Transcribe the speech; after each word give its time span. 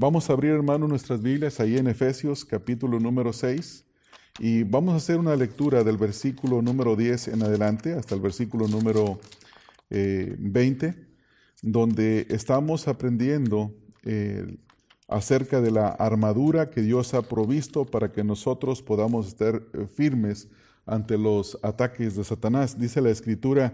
Vamos 0.00 0.30
a 0.30 0.34
abrir, 0.34 0.52
hermano, 0.52 0.86
nuestras 0.86 1.20
Biblias 1.20 1.58
ahí 1.58 1.76
en 1.76 1.88
Efesios 1.88 2.44
capítulo 2.44 3.00
número 3.00 3.32
6 3.32 3.84
y 4.38 4.62
vamos 4.62 4.94
a 4.94 4.98
hacer 4.98 5.18
una 5.18 5.34
lectura 5.34 5.82
del 5.82 5.96
versículo 5.96 6.62
número 6.62 6.94
10 6.94 7.26
en 7.26 7.42
adelante 7.42 7.94
hasta 7.94 8.14
el 8.14 8.20
versículo 8.20 8.68
número 8.68 9.18
20, 9.90 10.86
eh, 10.86 10.94
donde 11.62 12.28
estamos 12.30 12.86
aprendiendo 12.86 13.74
eh, 14.04 14.58
acerca 15.08 15.60
de 15.60 15.72
la 15.72 15.88
armadura 15.88 16.70
que 16.70 16.82
Dios 16.82 17.12
ha 17.14 17.22
provisto 17.22 17.84
para 17.84 18.12
que 18.12 18.22
nosotros 18.22 18.82
podamos 18.82 19.26
estar 19.26 19.56
eh, 19.56 19.88
firmes 19.92 20.46
ante 20.86 21.18
los 21.18 21.58
ataques 21.60 22.14
de 22.14 22.22
Satanás. 22.22 22.78
Dice 22.78 23.00
la 23.00 23.10
escritura 23.10 23.72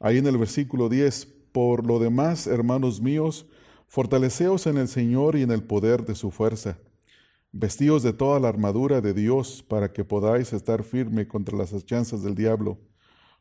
ahí 0.00 0.18
en 0.18 0.26
el 0.26 0.36
versículo 0.36 0.88
10, 0.88 1.28
por 1.52 1.86
lo 1.86 2.00
demás, 2.00 2.48
hermanos 2.48 3.00
míos, 3.00 3.46
Fortaleceos 3.92 4.68
en 4.68 4.78
el 4.78 4.86
Señor 4.86 5.34
y 5.34 5.42
en 5.42 5.50
el 5.50 5.64
poder 5.64 6.04
de 6.04 6.14
su 6.14 6.30
fuerza. 6.30 6.78
Vestíos 7.50 8.04
de 8.04 8.12
toda 8.12 8.38
la 8.38 8.46
armadura 8.46 9.00
de 9.00 9.12
Dios 9.12 9.64
para 9.66 9.92
que 9.92 10.04
podáis 10.04 10.52
estar 10.52 10.84
firme 10.84 11.26
contra 11.26 11.58
las 11.58 11.74
achanzas 11.74 12.22
del 12.22 12.36
diablo, 12.36 12.78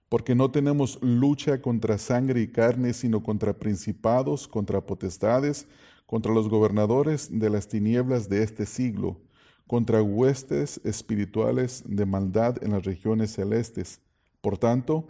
porque 0.10 0.34
no 0.34 0.50
tenemos 0.50 0.98
lucha 1.04 1.62
contra 1.62 2.00
sangre 2.00 2.42
y 2.42 2.48
carne, 2.48 2.94
sino 2.94 3.22
contra 3.22 3.60
principados, 3.60 4.48
contra 4.48 4.82
potestades, 4.82 5.68
contra 6.08 6.34
los 6.34 6.50
gobernadores 6.50 7.30
de 7.32 7.52
las 7.52 7.68
tinieblas 7.68 8.28
de 8.28 8.42
este 8.42 8.66
siglo, 8.66 9.22
contra 9.68 10.02
huestes 10.02 10.82
espirituales 10.84 11.84
de 11.86 12.08
maldad 12.08 12.56
en 12.64 12.72
las 12.72 12.86
regiones 12.86 13.34
celestes. 13.34 14.02
Por 14.42 14.58
tanto, 14.58 15.10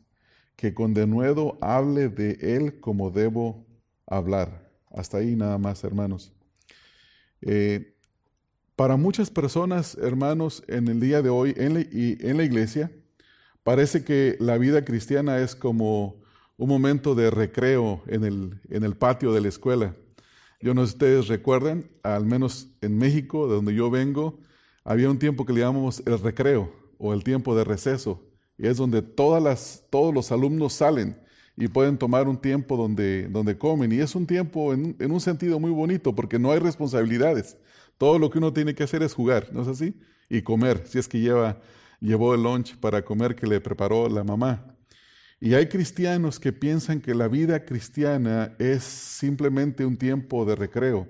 que 0.61 0.75
con 0.75 0.93
denuedo 0.93 1.57
hable 1.59 2.07
de 2.07 2.37
él 2.55 2.79
como 2.79 3.09
debo 3.09 3.65
hablar. 4.05 4.69
Hasta 4.91 5.17
ahí 5.17 5.35
nada 5.35 5.57
más, 5.57 5.83
hermanos. 5.83 6.33
Eh, 7.41 7.95
para 8.75 8.95
muchas 8.95 9.31
personas, 9.31 9.97
hermanos, 9.99 10.63
en 10.67 10.87
el 10.87 10.99
día 10.99 11.23
de 11.23 11.29
hoy 11.29 11.55
en 11.57 11.73
la, 11.73 11.79
y 11.79 12.15
en 12.19 12.37
la 12.37 12.43
iglesia, 12.43 12.91
parece 13.63 14.03
que 14.03 14.37
la 14.39 14.59
vida 14.59 14.85
cristiana 14.85 15.39
es 15.39 15.55
como 15.55 16.21
un 16.57 16.69
momento 16.69 17.15
de 17.15 17.31
recreo 17.31 18.03
en 18.05 18.23
el, 18.23 18.61
en 18.69 18.83
el 18.83 18.95
patio 18.95 19.33
de 19.33 19.41
la 19.41 19.47
escuela. 19.47 19.95
Yo 20.59 20.75
no 20.75 20.85
sé 20.85 20.91
si 20.91 20.93
ustedes 20.93 21.27
recuerdan, 21.27 21.89
al 22.03 22.27
menos 22.27 22.67
en 22.81 22.99
México, 22.99 23.47
de 23.47 23.55
donde 23.55 23.73
yo 23.73 23.89
vengo, 23.89 24.37
había 24.83 25.09
un 25.09 25.17
tiempo 25.17 25.43
que 25.43 25.53
le 25.53 25.61
llamamos 25.61 26.03
el 26.05 26.19
recreo 26.19 26.71
o 26.99 27.15
el 27.15 27.23
tiempo 27.23 27.55
de 27.55 27.63
receso 27.63 28.30
es 28.67 28.77
donde 28.77 29.01
todos 29.01 30.13
los 30.13 30.31
alumnos 30.31 30.73
salen 30.73 31.17
y 31.57 31.67
pueden 31.67 31.97
tomar 31.97 32.27
un 32.27 32.37
tiempo 32.37 32.77
donde, 32.77 33.27
donde 33.27 33.57
comen. 33.57 33.91
Y 33.91 33.99
es 33.99 34.15
un 34.15 34.25
tiempo 34.25 34.73
en, 34.73 34.95
en, 34.99 35.11
un 35.11 35.21
sentido 35.21 35.59
muy 35.59 35.71
bonito 35.71 36.13
porque 36.15 36.39
no 36.39 36.51
hay 36.51 36.59
responsabilidades. 36.59 37.57
Todo 37.97 38.17
lo 38.19 38.29
que 38.29 38.37
uno 38.37 38.53
tiene 38.53 38.73
que 38.73 38.83
hacer 38.83 39.03
es 39.03 39.13
jugar, 39.13 39.49
¿no 39.51 39.61
es 39.61 39.67
así? 39.67 39.95
Y 40.29 40.41
comer, 40.41 40.83
si 40.85 40.99
es 40.99 41.07
que 41.07 41.19
lleva, 41.19 41.59
llevó 41.99 42.33
el 42.33 42.43
lunch 42.43 42.77
para 42.77 43.03
comer 43.03 43.35
que 43.35 43.47
le 43.47 43.61
preparó 43.61 44.09
la 44.09 44.23
mamá. 44.23 44.75
Y 45.39 45.55
hay 45.55 45.67
cristianos 45.67 46.39
que 46.39 46.53
piensan 46.53 47.01
que 47.01 47.15
la 47.15 47.27
vida 47.27 47.65
cristiana 47.65 48.55
es 48.59 48.83
simplemente 48.83 49.85
un 49.85 49.97
tiempo 49.97 50.45
de 50.45 50.55
recreo. 50.55 51.07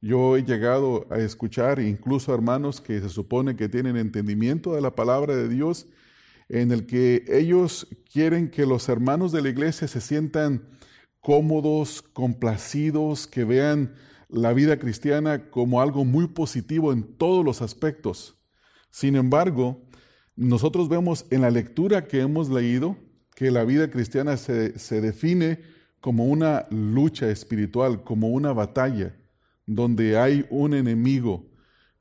Yo 0.00 0.36
he 0.36 0.42
llegado 0.42 1.06
a 1.10 1.18
escuchar 1.18 1.78
incluso 1.78 2.34
hermanos 2.34 2.80
que 2.80 3.00
se 3.00 3.08
supone 3.08 3.54
que 3.54 3.68
tienen 3.68 3.96
entendimiento 3.96 4.74
de 4.74 4.80
la 4.80 4.94
palabra 4.94 5.36
de 5.36 5.48
Dios 5.48 5.86
en 6.50 6.72
el 6.72 6.84
que 6.84 7.24
ellos 7.28 7.86
quieren 8.12 8.50
que 8.50 8.66
los 8.66 8.88
hermanos 8.88 9.30
de 9.30 9.40
la 9.40 9.50
iglesia 9.50 9.86
se 9.86 10.00
sientan 10.00 10.66
cómodos, 11.20 12.02
complacidos, 12.02 13.28
que 13.28 13.44
vean 13.44 13.94
la 14.28 14.52
vida 14.52 14.78
cristiana 14.78 15.48
como 15.50 15.80
algo 15.80 16.04
muy 16.04 16.26
positivo 16.26 16.92
en 16.92 17.04
todos 17.04 17.44
los 17.44 17.62
aspectos. 17.62 18.36
Sin 18.90 19.14
embargo, 19.14 19.80
nosotros 20.34 20.88
vemos 20.88 21.24
en 21.30 21.42
la 21.42 21.50
lectura 21.50 22.08
que 22.08 22.20
hemos 22.20 22.50
leído 22.50 22.96
que 23.36 23.52
la 23.52 23.64
vida 23.64 23.88
cristiana 23.88 24.36
se, 24.36 24.76
se 24.76 25.00
define 25.00 25.60
como 26.00 26.24
una 26.24 26.66
lucha 26.70 27.30
espiritual, 27.30 28.02
como 28.02 28.30
una 28.30 28.52
batalla, 28.52 29.14
donde 29.66 30.18
hay 30.18 30.46
un 30.50 30.74
enemigo 30.74 31.48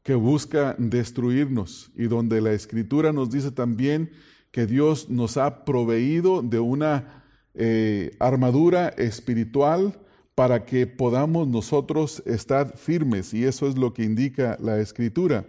que 0.01 0.15
busca 0.15 0.75
destruirnos 0.79 1.91
y 1.95 2.05
donde 2.05 2.41
la 2.41 2.53
escritura 2.53 3.13
nos 3.13 3.29
dice 3.29 3.51
también 3.51 4.09
que 4.51 4.65
Dios 4.65 5.09
nos 5.09 5.37
ha 5.37 5.63
proveído 5.65 6.41
de 6.41 6.59
una 6.59 7.23
eh, 7.53 8.15
armadura 8.19 8.89
espiritual 8.89 9.99
para 10.35 10.65
que 10.65 10.87
podamos 10.87 11.47
nosotros 11.47 12.23
estar 12.25 12.77
firmes. 12.77 13.33
Y 13.33 13.43
eso 13.43 13.67
es 13.67 13.77
lo 13.77 13.93
que 13.93 14.03
indica 14.03 14.57
la 14.61 14.79
escritura. 14.79 15.45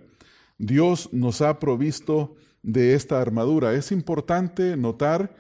Dios 0.59 1.09
nos 1.13 1.41
ha 1.41 1.59
provisto 1.59 2.35
de 2.63 2.95
esta 2.95 3.21
armadura. 3.21 3.75
Es 3.75 3.93
importante 3.93 4.77
notar 4.77 5.35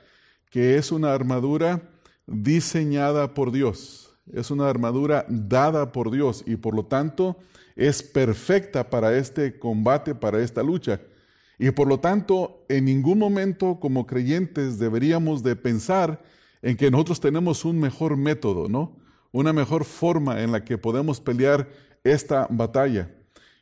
que 0.50 0.76
es 0.76 0.92
una 0.92 1.12
armadura 1.12 1.90
diseñada 2.26 3.34
por 3.34 3.52
Dios. 3.52 4.16
Es 4.32 4.50
una 4.50 4.68
armadura 4.68 5.26
dada 5.28 5.92
por 5.92 6.10
Dios 6.10 6.44
y 6.46 6.56
por 6.56 6.74
lo 6.74 6.86
tanto 6.86 7.36
es 7.76 8.02
perfecta 8.02 8.88
para 8.88 9.16
este 9.16 9.58
combate, 9.58 10.14
para 10.14 10.40
esta 10.40 10.62
lucha. 10.62 11.00
Y 11.62 11.72
por 11.72 11.88
lo 11.88 12.00
tanto, 12.00 12.64
en 12.70 12.86
ningún 12.86 13.18
momento 13.18 13.78
como 13.80 14.06
creyentes 14.06 14.78
deberíamos 14.78 15.42
de 15.42 15.56
pensar 15.56 16.22
en 16.62 16.74
que 16.74 16.90
nosotros 16.90 17.20
tenemos 17.20 17.66
un 17.66 17.78
mejor 17.78 18.16
método, 18.16 18.66
¿no? 18.66 18.96
Una 19.30 19.52
mejor 19.52 19.84
forma 19.84 20.40
en 20.40 20.52
la 20.52 20.64
que 20.64 20.78
podemos 20.78 21.20
pelear 21.20 21.68
esta 22.02 22.46
batalla. 22.48 23.14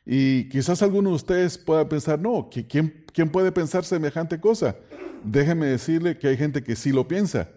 Y 0.05 0.47
quizás 0.47 0.81
alguno 0.81 1.09
de 1.09 1.17
ustedes 1.17 1.57
pueda 1.57 1.89
pensar, 1.89 2.21
no, 2.21 2.49
¿quién, 2.49 3.03
¿quién 3.11 3.29
puede 3.29 3.51
pensar 3.51 3.83
semejante 3.83 4.39
cosa? 4.39 4.77
Déjeme 5.25 5.65
decirle 5.65 6.17
que 6.17 6.29
hay 6.29 6.37
gente 6.37 6.63
que 6.63 6.77
sí 6.77 6.93
lo 6.93 7.05
piensa. 7.05 7.49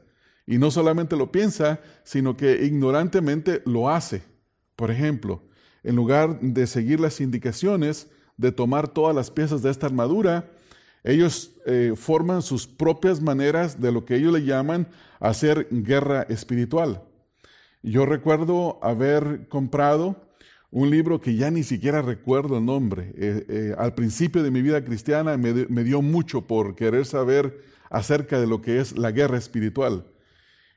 Y 0.44 0.58
no 0.58 0.72
solamente 0.72 1.14
lo 1.14 1.30
piensa, 1.30 1.78
sino 2.02 2.36
que 2.36 2.64
ignorantemente 2.64 3.62
lo 3.64 3.90
hace. 3.90 4.24
Por 4.74 4.90
ejemplo, 4.90 5.44
en 5.84 5.94
lugar 5.94 6.40
de 6.40 6.66
seguir 6.66 6.98
las 6.98 7.20
indicaciones, 7.20 8.08
de 8.36 8.52
tomar 8.52 8.88
todas 8.88 9.14
las 9.14 9.30
piezas 9.30 9.62
de 9.62 9.70
esta 9.70 9.86
armadura, 9.86 10.50
ellos 11.04 11.52
eh, 11.66 11.94
forman 11.96 12.42
sus 12.42 12.66
propias 12.66 13.20
maneras 13.20 13.80
de 13.80 13.90
lo 13.92 14.04
que 14.04 14.16
ellos 14.16 14.32
le 14.32 14.44
llaman 14.44 14.88
hacer 15.18 15.68
guerra 15.70 16.22
espiritual. 16.28 17.02
Yo 17.82 18.06
recuerdo 18.06 18.78
haber 18.82 19.48
comprado 19.48 20.16
un 20.70 20.90
libro 20.90 21.20
que 21.20 21.34
ya 21.34 21.50
ni 21.50 21.64
siquiera 21.64 22.00
recuerdo 22.00 22.58
el 22.58 22.64
nombre. 22.64 23.12
Eh, 23.16 23.44
eh, 23.48 23.74
al 23.76 23.94
principio 23.94 24.42
de 24.42 24.50
mi 24.50 24.62
vida 24.62 24.84
cristiana 24.84 25.36
me, 25.36 25.52
me, 25.68 25.84
dio 25.84 26.00
mucho 26.00 26.46
por 26.46 26.76
querer 26.76 27.04
saber 27.04 27.60
acerca 27.90 28.40
de 28.40 28.46
lo 28.46 28.62
que 28.62 28.80
es 28.80 28.96
la 28.96 29.10
guerra 29.10 29.36
espiritual. 29.36 30.06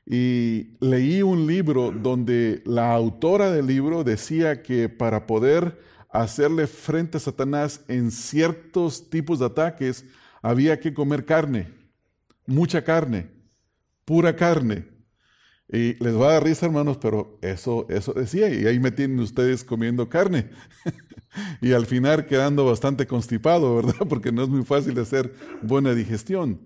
Y 0.04 0.76
leí 0.80 1.22
un 1.22 1.46
libro 1.46 1.92
donde 1.92 2.62
la 2.64 2.92
autora 2.92 3.50
del 3.50 3.66
libro 3.66 4.04
decía 4.04 4.62
que 4.62 4.88
para 4.88 5.26
poder 5.26 5.78
hacerle 6.22 6.66
frente 6.66 7.18
a 7.18 7.20
Satanás 7.20 7.82
en 7.88 8.10
ciertos 8.10 9.10
tipos 9.10 9.38
de 9.38 9.46
ataques, 9.46 10.04
había 10.42 10.78
que 10.80 10.94
comer 10.94 11.24
carne, 11.24 11.72
mucha 12.46 12.82
carne, 12.82 13.28
pura 14.04 14.34
carne. 14.34 14.88
Y 15.68 15.94
les 16.02 16.16
va 16.16 16.28
a 16.28 16.32
dar 16.34 16.44
risa, 16.44 16.66
hermanos, 16.66 16.98
pero 16.98 17.38
eso, 17.42 17.86
eso 17.88 18.12
decía, 18.12 18.48
y 18.48 18.66
ahí 18.66 18.78
me 18.78 18.92
tienen 18.92 19.18
ustedes 19.18 19.64
comiendo 19.64 20.08
carne. 20.08 20.50
y 21.60 21.72
al 21.72 21.86
final 21.86 22.26
quedando 22.26 22.64
bastante 22.64 23.06
constipado, 23.06 23.76
¿verdad? 23.76 24.06
Porque 24.08 24.30
no 24.30 24.44
es 24.44 24.48
muy 24.48 24.64
fácil 24.64 24.98
hacer 25.00 25.34
buena 25.62 25.92
digestión. 25.92 26.60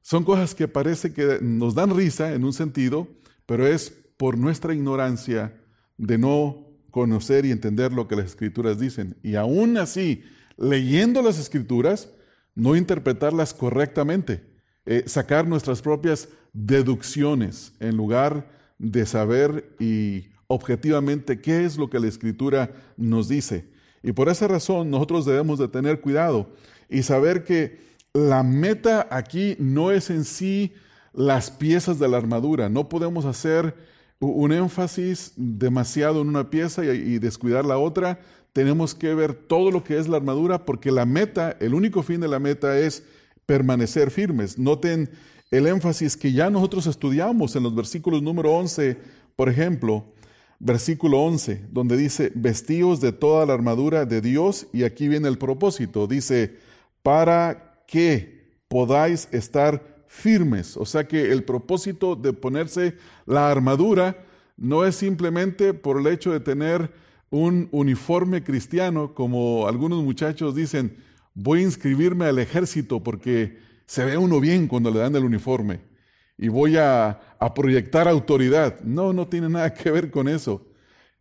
Son 0.00 0.24
cosas 0.24 0.54
que 0.54 0.68
parece 0.68 1.12
que 1.12 1.38
nos 1.42 1.74
dan 1.74 1.94
risa 1.94 2.32
en 2.32 2.44
un 2.44 2.54
sentido, 2.54 3.08
pero 3.44 3.66
es 3.66 3.90
por 4.16 4.38
nuestra 4.38 4.72
ignorancia 4.72 5.54
de 5.98 6.16
no 6.16 6.69
conocer 6.90 7.44
y 7.44 7.50
entender 7.50 7.92
lo 7.92 8.08
que 8.08 8.16
las 8.16 8.26
escrituras 8.26 8.78
dicen. 8.78 9.16
Y 9.22 9.36
aún 9.36 9.76
así, 9.76 10.22
leyendo 10.56 11.22
las 11.22 11.38
escrituras, 11.38 12.10
no 12.54 12.76
interpretarlas 12.76 13.54
correctamente, 13.54 14.42
eh, 14.86 15.04
sacar 15.06 15.46
nuestras 15.46 15.82
propias 15.82 16.28
deducciones 16.52 17.72
en 17.80 17.96
lugar 17.96 18.50
de 18.78 19.06
saber 19.06 19.74
y 19.78 20.28
objetivamente 20.46 21.40
qué 21.40 21.64
es 21.64 21.76
lo 21.76 21.88
que 21.88 22.00
la 22.00 22.08
escritura 22.08 22.72
nos 22.96 23.28
dice. 23.28 23.68
Y 24.02 24.12
por 24.12 24.28
esa 24.28 24.48
razón 24.48 24.90
nosotros 24.90 25.26
debemos 25.26 25.58
de 25.58 25.68
tener 25.68 26.00
cuidado 26.00 26.50
y 26.88 27.02
saber 27.02 27.44
que 27.44 27.78
la 28.12 28.42
meta 28.42 29.06
aquí 29.10 29.56
no 29.58 29.92
es 29.92 30.10
en 30.10 30.24
sí 30.24 30.72
las 31.12 31.50
piezas 31.50 31.98
de 31.98 32.08
la 32.08 32.16
armadura. 32.16 32.68
No 32.68 32.88
podemos 32.88 33.24
hacer 33.24 33.74
un 34.20 34.52
énfasis 34.52 35.32
demasiado 35.36 36.20
en 36.20 36.28
una 36.28 36.50
pieza 36.50 36.84
y, 36.84 37.18
descuidar 37.18 37.64
la 37.64 37.78
otra. 37.78 38.20
Tenemos 38.52 38.94
que 38.94 39.14
ver 39.14 39.34
todo 39.34 39.70
lo 39.70 39.82
que 39.82 39.98
es 39.98 40.08
la 40.08 40.18
armadura 40.18 40.64
porque 40.64 40.90
la 40.90 41.06
meta, 41.06 41.56
el 41.60 41.74
único 41.74 42.02
fin 42.02 42.20
de 42.20 42.28
la 42.28 42.38
meta 42.38 42.78
es 42.78 43.04
permanecer 43.46 44.10
firmes. 44.10 44.58
Noten 44.58 45.10
el 45.50 45.66
énfasis 45.66 46.16
que 46.16 46.32
ya 46.32 46.50
nosotros 46.50 46.86
estudiamos 46.86 47.56
en 47.56 47.62
los 47.62 47.74
versículos 47.74 48.22
número 48.22 48.52
11, 48.52 48.98
por 49.36 49.48
ejemplo, 49.48 50.04
versículo 50.58 51.22
11, 51.22 51.68
donde 51.70 51.96
dice, 51.96 52.30
vestíos 52.34 53.00
de 53.00 53.12
toda 53.12 53.46
la 53.46 53.54
armadura 53.54 54.04
de 54.04 54.20
Dios, 54.20 54.66
y 54.72 54.84
aquí 54.84 55.08
viene 55.08 55.28
el 55.28 55.38
propósito, 55.38 56.06
dice, 56.06 56.58
para 57.02 57.82
que 57.86 58.60
podáis 58.68 59.28
estar 59.32 59.99
firmes. 60.10 60.76
O 60.76 60.84
sea 60.84 61.06
que 61.06 61.30
el 61.30 61.44
propósito 61.44 62.16
de 62.16 62.32
ponerse 62.32 62.96
la 63.26 63.48
armadura 63.48 64.26
no 64.56 64.84
es 64.84 64.96
simplemente 64.96 65.72
por 65.72 66.00
el 66.00 66.08
hecho 66.08 66.32
de 66.32 66.40
tener 66.40 66.90
un 67.30 67.68
uniforme 67.70 68.42
cristiano, 68.42 69.14
como 69.14 69.68
algunos 69.68 70.02
muchachos 70.02 70.56
dicen, 70.56 70.96
voy 71.32 71.60
a 71.60 71.62
inscribirme 71.62 72.24
al 72.24 72.40
ejército 72.40 73.04
porque 73.04 73.58
se 73.86 74.04
ve 74.04 74.18
uno 74.18 74.40
bien 74.40 74.66
cuando 74.66 74.90
le 74.90 74.98
dan 74.98 75.14
el 75.14 75.24
uniforme 75.24 75.80
y 76.36 76.48
voy 76.48 76.76
a, 76.76 77.20
proyectar 77.54 78.08
autoridad. 78.08 78.80
No, 78.80 79.12
no 79.12 79.28
tiene 79.28 79.48
nada 79.48 79.72
que 79.72 79.90
ver 79.92 80.10
con 80.10 80.26
eso. 80.26 80.66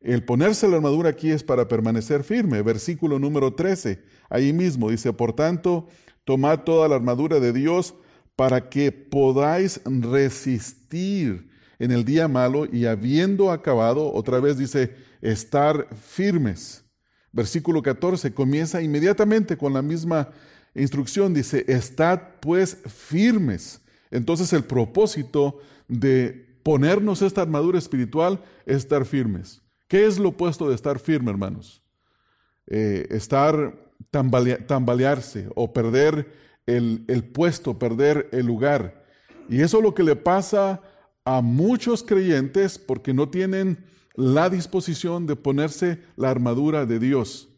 El 0.01 0.23
ponerse 0.23 0.67
la 0.67 0.77
armadura 0.77 1.11
aquí 1.11 1.29
es 1.29 1.43
para 1.43 1.67
permanecer 1.67 2.23
firme. 2.23 2.61
Versículo 2.63 3.19
número 3.19 3.53
13, 3.53 4.03
ahí 4.29 4.51
mismo 4.51 4.89
dice, 4.89 5.13
por 5.13 5.33
tanto, 5.33 5.87
tomad 6.25 6.61
toda 6.61 6.87
la 6.87 6.95
armadura 6.95 7.39
de 7.39 7.53
Dios 7.53 7.95
para 8.39 8.69
que 8.69 8.93
podáis 8.93 9.81
resistir 9.83 11.49
en 11.77 11.91
el 11.91 12.05
día 12.05 12.29
malo 12.29 12.65
y 12.71 12.85
habiendo 12.85 13.51
acabado, 13.51 14.13
otra 14.13 14.39
vez 14.39 14.57
dice, 14.57 14.95
estar 15.19 15.89
firmes. 15.93 16.85
Versículo 17.33 17.83
14 17.83 18.33
comienza 18.33 18.81
inmediatamente 18.81 19.57
con 19.57 19.73
la 19.73 19.81
misma 19.81 20.29
instrucción, 20.73 21.33
dice, 21.33 21.65
estad 21.67 22.21
pues 22.39 22.77
firmes 22.87 23.81
entonces 24.09 24.53
el 24.53 24.63
propósito 24.63 25.59
de 25.89 26.59
ponernos 26.63 27.21
esta 27.21 27.41
armadura 27.41 27.77
espiritual 27.77 28.41
es 28.65 28.77
estar 28.77 29.03
firmes. 29.03 29.61
¿Qué 29.89 30.05
es 30.05 30.17
lo 30.17 30.29
opuesto 30.29 30.69
de 30.69 30.75
estar 30.75 30.97
firme, 30.97 31.29
hermanos? 31.29 31.83
Eh, 32.67 33.05
estar 33.09 33.75
tambalearse 34.11 35.49
o 35.55 35.73
perder 35.73 36.48
el, 36.75 37.23
puesto, 37.33 37.79
perder 37.79 38.29
el 38.31 38.45
lugar. 38.45 39.03
Y 39.49 39.61
eso 39.61 39.77
es 39.77 39.83
lo 39.83 39.93
que 39.93 40.03
le 40.03 40.15
pasa 40.15 40.81
a 41.25 41.41
muchos 41.41 42.03
creyentes 42.03 42.77
porque 42.77 43.13
no 43.13 43.29
tienen 43.29 43.85
la 44.15 44.49
disposición 44.49 45.25
de 45.25 45.35
ponerse 45.35 45.99
la 46.15 46.29
armadura 46.29 46.85
de 46.85 46.99
Dios. 46.99 47.49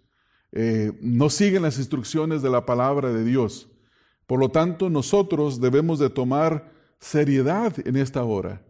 Eh, 0.52 0.92
no 1.02 1.30
siguen 1.30 1.64
las 1.64 1.78
instrucciones 1.78 2.42
de 2.42 2.50
la 2.50 2.66
palabra 2.66 3.12
de 3.12 3.24
Dios. 3.24 3.70
Por 4.28 4.40
lo 4.40 4.50
tanto, 4.50 4.90
nosotros 4.90 5.60
debemos 5.60 6.00
de 6.00 6.10
tomar 6.10 6.72
seriedad 7.00 7.74
en 7.86 7.98
esta 7.98 8.24
hora. 8.24 8.62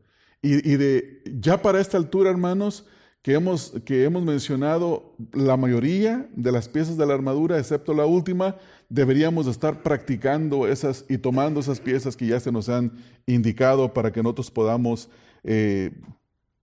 Y, 0.44 0.56
de 0.76 1.22
ya 1.40 1.62
para 1.62 1.80
esta 1.80 1.98
altura, 1.98 2.32
hermanos, 2.32 2.88
que 3.22 3.34
hemos, 3.34 3.74
que 3.86 4.04
hemos 4.04 4.24
mencionado 4.24 5.16
la 5.34 5.56
mayoría 5.56 6.28
de 6.36 6.52
las 6.52 6.68
piezas 6.68 6.98
de 6.98 7.06
la 7.06 7.14
armadura, 7.14 7.60
excepto 7.60 7.94
la 7.94 8.06
última, 8.06 8.56
deberíamos 8.90 9.48
estar 9.48 9.84
practicando 9.84 10.68
esas 10.68 11.06
y 11.08 11.18
tomando 11.18 11.60
esas 11.60 11.80
piezas 11.80 12.18
que 12.18 12.28
ya 12.28 12.40
se 12.40 12.52
nos 12.52 12.68
han 12.68 12.92
indicado 13.28 13.94
para 13.94 14.12
que 14.12 14.24
nosotros 14.24 14.50
podamos 14.50 15.10
eh, 15.44 15.92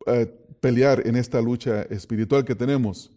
eh, 0.06 0.26
pelear 0.60 1.06
en 1.06 1.16
esta 1.16 1.40
lucha 1.40 1.82
espiritual 1.82 2.44
que 2.44 2.55
tenemos. 2.55 3.12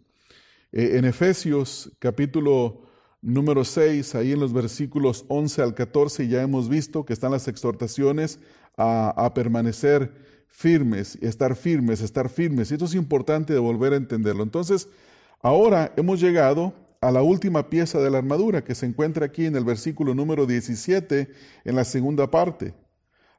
Eh, 0.70 0.96
en 0.98 1.04
Efesios 1.04 1.90
capítulo 1.98 2.82
número 3.20 3.64
6, 3.64 4.14
ahí 4.14 4.32
en 4.32 4.40
los 4.40 4.52
versículos 4.52 5.24
11 5.28 5.62
al 5.62 5.74
14 5.74 6.28
ya 6.28 6.42
hemos 6.42 6.68
visto 6.68 7.04
que 7.04 7.12
están 7.12 7.32
las 7.32 7.48
exhortaciones 7.48 8.38
a, 8.76 9.32
permanecer 9.34 10.12
firmes, 10.52 11.18
estar 11.22 11.56
firmes, 11.56 12.02
estar 12.02 12.28
firmes. 12.28 12.70
Y 12.70 12.74
esto 12.74 12.84
es 12.84 12.94
importante 12.94 13.52
de 13.52 13.58
volver 13.58 13.94
a 13.94 13.96
entenderlo. 13.96 14.44
Entonces, 14.44 14.88
ahora 15.40 15.92
hemos 15.96 16.20
llegado 16.20 16.74
a 17.00 17.10
la 17.10 17.22
última 17.22 17.68
pieza 17.68 17.98
de 17.98 18.10
la 18.10 18.18
armadura 18.18 18.62
que 18.62 18.76
se 18.76 18.86
encuentra 18.86 19.26
aquí 19.26 19.46
en 19.46 19.56
el 19.56 19.64
versículo 19.64 20.14
número 20.14 20.46
17, 20.46 21.28
en 21.64 21.74
la 21.74 21.84
segunda 21.84 22.30
parte. 22.30 22.74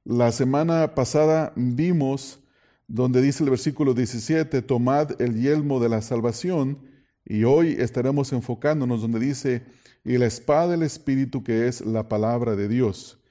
La 0.04 0.34
semana 0.34 0.96
pasada 0.96 1.54
vimos 1.56 2.40
donde 2.88 3.22
dice 3.22 3.44
el 3.46 3.52
versículo 3.52 3.94
17, 3.94 4.62
tomad 4.64 5.22
el 5.22 5.40
yelmo 5.40 5.80
de 5.80 5.88
la 5.88 6.02
salvación 6.02 6.80
y 7.24 7.46
hoy 7.46 7.78
estaremos 7.80 8.34
enfocándonos 8.34 9.02
donde 9.02 9.20
dice, 9.20 9.64
y 10.04 10.18
la 10.18 10.26
espada 10.26 10.72
del 10.72 10.84
Espíritu 10.84 11.44
que 11.44 11.68
es 11.68 11.80
la 11.86 12.10
palabra 12.10 12.58
de 12.58 12.68
Dios. 12.68 13.23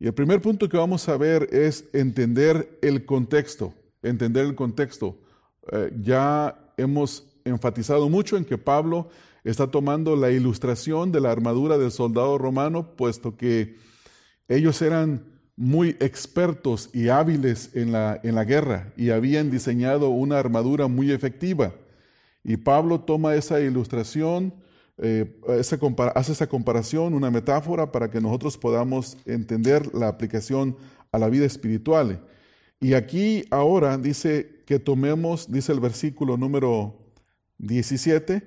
Y 0.00 0.06
el 0.06 0.14
primer 0.14 0.40
punto 0.40 0.68
que 0.68 0.76
vamos 0.76 1.08
a 1.08 1.16
ver 1.16 1.48
es 1.52 1.88
entender 1.92 2.78
el 2.82 3.04
contexto, 3.04 3.74
entender 4.02 4.46
el 4.46 4.54
contexto. 4.54 5.18
Eh, 5.72 5.92
ya 6.00 6.72
hemos 6.76 7.26
enfatizado 7.44 8.08
mucho 8.08 8.36
en 8.36 8.44
que 8.44 8.58
Pablo 8.58 9.08
está 9.42 9.70
tomando 9.70 10.14
la 10.14 10.30
ilustración 10.30 11.10
de 11.10 11.20
la 11.20 11.32
armadura 11.32 11.78
del 11.78 11.90
soldado 11.90 12.38
romano, 12.38 12.94
puesto 12.96 13.36
que 13.36 13.76
ellos 14.46 14.80
eran 14.82 15.24
muy 15.56 15.96
expertos 15.98 16.90
y 16.92 17.08
hábiles 17.08 17.74
en 17.74 17.90
la, 17.90 18.20
en 18.22 18.36
la 18.36 18.44
guerra 18.44 18.92
y 18.96 19.10
habían 19.10 19.50
diseñado 19.50 20.10
una 20.10 20.38
armadura 20.38 20.86
muy 20.86 21.10
efectiva. 21.10 21.72
Y 22.44 22.56
Pablo 22.58 23.00
toma 23.00 23.34
esa 23.34 23.60
ilustración, 23.60 24.54
eh, 24.98 25.40
hace 26.14 26.32
esa 26.32 26.46
comparación, 26.48 27.14
una 27.14 27.30
metáfora 27.30 27.92
para 27.92 28.10
que 28.10 28.20
nosotros 28.20 28.58
podamos 28.58 29.16
entender 29.26 29.94
la 29.94 30.08
aplicación 30.08 30.76
a 31.12 31.18
la 31.18 31.28
vida 31.28 31.46
espiritual. 31.46 32.20
Y 32.80 32.94
aquí 32.94 33.44
ahora 33.50 33.96
dice 33.96 34.62
que 34.66 34.78
tomemos, 34.78 35.50
dice 35.50 35.72
el 35.72 35.80
versículo 35.80 36.36
número 36.36 36.96
17, 37.58 38.42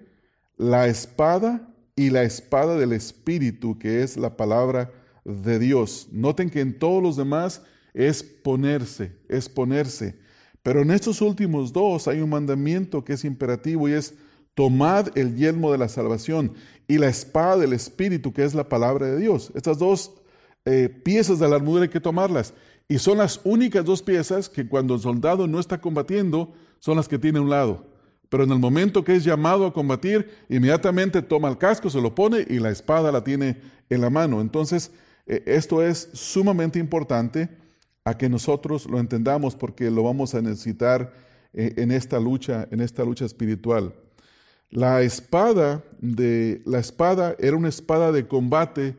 la 0.57 0.87
espada 0.87 1.73
y 1.95 2.09
la 2.09 2.23
espada 2.23 2.77
del 2.77 2.93
Espíritu, 2.93 3.77
que 3.77 4.03
es 4.03 4.17
la 4.17 4.37
palabra 4.37 4.91
de 5.25 5.59
Dios. 5.59 6.07
Noten 6.11 6.49
que 6.49 6.61
en 6.61 6.77
todos 6.77 7.01
los 7.01 7.17
demás 7.17 7.61
es 7.93 8.23
ponerse, 8.23 9.17
es 9.27 9.49
ponerse. 9.49 10.17
Pero 10.63 10.81
en 10.81 10.91
estos 10.91 11.21
últimos 11.21 11.73
dos 11.73 12.07
hay 12.07 12.21
un 12.21 12.29
mandamiento 12.29 13.03
que 13.03 13.13
es 13.13 13.25
imperativo 13.25 13.89
y 13.89 13.93
es 13.93 14.13
tomad 14.53 15.17
el 15.17 15.35
yelmo 15.35 15.71
de 15.71 15.77
la 15.77 15.89
salvación 15.89 16.53
y 16.87 16.97
la 16.97 17.07
espada 17.07 17.57
del 17.57 17.73
Espíritu, 17.73 18.33
que 18.33 18.43
es 18.43 18.53
la 18.53 18.67
palabra 18.67 19.07
de 19.07 19.17
Dios. 19.17 19.51
Estas 19.55 19.77
dos 19.77 20.13
eh, 20.65 20.89
piezas 20.89 21.39
de 21.39 21.49
la 21.49 21.55
armadura 21.55 21.83
hay 21.83 21.89
que 21.89 21.99
tomarlas. 21.99 22.53
Y 22.87 22.99
son 22.99 23.19
las 23.19 23.39
únicas 23.43 23.85
dos 23.85 24.01
piezas 24.01 24.49
que 24.49 24.67
cuando 24.67 24.95
el 24.95 24.99
soldado 24.99 25.47
no 25.47 25.59
está 25.59 25.79
combatiendo, 25.79 26.53
son 26.79 26.97
las 26.97 27.07
que 27.07 27.17
tiene 27.17 27.39
a 27.39 27.41
un 27.41 27.49
lado. 27.49 27.85
Pero 28.27 28.43
en 28.43 28.51
el 28.51 28.59
momento 28.59 29.03
que 29.03 29.15
es 29.15 29.23
llamado 29.23 29.65
a 29.65 29.73
combatir, 29.73 30.29
inmediatamente 30.49 31.21
toma 31.21 31.49
el 31.49 31.57
casco, 31.57 31.89
se 31.89 32.01
lo 32.01 32.13
pone 32.15 32.45
y 32.49 32.59
la 32.59 32.69
espada 32.69 33.11
la 33.11 33.23
tiene 33.23 33.57
en 33.89 34.01
la 34.01 34.09
mano. 34.09 34.41
Entonces, 34.41 34.91
eh, 35.27 35.43
esto 35.45 35.81
es 35.81 36.09
sumamente 36.13 36.79
importante 36.79 37.49
a 38.03 38.17
que 38.17 38.29
nosotros 38.29 38.85
lo 38.89 38.99
entendamos 38.99 39.55
porque 39.55 39.91
lo 39.91 40.03
vamos 40.03 40.33
a 40.33 40.41
necesitar 40.41 41.13
eh, 41.53 41.73
en 41.77 41.91
esta 41.91 42.19
lucha, 42.19 42.67
en 42.71 42.81
esta 42.81 43.03
lucha 43.03 43.25
espiritual. 43.25 43.93
La 44.71 45.01
espada 45.01 45.83
de 45.99 46.61
la 46.65 46.79
espada 46.79 47.35
era 47.39 47.57
una 47.57 47.67
espada 47.67 48.13
de 48.13 48.27
combate, 48.27 48.95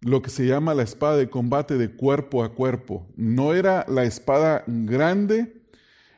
lo 0.00 0.22
que 0.22 0.30
se 0.30 0.46
llama 0.46 0.74
la 0.74 0.82
espada 0.82 1.18
de 1.18 1.28
combate 1.28 1.76
de 1.76 1.90
cuerpo 1.94 2.42
a 2.42 2.54
cuerpo. 2.54 3.06
No 3.14 3.52
era 3.52 3.84
la 3.88 4.04
espada 4.04 4.64
grande, 4.66 5.62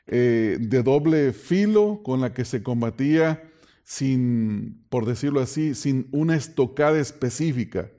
eh, 0.07 0.59
de 0.61 0.83
doble 0.83 1.33
filo 1.33 2.03
con 2.05 2.21
la 2.21 2.33
que 2.33 2.45
se 2.45 2.63
combatía 2.63 3.43
sin, 3.83 4.85
por 4.91 5.07
decirlo 5.07 5.41
así, 5.41 5.75
sin 5.75 6.09
una 6.13 6.37
estocada 6.37 7.01
específica. 7.01 7.91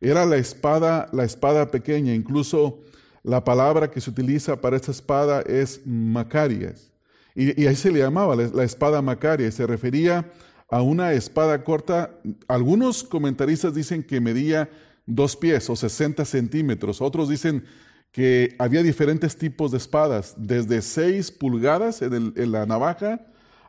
Era 0.00 0.26
la 0.26 0.36
espada, 0.36 1.08
la 1.12 1.24
espada 1.24 1.70
pequeña, 1.70 2.14
incluso 2.14 2.80
la 3.22 3.44
palabra 3.44 3.90
que 3.90 4.00
se 4.00 4.10
utiliza 4.10 4.60
para 4.60 4.76
esta 4.76 4.92
espada 4.92 5.40
es 5.42 5.80
Macarias. 5.86 6.92
Y, 7.40 7.68
ahí 7.68 7.76
se 7.76 7.92
le 7.92 8.00
llamaba 8.00 8.34
la, 8.34 8.64
espada 8.64 9.00
Macaria, 9.00 9.48
se 9.52 9.64
refería 9.64 10.28
a 10.68 10.82
una 10.82 11.12
espada 11.12 11.62
corta. 11.62 12.10
Algunos 12.48 13.04
comentaristas 13.04 13.76
dicen 13.76 14.02
que 14.02 14.20
medía 14.20 14.68
dos 15.06 15.36
pies 15.36 15.70
o 15.70 15.76
60 15.76 16.24
centímetros, 16.24 17.00
otros 17.00 17.28
dicen 17.28 17.64
que 18.10 18.56
había 18.58 18.82
diferentes 18.82 19.36
tipos 19.36 19.70
de 19.70 19.76
espadas, 19.76 20.34
desde 20.36 20.82
6 20.82 21.30
pulgadas 21.30 22.02
en, 22.02 22.50
la 22.50 22.66
navaja 22.66 23.24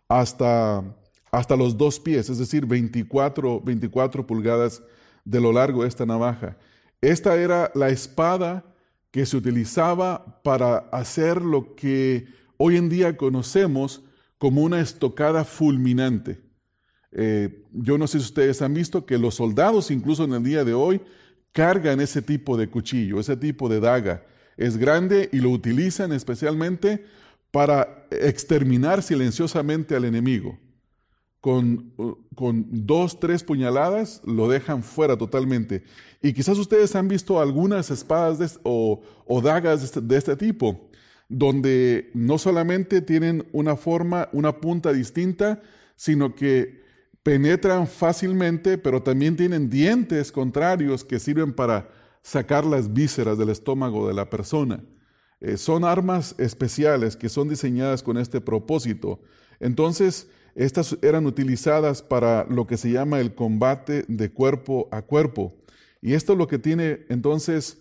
hasta, 0.07 0.83
hasta 1.31 1.55
los 1.55 1.77
dos 1.77 1.99
pies, 1.99 2.27
es 2.31 2.39
decir, 2.39 2.65
24, 2.65 3.61
24 3.61 4.25
pulgadas 4.25 4.81
de 5.25 5.41
lo 5.41 5.53
largo 5.53 5.83
de 5.83 5.89
esta 5.89 6.07
navaja. 6.07 6.57
Esta 7.01 7.35
era 7.35 7.71
la 7.75 7.89
espada 7.89 8.65
que 9.11 9.27
se 9.27 9.37
utilizaba 9.37 10.41
para 10.41 10.77
hacer 10.91 11.39
lo 11.39 11.75
que 11.75 12.38
hoy 12.61 12.75
en 12.75 12.89
día 12.89 13.15
conocemos 13.15 14.03
como 14.37 14.61
una 14.61 14.81
estocada 14.81 15.45
fulminante. 15.45 16.41
Eh, 17.11 17.65
yo 17.71 17.97
no 17.97 18.05
sé 18.05 18.19
si 18.19 18.25
ustedes 18.25 18.61
han 18.61 18.73
visto 18.73 19.05
que 19.05 19.17
los 19.17 19.35
soldados, 19.35 19.89
incluso 19.91 20.25
en 20.25 20.33
el 20.33 20.43
día 20.43 20.63
de 20.65 20.73
hoy, 20.73 21.01
cargan 21.53 22.01
ese 22.01 22.21
tipo 22.21 22.57
de 22.57 22.69
cuchillo, 22.69 23.19
ese 23.19 23.37
tipo 23.37 23.69
de 23.69 23.79
daga. 23.79 24.25
Es 24.57 24.77
grande 24.77 25.29
y 25.31 25.37
lo 25.39 25.49
utilizan 25.51 26.11
especialmente 26.11 27.05
para 27.49 28.05
exterminar 28.11 29.01
silenciosamente 29.03 29.95
al 29.95 30.03
enemigo 30.03 30.59
con, 31.41 31.93
con, 32.35 32.65
dos, 32.69 33.19
tres 33.19 33.43
puñaladas, 33.43 34.21
lo 34.25 34.49
dejan 34.49 34.83
fuera 34.83 35.17
totalmente. 35.17 35.83
Y 36.21 36.33
quizás 36.33 36.57
ustedes 36.57 36.95
han 36.95 37.07
visto 37.07 37.39
algunas 37.39 37.89
espadas 37.91 38.59
o, 38.63 39.01
dagas 39.41 39.79
de 39.79 39.85
este, 39.85 40.01
de 40.01 40.17
este, 40.17 40.35
tipo, 40.35 40.88
donde 41.29 42.09
no 42.13 42.37
solamente 42.37 43.01
tienen 43.01 43.47
una 43.51 43.75
forma, 43.75 44.29
una 44.33 44.59
punta 44.59 44.91
distinta, 44.91 45.61
sino 45.95 46.35
que 46.35 46.83
penetran 47.23 47.87
fácilmente, 47.87 48.77
pero 48.77 49.03
también 49.03 49.35
tienen 49.35 49.69
dientes 49.69 50.31
contrarios 50.31 51.05
que 51.05 51.19
sirven 51.19 51.53
para 51.53 51.89
sacar 52.23 52.65
las 52.65 52.91
vísceras 52.91 53.37
del 53.37 53.49
estómago 53.49 54.07
de 54.07 54.13
la 54.15 54.29
persona. 54.29 54.83
Eh, 55.39 55.57
son 55.57 55.85
armas 55.85 56.35
especiales 56.37 57.15
que 57.15 57.29
son 57.29 57.47
diseñadas 57.47 58.03
con 58.03 58.17
este 58.17 58.41
propósito. 58.41 59.21
Entonces, 59.59 60.27
estas 60.55 60.97
eran 61.01 61.25
utilizadas 61.25 62.01
para 62.01 62.45
lo 62.49 62.67
que 62.67 62.77
se 62.77 62.91
llama 62.91 63.19
el 63.19 63.35
combate 63.35 64.03
de 64.07 64.31
cuerpo 64.31 64.89
a 64.91 65.03
cuerpo. 65.03 65.55
Y 66.01 66.13
esto 66.13 66.33
es 66.33 66.39
lo 66.39 66.47
que 66.47 66.59
tiene 66.59 67.05
entonces 67.09 67.77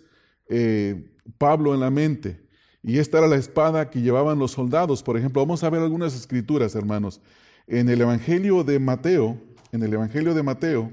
eh, 0.49 1.11
Pablo 1.39 1.75
en 1.75 1.81
la 1.81 1.91
mente. 1.91 2.41
Y 2.89 3.01
esta 3.01 3.19
era 3.19 3.27
la 3.27 3.37
espada 3.37 3.91
que 3.91 4.01
llevaban 4.01 4.39
los 4.39 4.53
soldados. 4.53 5.03
Por 5.03 5.19
ejemplo, 5.19 5.43
vamos 5.43 5.63
a 5.63 5.69
ver 5.69 5.83
algunas 5.83 6.15
escrituras, 6.15 6.75
hermanos. 6.75 7.21
En 7.67 7.91
el 7.91 8.01
Evangelio 8.01 8.65
de 8.65 8.79
Mateo, 8.79 9.39
en 9.73 9.83
el 9.83 9.93
Evangelio 9.93 10.33
de 10.33 10.43
Mateo, 10.43 10.91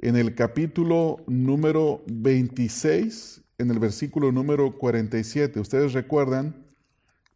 en 0.00 0.16
el 0.16 0.34
capítulo 0.34 1.18
número 1.28 2.02
26, 2.08 3.40
en 3.58 3.70
el 3.70 3.78
versículo 3.78 4.32
número 4.32 4.76
47, 4.76 5.60
ustedes 5.60 5.92
recuerdan 5.92 6.66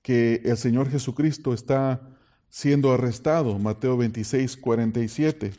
que 0.02 0.42
el 0.44 0.56
Señor 0.56 0.90
Jesucristo 0.90 1.54
está 1.54 2.02
siendo 2.48 2.92
arrestado, 2.92 3.56
Mateo 3.60 3.96
26, 3.96 4.56
47. 4.56 5.52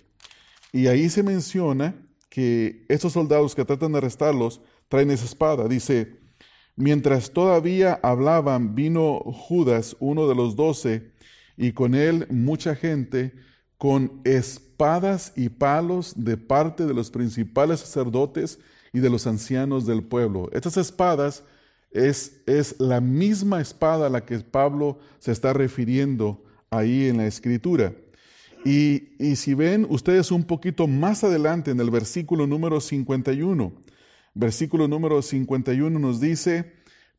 Y 0.73 0.87
ahí 0.87 1.09
se 1.09 1.23
menciona 1.23 1.95
que 2.27 2.85
estos 2.89 3.13
soldados 3.13 3.55
que 3.55 3.63
tratan 3.63 3.93
de 3.93 3.99
arrestarlos 3.99 4.59
traen 4.89 5.11
esa 5.11 5.23
espada. 5.23 5.69
Dice, 5.69 6.20
mientras 6.81 7.31
todavía 7.31 7.99
hablaban, 8.03 8.75
vino 8.75 9.19
Judas, 9.19 9.95
uno 9.99 10.27
de 10.27 10.35
los 10.35 10.55
doce, 10.55 11.11
y 11.57 11.73
con 11.73 11.95
él 11.95 12.27
mucha 12.29 12.75
gente, 12.75 13.33
con 13.77 14.21
espadas 14.23 15.33
y 15.35 15.49
palos 15.49 16.13
de 16.15 16.37
parte 16.37 16.85
de 16.85 16.93
los 16.93 17.11
principales 17.11 17.79
sacerdotes 17.79 18.59
y 18.93 18.99
de 18.99 19.09
los 19.09 19.27
ancianos 19.27 19.85
del 19.85 20.03
pueblo. 20.03 20.49
Estas 20.53 20.77
espadas 20.77 21.43
es, 21.91 22.41
es 22.45 22.79
la 22.79 23.01
misma 23.01 23.61
espada 23.61 24.07
a 24.07 24.09
la 24.09 24.25
que 24.25 24.39
Pablo 24.39 24.99
se 25.19 25.31
está 25.31 25.53
refiriendo 25.53 26.43
ahí 26.69 27.07
en 27.07 27.17
la 27.17 27.27
escritura. 27.27 27.93
Y, 28.63 29.35
si 29.35 29.53
ven 29.55 29.87
ustedes 29.89 30.31
un 30.31 30.43
poquito 30.43 30.87
más 30.87 31.23
adelante 31.23 31.71
en 31.71 31.79
el 31.79 31.89
versículo 31.89 32.45
número 32.45 32.79
51, 32.79 33.73
versículo 34.33 34.87
número 34.87 35.21
51 35.21 35.99
nos 35.99 36.19
dice, 36.19 36.73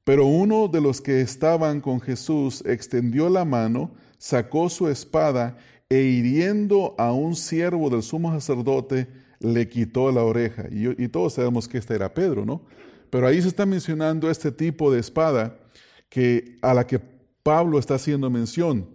pero 0.05 0.27
uno 0.27 0.69
de 0.69 0.81
los 0.81 1.01
que 1.01 1.21
estaban 1.21 1.81
con 1.81 2.01
Jesús 2.01 2.63
extendió 2.67 3.29
la 3.29 3.45
mano, 3.45 3.93
sacó 4.19 4.69
su 4.69 4.89
espada 4.89 5.57
e 5.89 6.03
hiriendo 6.03 6.95
a 6.99 7.13
un 7.13 7.37
siervo 7.37 7.91
del 7.91 8.03
sumo 8.03 8.33
sacerdote, 8.33 9.09
le 9.41 9.69
quitó 9.69 10.11
la 10.11 10.25
oreja. 10.25 10.67
Y, 10.71 11.09
todos 11.09 11.35
sabemos 11.35 11.69
que 11.69 11.79
este 11.79 11.95
era 11.95 12.15
Pedro, 12.15 12.47
¿no? 12.47 12.63
Pero 13.11 13.27
ahí 13.27 13.43
se 13.43 13.49
está 13.49 13.67
mencionando 13.67 14.31
este 14.31 14.51
tipo 14.51 14.91
de 14.93 15.01
espada 15.01 15.59
que, 16.09 16.57
a 16.63 16.73
la 16.73 16.87
que 16.87 17.01
Pablo 17.43 17.79
está 17.79 17.97
haciendo 17.97 18.31
mención. 18.31 18.89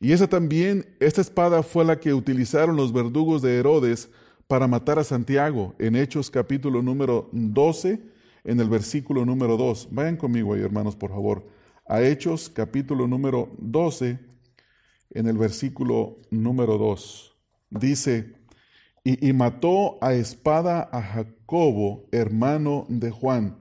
Y 0.00 0.12
esa 0.12 0.26
también, 0.26 0.84
esta 1.00 1.20
espada 1.20 1.62
fue 1.62 1.84
la 1.84 1.98
que 1.98 2.12
utilizaron 2.12 2.76
los 2.76 2.92
verdugos 2.92 3.40
de 3.40 3.56
Herodes 3.56 4.10
para 4.52 4.68
matar 4.68 4.98
a 4.98 5.04
Santiago 5.04 5.74
en 5.78 5.96
Hechos 5.96 6.30
capítulo 6.30 6.82
número 6.82 7.30
12, 7.32 8.02
en 8.44 8.60
el 8.60 8.68
versículo 8.68 9.24
número 9.24 9.56
2. 9.56 9.88
Vayan 9.92 10.18
conmigo 10.18 10.52
ahí, 10.52 10.60
hermanos, 10.60 10.94
por 10.94 11.08
favor. 11.08 11.48
A 11.86 12.02
Hechos 12.02 12.50
capítulo 12.50 13.08
número 13.08 13.48
12, 13.56 14.18
en 15.08 15.26
el 15.26 15.38
versículo 15.38 16.18
número 16.30 16.76
2. 16.76 17.34
Dice, 17.70 18.34
y, 19.02 19.26
y 19.26 19.32
mató 19.32 19.96
a 20.02 20.12
espada 20.12 20.86
a 20.92 21.00
Jacobo, 21.00 22.04
hermano 22.12 22.84
de 22.90 23.10
Juan 23.10 23.56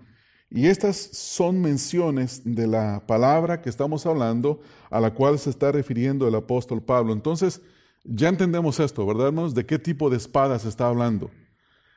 y 0.50 0.68
estas 0.68 0.98
son 0.98 1.62
menciones 1.62 2.42
de 2.44 2.68
la 2.68 3.08
palabra 3.08 3.62
que 3.62 3.70
estamos 3.70 4.06
hablando, 4.06 4.60
a 4.90 5.00
la 5.00 5.14
cual 5.14 5.40
se 5.40 5.52
está 5.52 5.72
refiriendo 5.72 6.28
el 6.28 6.36
apóstol 6.36 6.84
Pablo. 6.84 7.14
Entonces, 7.14 7.62
ya 8.04 8.30
entendemos 8.30 8.80
esto, 8.80 9.06
¿verdad, 9.06 9.28
hermanos? 9.28 9.54
¿De 9.54 9.66
qué 9.66 9.80
tipo 9.80 10.10
de 10.10 10.18
espada 10.18 10.58
se 10.60 10.70
está 10.70 10.88
hablando? 10.88 11.32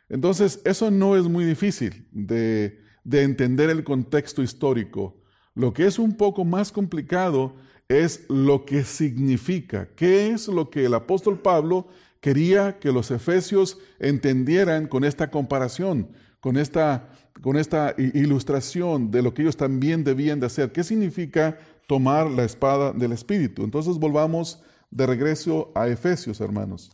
Entonces, 0.09 0.61
eso 0.65 0.91
no 0.91 1.17
es 1.17 1.25
muy 1.25 1.45
difícil 1.45 2.07
de, 2.13 2.81
de 3.05 3.23
entender 3.23 3.71
el 3.71 3.85
contexto 3.85 4.43
histórico. 4.43 5.17
Lo 5.55 5.73
que 5.73 5.87
es 5.87 5.99
un 5.99 6.17
poco 6.17 6.45
más 6.45 6.73
complicado 6.73 7.55
es 7.89 8.27
lo 8.29 8.65
que 8.65 8.85
significa, 8.85 9.89
qué 9.95 10.31
es 10.31 10.49
lo 10.49 10.71
que 10.71 10.87
el 10.87 10.95
apóstol 10.95 11.41
Pablo 11.41 11.89
quería 12.21 12.79
que 12.79 12.93
los 12.93 13.11
efesios 13.11 13.79
entendieran 13.99 14.89
con 14.89 15.05
esta 15.05 15.31
comparación, 15.31 16.11
con 16.41 16.57
esta 16.57 17.11
con 17.41 17.57
esta 17.57 17.95
ilustración 17.99 19.11
de 19.11 19.21
lo 19.23 19.35
que 19.35 19.43
ellos 19.43 19.57
también 19.57 20.05
debían 20.05 20.41
de 20.41 20.47
hacer. 20.47 20.73
¿Qué 20.73 20.85
significa 20.85 21.59
tomar 21.87 22.31
la 22.31 22.45
espada 22.45 22.93
del 22.93 23.13
Espíritu? 23.13 23.65
Entonces 23.65 23.99
volvamos 23.99 24.63
de 24.95 25.07
regreso 25.07 25.73
a 25.75 25.89
Efesios, 25.89 26.41
hermanos. 26.41 26.93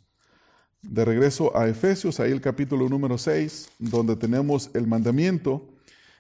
De 0.80 1.04
regreso 1.04 1.54
a 1.56 1.68
Efesios, 1.68 2.18
ahí 2.18 2.32
el 2.32 2.40
capítulo 2.40 2.88
número 2.88 3.18
6, 3.18 3.68
donde 3.78 4.16
tenemos 4.16 4.70
el 4.72 4.86
mandamiento, 4.86 5.68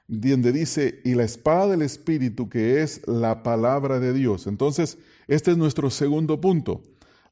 donde 0.06 0.52
dice, 0.52 1.00
y 1.04 1.14
la 1.14 1.24
espada 1.24 1.68
del 1.68 1.80
Espíritu, 1.80 2.50
que 2.50 2.82
es 2.82 3.00
la 3.08 3.42
palabra 3.42 3.98
de 3.98 4.12
Dios. 4.12 4.46
Entonces, 4.46 4.98
este 5.26 5.52
es 5.52 5.56
nuestro 5.56 5.88
segundo 5.88 6.38
punto. 6.38 6.82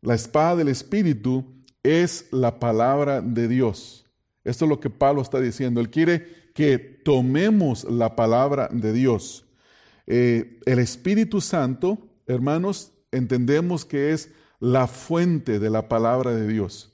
La 0.00 0.14
espada 0.14 0.56
del 0.56 0.68
Espíritu 0.68 1.44
es 1.82 2.26
la 2.30 2.58
palabra 2.58 3.20
de 3.20 3.48
Dios. 3.48 4.06
Esto 4.44 4.64
es 4.64 4.68
lo 4.70 4.80
que 4.80 4.88
Pablo 4.88 5.20
está 5.20 5.40
diciendo. 5.40 5.82
Él 5.82 5.90
quiere 5.90 6.26
que 6.54 6.78
tomemos 6.78 7.84
la 7.84 8.16
palabra 8.16 8.70
de 8.72 8.94
Dios. 8.94 9.44
Eh, 10.06 10.58
el 10.64 10.78
Espíritu 10.78 11.42
Santo, 11.42 11.98
hermanos, 12.26 12.92
entendemos 13.12 13.84
que 13.84 14.12
es 14.12 14.30
la 14.60 14.86
fuente 14.86 15.58
de 15.58 15.70
la 15.70 15.88
palabra 15.88 16.34
de 16.34 16.46
Dios. 16.46 16.92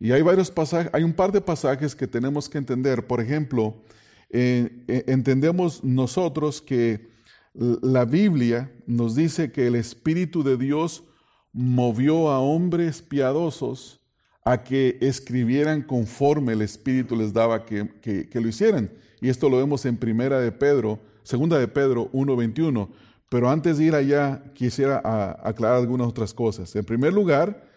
Y 0.00 0.12
hay 0.12 0.22
varios 0.22 0.50
pasajes, 0.50 0.90
hay 0.92 1.02
un 1.02 1.12
par 1.12 1.32
de 1.32 1.40
pasajes 1.40 1.94
que 1.94 2.06
tenemos 2.06 2.48
que 2.48 2.58
entender. 2.58 3.06
Por 3.06 3.20
ejemplo, 3.20 3.82
eh, 4.30 4.84
eh, 4.88 5.04
entendemos 5.06 5.82
nosotros 5.84 6.60
que 6.60 7.08
la 7.54 8.04
Biblia 8.04 8.72
nos 8.86 9.14
dice 9.14 9.52
que 9.52 9.68
el 9.68 9.76
Espíritu 9.76 10.42
de 10.42 10.56
Dios 10.56 11.04
movió 11.52 12.30
a 12.30 12.40
hombres 12.40 13.00
piadosos 13.00 14.00
a 14.44 14.64
que 14.64 14.98
escribieran 15.00 15.82
conforme 15.82 16.52
el 16.52 16.62
Espíritu 16.62 17.16
les 17.16 17.32
daba 17.32 17.64
que, 17.64 17.88
que 18.02 18.40
lo 18.40 18.48
hicieran. 18.48 18.90
Y 19.20 19.28
esto 19.28 19.48
lo 19.48 19.58
vemos 19.58 19.86
en 19.86 19.96
Primera 19.96 20.40
de 20.40 20.52
Pedro, 20.52 21.00
Segunda 21.24 21.58
de 21.58 21.66
Pedro 21.66 22.10
1:21. 22.12 22.90
Pero 23.28 23.50
antes 23.50 23.78
de 23.78 23.84
ir 23.84 23.94
allá, 23.94 24.42
quisiera 24.54 25.00
aclarar 25.42 25.78
algunas 25.78 26.06
otras 26.06 26.32
cosas. 26.32 26.74
En 26.76 26.84
primer 26.84 27.12
lugar, 27.12 27.68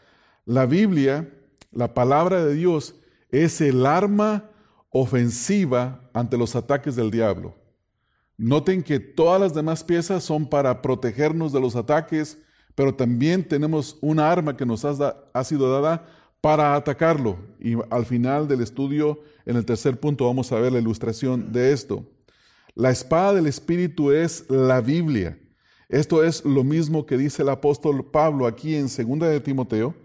la 0.45 0.65
Biblia, 0.65 1.29
la 1.71 1.93
palabra 1.93 2.45
de 2.45 2.53
Dios, 2.53 2.95
es 3.29 3.59
el 3.61 3.85
arma 3.85 4.49
ofensiva 4.89 6.09
ante 6.13 6.37
los 6.37 6.55
ataques 6.55 6.95
del 6.95 7.11
diablo. 7.11 7.55
Noten 8.37 8.83
que 8.83 8.99
todas 8.99 9.41
las 9.41 9.53
demás 9.53 9.83
piezas 9.83 10.23
son 10.23 10.47
para 10.47 10.81
protegernos 10.81 11.51
de 11.51 11.59
los 11.59 11.75
ataques, 11.75 12.37
pero 12.75 12.93
también 12.93 13.47
tenemos 13.47 13.97
una 14.01 14.31
arma 14.31 14.55
que 14.55 14.65
nos 14.65 14.85
ha, 14.85 15.43
sido 15.43 15.71
dada 15.71 16.05
para 16.39 16.75
atacarlo. 16.75 17.37
Y 17.59 17.73
al 17.89 18.05
final 18.05 18.47
del 18.47 18.61
estudio, 18.61 19.19
en 19.45 19.57
el 19.57 19.65
tercer 19.65 19.99
punto, 19.99 20.25
vamos 20.25 20.51
a 20.51 20.59
ver 20.59 20.71
la 20.71 20.79
ilustración 20.79 21.51
de 21.51 21.73
esto. 21.73 22.05
La 22.77 22.91
espada 22.91 23.33
del 23.33 23.47
Espíritu 23.47 24.11
es 24.11 24.47
la 24.51 24.81
Biblia. 24.81 25.35
Esto 25.89 26.23
es 26.23 26.45
lo 26.45 26.63
mismo 26.63 27.07
que 27.07 27.17
dice 27.17 27.41
el 27.41 27.49
apóstol 27.49 28.11
Pablo 28.11 28.45
aquí 28.45 28.75
en 28.75 28.83
2 28.83 29.19
de 29.31 29.39
Timoteo, 29.39 29.95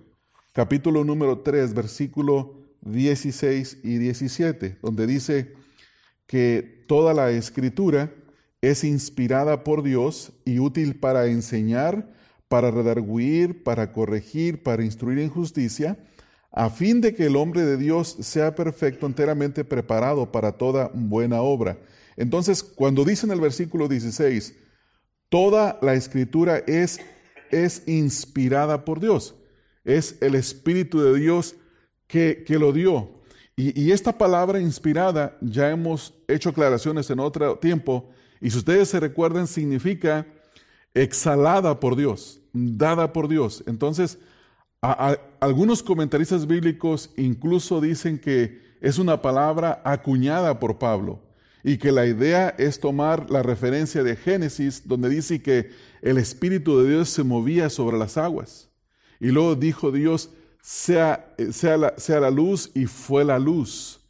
capítulo 0.53 1.05
número 1.05 1.41
3, 1.41 1.75
versículo 1.75 2.63
16 2.81 3.81
y 3.85 3.99
17, 3.99 4.79
donde 4.81 5.07
dice 5.07 5.53
que 6.27 6.87
toda 6.89 7.13
la 7.13 7.31
escritura 7.31 8.11
es 8.63 8.85
inspirada 8.85 9.65
por 9.65 9.83
Dios 9.83 10.33
y 10.47 10.59
útil 10.59 10.99
para 10.99 11.27
enseñar, 11.27 12.11
para 12.49 12.71
redarguir, 12.71 13.65
para 13.65 13.93
corregir, 13.93 14.63
para 14.63 14.83
instruir 14.83 15.19
en 15.19 15.29
justicia, 15.29 15.99
a 16.51 16.71
fin 16.71 17.03
de 17.03 17.15
que 17.15 17.27
el 17.27 17.37
hombre 17.37 17.67
de 17.67 17.77
Dios 17.77 18.17
sea 18.21 18.55
perfecto, 18.55 19.05
enteramente 19.05 19.63
preparado 19.63 20.33
para 20.33 20.53
toda 20.53 20.91
buena 20.95 21.43
obra. 21.43 21.77
Entonces, 22.23 22.63
cuando 22.63 23.05
dice 23.05 23.27
en 23.27 23.33
el 23.33 23.41
versículo 23.41 23.89
16, 23.89 24.55
toda 25.29 25.77
la 25.83 25.95
escritura 25.95 26.59
es, 26.59 27.01
es 27.51 27.83
inspirada 27.89 28.85
por 28.85 29.01
Dios, 29.01 29.35
es 29.83 30.19
el 30.21 30.37
Espíritu 30.37 31.01
de 31.01 31.19
Dios 31.19 31.57
que, 32.07 32.45
que 32.47 32.61
lo 32.61 32.73
dio. 32.73 33.11
Y, 33.57 33.79
y, 33.79 33.91
esta 33.91 34.17
palabra 34.17 34.61
inspirada, 34.61 35.37
ya 35.41 35.71
hemos 35.71 36.15
hecho 36.29 36.51
aclaraciones 36.51 37.11
en 37.11 37.19
otro 37.19 37.59
tiempo, 37.59 38.09
y 38.41 38.51
si 38.51 38.59
ustedes 38.59 38.89
se 38.89 39.01
recuerdan, 39.01 39.49
significa 39.49 40.25
exhalada 40.95 41.81
por 41.81 41.97
Dios, 41.97 42.41
dada 42.53 43.13
por 43.13 43.27
Dios. 43.27 43.65
Entonces, 43.67 44.17
algunos 45.41 45.83
comentaristas 45.83 46.47
bíblicos 46.47 47.11
incluso 47.17 47.81
dicen 47.81 48.21
que 48.21 48.61
es 48.81 48.99
una 48.99 49.21
palabra 49.21 49.83
acuñada 49.85 50.61
por 50.61 50.79
Pablo 50.79 51.32
y 51.65 51.79
que 51.79 51.93
la 51.93 52.07
idea 52.07 52.55
es 52.59 52.81
tomar 52.81 53.31
la 53.31 53.43
referencia 53.43 54.03
de 54.03 54.17
Génesis, 54.17 54.87
donde 54.87 55.09
dice 55.09 55.43
que 55.43 55.71
el 56.01 56.19
Espíritu 56.19 56.79
de 56.81 56.91
Dios 56.91 57.09
se 57.09 57.23
movía 57.23 57.71
sobre 57.71 57.99
las 57.99 58.17
aguas. 58.17 58.69
Y 59.21 59.29
luego 59.29 59.55
dijo 59.55 59.93
Dios, 59.93 60.31
sea, 60.61 61.35
sea, 61.53 61.77
la, 61.77 61.95
sea 61.97 62.21
la 62.21 62.31
luz 62.31 62.71
y 62.75 62.87
fue 62.87 63.25
la 63.25 63.39
luz. 63.39 64.01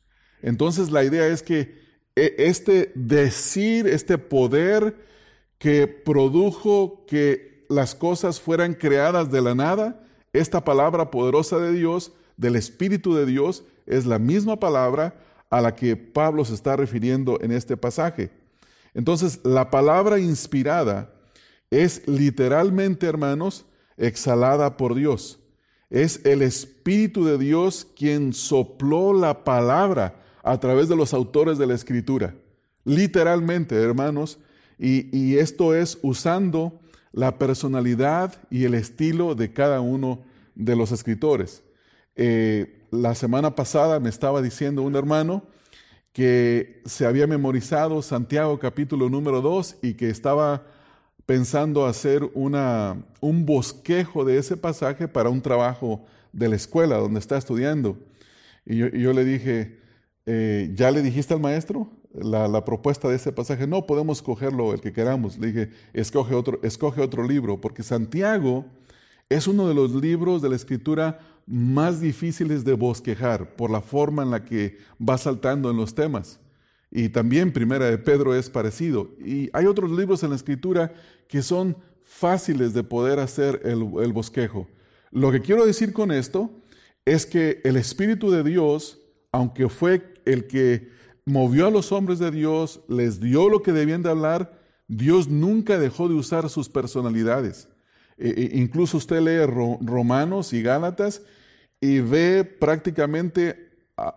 Entonces 0.41 0.91
la 0.91 1.05
idea 1.05 1.27
es 1.27 1.43
que 1.43 1.83
e, 2.17 2.35
este 2.39 2.93
decir, 2.95 3.87
este 3.87 4.17
poder 4.19 4.97
que 5.59 5.87
produjo 5.87 7.05
que 7.07 7.65
las 7.69 7.95
cosas 7.95 8.41
fueran 8.41 8.75
creadas 8.75 9.31
de 9.31 9.43
la 9.43 9.55
nada, 9.55 10.05
esta 10.33 10.65
palabra 10.65 11.11
poderosa 11.11 11.59
de 11.59 11.73
Dios, 11.73 12.13
del 12.37 12.57
Espíritu 12.57 13.15
de 13.15 13.27
Dios, 13.27 13.65
es 13.87 14.07
la 14.07 14.19
misma 14.19 14.59
palabra 14.59 15.15
a 15.53 15.61
la 15.61 15.77
que 15.77 15.97
Pablo 15.97 16.47
se 16.47 16.55
está 16.55 16.77
refiriendo 16.77 17.39
en 17.43 17.53
este 17.53 17.77
pasaje. 17.77 18.31
Entonces, 18.95 19.39
la 19.45 19.71
palabra 19.71 20.19
inspirada 20.19 21.13
es 21.71 22.09
literalmente, 22.09 23.07
hermanos, 23.07 23.67
exhalada 23.99 24.79
por 24.79 24.95
Dios. 24.95 25.41
Es 25.91 26.25
el 26.25 26.41
Espíritu 26.41 27.27
de 27.27 27.37
Dios 27.37 27.87
quien 27.95 28.33
sopló 28.33 29.13
la 29.13 29.45
palabra 29.45 30.23
a 30.43 30.59
través 30.59 30.89
de 30.89 30.97
los 30.97 31.13
autores 31.13 31.59
de 31.59 31.67
la 31.67 31.75
Escritura. 31.75 32.35
Literalmente, 32.85 33.75
hermanos, 33.75 34.39
y, 34.79 35.37
esto 35.37 35.75
es 35.75 35.99
usando 36.01 36.81
la 37.13 37.39
personalidad 37.39 38.43
y 38.49 38.65
el 38.65 38.73
estilo 38.73 39.35
de 39.35 39.53
cada 39.53 39.83
uno 39.83 40.25
de 40.55 40.77
los 40.77 40.93
escritores. 40.93 41.63
Eh, 42.17 42.82
la 42.93 43.15
semana 43.15 43.55
pasada 43.55 44.01
me 44.01 44.11
estaba 44.11 44.43
diciendo 44.43 44.83
un 44.83 44.95
hermano 44.95 45.43
que 46.13 46.83
se 46.85 47.07
había 47.07 47.27
memorizado 47.27 48.03
Santiago 48.03 48.59
capítulo 48.59 49.09
número 49.09 49.41
2 49.41 49.79
y 49.81 49.95
que 49.95 50.11
estaba 50.11 50.67
pensando 51.25 51.87
hacer 51.87 52.31
una, 52.35 53.03
un 53.21 53.47
bosquejo 53.47 54.27
de 54.27 54.37
ese 54.37 54.59
pasaje 54.59 55.09
para 55.09 55.31
un 55.31 55.41
trabajo 55.41 56.05
de 56.35 56.51
la 56.51 56.57
escuela 56.57 56.99
donde 56.99 57.19
está 57.19 57.39
estudiando. 57.39 57.99
Y 58.67 58.77
yo, 58.77 59.13
le 59.15 59.25
dije, 59.25 59.79
eh, 60.27 60.71
¿ya 60.75 60.91
le 60.91 61.01
dijiste 61.01 61.33
al 61.33 61.41
maestro 61.41 61.91
la, 62.13 62.63
propuesta 62.67 63.09
de 63.09 63.17
ese 63.17 63.33
pasaje? 63.33 63.67
No, 63.67 63.87
podemos 63.87 64.21
cogerlo 64.21 64.75
el 64.75 64.83
que 64.83 64.93
queramos. 64.93 65.39
Le 65.39 65.47
dije, 65.47 65.71
escoge 65.95 66.35
otro, 66.35 66.61
escoge 66.63 67.01
otro 67.01 67.27
libro, 67.27 67.59
porque 67.59 67.83
Santiago 67.83 68.67
es 69.31 69.47
uno 69.47 69.67
de 69.67 69.75
los 69.75 69.93
libros 69.93 70.43
de 70.43 70.51
la 70.51 70.57
escritura 70.57 71.19
más 71.47 72.01
difíciles 72.01 72.65
de 72.65 72.75
bosquejar 72.75 73.57
por 73.57 73.71
la 73.71 73.81
forma 73.81 74.23
en 74.23 74.31
la 74.31 74.45
que 74.45 74.79
va 75.01 75.19
saltando 75.19 75.71
en 75.71 75.77
los 75.77 75.95
temas. 75.95 76.41
Y 76.91 77.09
también 77.09 77.53
Primera 77.53 77.87
de 77.87 77.99
Pedro 77.99 78.35
es 78.35 78.51
parecido. 78.51 79.11
Y 79.19 79.49
hay 79.53 79.67
otros 79.67 79.91
libros 79.91 80.23
en 80.23 80.31
la 80.31 80.37
escritura 80.37 80.93
que 81.27 81.43
son 81.43 81.77
fáciles 82.03 82.75
de 82.75 82.85
poder 82.85 83.19
hacer 83.19 83.61
el, 83.65 83.91
el 84.03 84.13
bosquejo. 84.13 84.69
Lo 85.11 85.33
que 85.33 85.41
quiero 85.41 85.65
decir 85.65 85.93
con 85.93 86.11
esto 86.11 86.51
es 87.05 87.27
que 87.27 87.61
el 87.65 87.77
Espíritu 87.77 88.31
de 88.31 88.43
Dios, 88.43 89.01
aunque 89.33 89.69
fue 89.69 90.15
el 90.25 90.47
que 90.47 90.91
movió 91.25 91.67
a 91.67 91.71
los 91.71 91.93
hombres 91.93 92.19
de 92.19 92.31
Dios, 92.31 92.81
les 92.89 93.21
dio 93.21 93.49
lo 93.49 93.63
que 93.63 93.73
debían 93.73 94.03
de 94.03 94.11
hablar, 94.11 94.61
Dios 94.89 95.29
nunca 95.29 95.79
dejó 95.79 96.09
de 96.09 96.15
usar 96.15 96.49
sus 96.51 96.69
personalidades. 96.69 97.69
E, 98.19 98.29
e, 98.29 98.59
incluso 98.59 98.97
usted 98.97 99.21
lee 99.21 99.47
Romanos 99.81 100.53
y 100.53 100.63
Gálatas 100.63 101.23
y 101.81 102.01
ve 102.01 102.45
prácticamente 102.45 103.71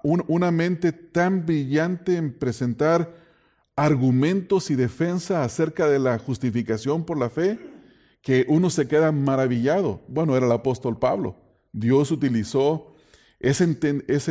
una 0.04 0.52
mente 0.52 0.92
tan 0.92 1.46
brillante 1.46 2.16
en 2.16 2.34
presentar 2.34 3.14
argumentos 3.76 4.72
y 4.72 4.76
defensa 4.76 5.44
acerca 5.44 5.88
de 5.90 6.00
la 6.00 6.18
justificación 6.18 7.06
por 7.06 7.18
la 7.18 7.30
fe 7.30 7.60
que 8.22 8.46
uno 8.48 8.70
se 8.70 8.88
queda 8.88 9.12
maravillado. 9.12 10.02
Bueno, 10.08 10.36
era 10.36 10.46
el 10.46 10.52
apóstol 10.52 10.98
Pablo. 10.98 11.36
Dios 11.74 12.10
utilizó 12.10 12.96
ese, 13.40 13.66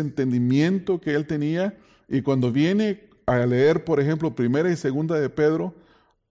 entendimiento 0.01 1.01
que 1.01 1.15
él 1.15 1.27
tenía. 1.27 1.79
Y 2.09 2.23
cuando 2.23 2.51
viene 2.51 3.09
a 3.27 3.47
leer, 3.47 3.85
por 3.85 4.01
ejemplo, 4.01 4.35
primera 4.35 4.71
y 4.71 4.77
segunda 4.77 5.19
de 5.21 5.31
Pedro, 5.31 5.75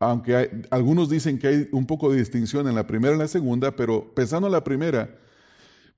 aunque 0.09 0.63
algunos 0.69 1.09
dicen 1.09 1.39
que 1.39 1.47
hay 1.47 1.69
un 1.71 1.85
poco 1.85 2.11
de 2.11 2.17
distinción 2.17 2.67
en 2.67 2.75
la 2.75 2.87
primera 2.87 3.15
y 3.15 3.19
la 3.19 3.27
segunda, 3.27 3.75
pero 3.75 4.13
pensando 4.13 4.47
en 4.47 4.53
la 4.53 4.63
primera, 4.63 5.17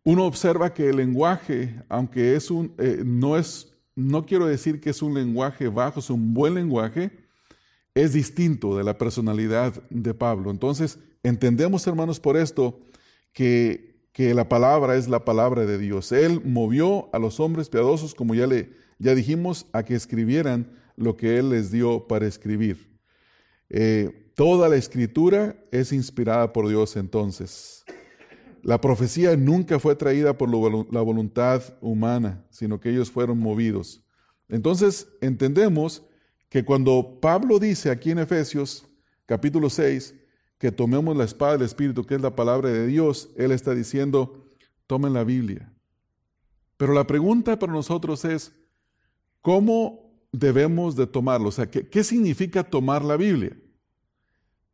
uno 0.04 0.26
observa 0.26 0.74
que 0.74 0.90
el 0.90 0.98
lenguaje, 0.98 1.76
aunque 1.90 2.36
es 2.36 2.52
un, 2.52 2.74
eh, 2.78 3.02
no 3.04 3.38
es, 3.38 3.74
no 3.96 4.26
quiero 4.26 4.46
decir 4.46 4.80
que 4.80 4.92
es 4.92 5.02
un 5.02 5.14
lenguaje 5.14 5.68
bajo, 5.68 6.00
es 6.00 6.10
un 6.10 6.34
buen 6.34 6.54
lenguaje, 6.54 7.12
es 7.94 8.14
distinto 8.14 8.78
de 8.78 8.84
la 8.84 8.98
personalidad 8.98 9.74
de 9.90 10.14
Pablo. 10.14 10.52
Entonces, 10.52 11.00
entendemos, 11.24 11.88
hermanos, 11.88 12.20
por 12.20 12.38
esto 12.38 12.80
que 13.34 13.96
que 14.16 14.34
la 14.34 14.48
palabra 14.48 14.96
es 14.96 15.10
la 15.10 15.26
palabra 15.26 15.66
de 15.66 15.78
Dios. 15.78 16.14
Él 16.14 16.40
movió 16.46 17.10
a 17.14 17.20
los 17.20 17.42
hombres 17.42 17.68
piadosos, 17.68 18.16
como 18.16 18.34
ya, 18.34 18.48
le, 18.48 18.70
ya 18.98 19.14
dijimos, 19.14 19.66
a 19.74 19.84
que 19.84 19.94
escribieran 19.94 20.72
lo 20.96 21.18
que 21.18 21.38
Él 21.38 21.50
les 21.50 21.70
dio 21.70 22.08
para 22.08 22.26
escribir. 22.26 22.95
Eh, 23.70 24.32
toda 24.36 24.70
la 24.70 24.76
escritura 24.76 25.56
es 25.72 25.92
inspirada 25.92 26.54
por 26.54 26.68
Dios 26.68 26.96
entonces. 26.96 27.84
La 28.64 28.82
profecía 28.82 29.36
nunca 29.38 29.80
fue 29.80 29.96
traída 29.96 30.38
por 30.38 30.50
la 30.50 31.02
voluntad 31.02 31.62
humana, 31.82 32.46
sino 32.50 32.80
que 32.80 32.90
ellos 32.90 33.12
fueron 33.12 33.38
movidos. 33.38 34.04
Entonces 34.50 35.08
entendemos 35.22 36.04
que 36.50 36.66
cuando 36.66 37.20
Pablo 37.22 37.60
dice 37.60 37.92
aquí 37.92 38.12
en 38.12 38.20
Efesios 38.20 38.88
capítulo 39.26 39.70
6, 39.70 40.16
que 40.58 40.72
tomemos 40.72 41.16
la 41.16 41.26
espada 41.26 41.54
del 41.54 41.64
Espíritu, 41.64 42.06
que 42.06 42.16
es 42.16 42.22
la 42.22 42.36
palabra 42.36 42.70
de 42.70 42.88
Dios, 42.88 43.30
Él 43.36 43.52
está 43.52 43.76
diciendo, 43.76 44.48
tomen 44.88 45.14
la 45.14 45.24
Biblia. 45.24 45.74
Pero 46.78 46.94
la 46.94 47.06
pregunta 47.08 47.58
para 47.60 47.74
nosotros 47.74 48.26
es, 48.26 48.54
¿cómo 49.42 50.05
debemos 50.38 50.96
de 50.96 51.08
tomarlo? 51.08 51.50
O 51.50 51.52
sea, 51.52 51.70
¿qué, 51.70 52.04
significa 52.04 52.64
tomar 52.64 53.04
la 53.04 53.18
Biblia? 53.18 53.58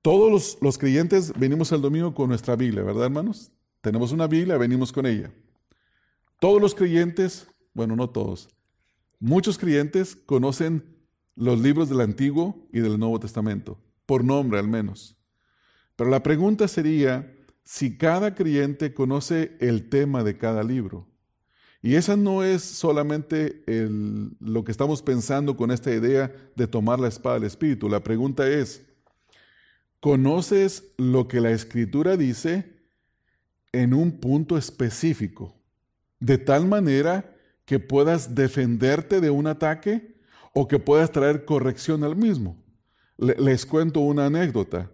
Todos 0.01 0.31
los, 0.31 0.57
los 0.61 0.77
creyentes 0.77 1.31
venimos 1.37 1.71
el 1.71 1.81
domingo 1.81 2.13
con 2.13 2.29
nuestra 2.29 2.55
Biblia, 2.55 2.83
¿verdad, 2.83 3.05
hermanos? 3.05 3.51
Tenemos 3.81 4.11
una 4.11 4.27
Biblia, 4.27 4.57
venimos 4.57 4.91
con 4.91 5.05
ella. 5.05 5.31
Todos 6.39 6.61
los 6.61 6.73
creyentes, 6.73 7.47
bueno, 7.73 7.95
no 7.95 8.09
todos, 8.09 8.49
muchos 9.19 9.57
creyentes 9.57 10.15
conocen 10.15 10.83
los 11.35 11.59
libros 11.59 11.89
del 11.89 12.01
Antiguo 12.01 12.67
y 12.73 12.79
del 12.79 12.99
Nuevo 12.99 13.19
Testamento, 13.19 13.79
por 14.05 14.23
nombre 14.23 14.59
al 14.59 14.67
menos. 14.67 15.17
Pero 15.95 16.09
la 16.09 16.23
pregunta 16.23 16.67
sería 16.67 17.31
si 17.63 17.97
cada 17.97 18.33
creyente 18.33 18.93
conoce 18.93 19.55
el 19.59 19.89
tema 19.89 20.23
de 20.23 20.37
cada 20.37 20.63
libro. 20.63 21.10
Y 21.83 21.95
esa 21.95 22.15
no 22.15 22.43
es 22.43 22.61
solamente 22.61 23.63
lo 24.39 24.63
que 24.63 24.71
estamos 24.71 25.01
pensando 25.01 25.57
con 25.57 25.71
esta 25.71 25.91
idea 25.91 26.31
de 26.55 26.67
tomar 26.67 26.99
la 26.99 27.07
espada 27.07 27.35
del 27.35 27.45
Espíritu. 27.45 27.89
La 27.89 28.03
pregunta 28.03 28.47
es, 28.47 28.83
¿conoces 29.99 30.93
lo 30.97 31.27
que 31.27 31.41
la 31.41 31.51
Escritura 31.51 32.17
dice 32.17 32.71
en 33.71 33.95
un 33.95 34.19
punto 34.19 34.57
específico? 34.57 35.55
De 36.19 36.37
tal 36.37 36.67
manera 36.67 37.35
que 37.65 37.79
puedas 37.79 38.35
defenderte 38.35 39.19
de 39.19 39.31
un 39.31 39.47
ataque 39.47 40.19
o 40.53 40.67
que 40.67 40.77
puedas 40.77 41.11
traer 41.11 41.45
corrección 41.45 42.03
al 42.03 42.15
mismo. 42.15 42.57
les 43.17 43.65
cuento 43.65 44.01
una 44.01 44.27
anécdota. 44.27 44.91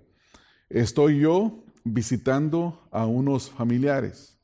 Estoy 0.70 1.20
yo 1.20 1.64
visitando 1.84 2.88
a 2.92 3.06
unos 3.06 3.50
familiares 3.50 4.37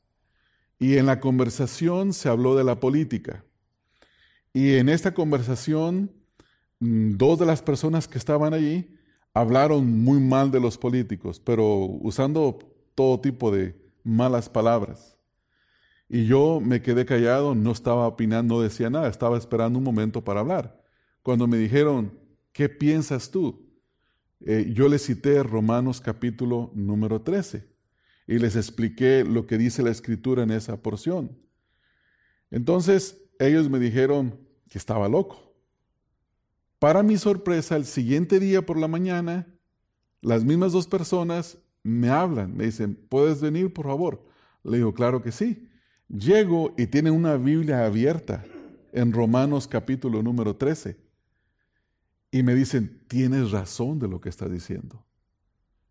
y 0.84 0.98
en 0.98 1.06
la 1.06 1.18
conversación 1.18 2.12
se 2.12 2.28
habló 2.28 2.54
de 2.54 2.62
la 2.62 2.78
política. 2.78 3.42
Y 4.52 4.74
en 4.74 4.90
esta 4.90 5.14
conversación, 5.14 6.12
mm, 6.78 7.16
dos 7.16 7.38
de 7.38 7.46
las 7.46 7.62
personas 7.62 8.06
que 8.06 8.18
estaban 8.18 8.52
allí 8.52 8.94
hablaron 9.32 10.02
muy 10.04 10.20
mal 10.20 10.50
de 10.50 10.60
los 10.60 10.76
políticos, 10.76 11.40
pero 11.40 11.64
usando 12.02 12.58
todo 12.94 13.18
tipo 13.18 13.50
de 13.50 13.74
malas 14.02 14.50
palabras. 14.50 15.16
Y 16.06 16.26
yo 16.26 16.60
me 16.60 16.82
quedé 16.82 17.06
callado, 17.06 17.54
no 17.54 17.72
estaba 17.72 18.06
opinando, 18.06 18.56
no 18.56 18.60
decía 18.60 18.90
nada, 18.90 19.08
estaba 19.08 19.38
esperando 19.38 19.78
un 19.78 19.84
momento 19.86 20.22
para 20.22 20.40
hablar. 20.40 20.84
Cuando 21.22 21.46
me 21.46 21.56
dijeron, 21.56 22.12
¿qué 22.52 22.68
piensas 22.68 23.30
tú? 23.30 23.70
Eh, 24.44 24.70
yo 24.74 24.88
le 24.88 24.98
cité 24.98 25.42
Romanos 25.42 26.02
capítulo 26.02 26.70
número 26.74 27.22
13 27.22 27.73
y 28.26 28.38
les 28.38 28.56
expliqué 28.56 29.24
lo 29.24 29.46
que 29.46 29.58
dice 29.58 29.82
la 29.82 29.90
escritura 29.90 30.42
en 30.42 30.50
esa 30.50 30.82
porción. 30.82 31.36
Entonces 32.50 33.22
ellos 33.38 33.68
me 33.68 33.78
dijeron 33.78 34.38
que 34.68 34.78
estaba 34.78 35.08
loco. 35.08 35.54
Para 36.78 37.02
mi 37.02 37.16
sorpresa, 37.16 37.76
el 37.76 37.84
siguiente 37.84 38.40
día 38.40 38.64
por 38.64 38.78
la 38.78 38.88
mañana, 38.88 39.46
las 40.20 40.44
mismas 40.44 40.72
dos 40.72 40.86
personas 40.86 41.58
me 41.82 42.08
hablan, 42.08 42.56
me 42.56 42.64
dicen, 42.64 42.94
¿puedes 43.08 43.40
venir, 43.40 43.72
por 43.72 43.86
favor? 43.86 44.24
Le 44.62 44.78
digo, 44.78 44.94
claro 44.94 45.22
que 45.22 45.32
sí. 45.32 45.68
Llego 46.08 46.74
y 46.78 46.86
tienen 46.86 47.12
una 47.12 47.36
Biblia 47.36 47.84
abierta 47.84 48.44
en 48.92 49.12
Romanos 49.12 49.68
capítulo 49.68 50.22
número 50.22 50.56
13. 50.56 50.98
Y 52.30 52.42
me 52.42 52.54
dicen, 52.54 53.04
tienes 53.06 53.50
razón 53.50 53.98
de 53.98 54.08
lo 54.08 54.20
que 54.20 54.28
estás 54.28 54.50
diciendo. 54.50 55.04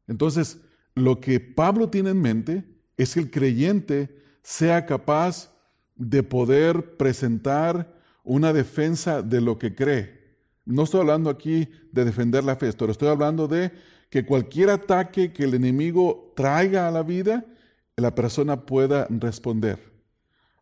Entonces, 0.07 0.59
lo 0.95 1.19
que 1.19 1.39
Pablo 1.39 1.89
tiene 1.89 2.11
en 2.11 2.21
mente 2.21 2.63
es 2.97 3.13
que 3.13 3.19
el 3.19 3.31
creyente 3.31 4.15
sea 4.41 4.85
capaz 4.85 5.51
de 5.95 6.23
poder 6.23 6.97
presentar 6.97 7.93
una 8.23 8.53
defensa 8.53 9.21
de 9.21 9.41
lo 9.41 9.57
que 9.57 9.75
cree. 9.75 10.21
No 10.65 10.83
estoy 10.83 11.01
hablando 11.01 11.29
aquí 11.29 11.69
de 11.91 12.05
defender 12.05 12.43
la 12.43 12.55
fe, 12.55 12.69
estoy 12.69 13.07
hablando 13.07 13.47
de 13.47 13.71
que 14.09 14.25
cualquier 14.25 14.69
ataque 14.69 15.33
que 15.33 15.43
el 15.43 15.55
enemigo 15.55 16.33
traiga 16.35 16.87
a 16.87 16.91
la 16.91 17.03
vida, 17.03 17.45
la 17.95 18.15
persona 18.15 18.65
pueda 18.65 19.07
responder. 19.09 19.91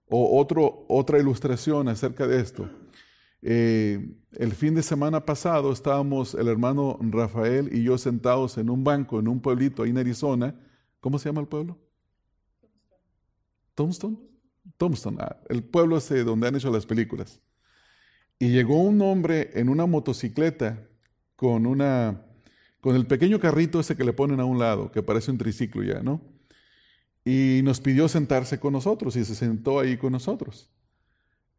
O 0.08 0.40
otra 0.88 1.20
ilustración 1.20 1.88
acerca 1.88 2.28
de 2.28 2.40
esto. 2.42 2.70
Eh, 3.42 4.16
el 4.34 4.52
fin 4.54 4.76
de 4.76 4.84
semana 4.84 5.26
pasado 5.26 5.72
estábamos 5.72 6.36
el 6.36 6.48
hermano 6.48 6.98
Rafael 7.02 7.70
y 7.74 7.84
yo 7.84 7.98
sentados 7.98 8.58
en 8.58 8.70
un 8.70 8.84
banco 8.84 9.20
en 9.20 9.28
un 9.28 9.42
pueblito 9.42 9.84
ahí 9.84 9.90
en 9.90 9.98
Arizona. 9.98 10.56
¿Cómo 11.00 11.18
se 11.20 11.30
llama 11.30 11.42
el 11.42 11.48
pueblo? 11.48 11.78
Tombstone. 13.76 14.18
Tombstone, 14.78 15.18
ah, 15.20 15.38
el 15.50 15.64
pueblo 15.64 15.98
ese 15.98 16.24
donde 16.24 16.48
han 16.48 16.56
hecho 16.56 16.72
las 16.72 16.86
películas. 16.86 17.42
Y 18.38 18.50
llegó 18.50 18.82
un 18.82 19.02
hombre 19.02 19.52
en 19.54 19.70
una 19.70 19.86
motocicleta 19.86 20.88
con 21.36 21.66
una 21.66 22.26
con 22.80 22.96
el 22.96 23.06
pequeño 23.06 23.40
carrito 23.40 23.80
ese 23.80 23.96
que 23.96 24.04
le 24.04 24.14
ponen 24.14 24.40
a 24.40 24.46
un 24.46 24.58
lado, 24.58 24.92
que 24.92 25.04
parece 25.04 25.30
un 25.30 25.38
triciclo 25.38 25.84
ya, 25.84 26.02
¿no? 26.02 26.22
Y 27.24 27.62
nos 27.64 27.80
pidió 27.80 28.08
sentarse 28.08 28.60
con 28.60 28.74
nosotros 28.74 29.16
y 29.16 29.24
se 29.24 29.36
sentó 29.36 29.80
ahí 29.80 29.98
con 29.98 30.12
nosotros. 30.12 30.70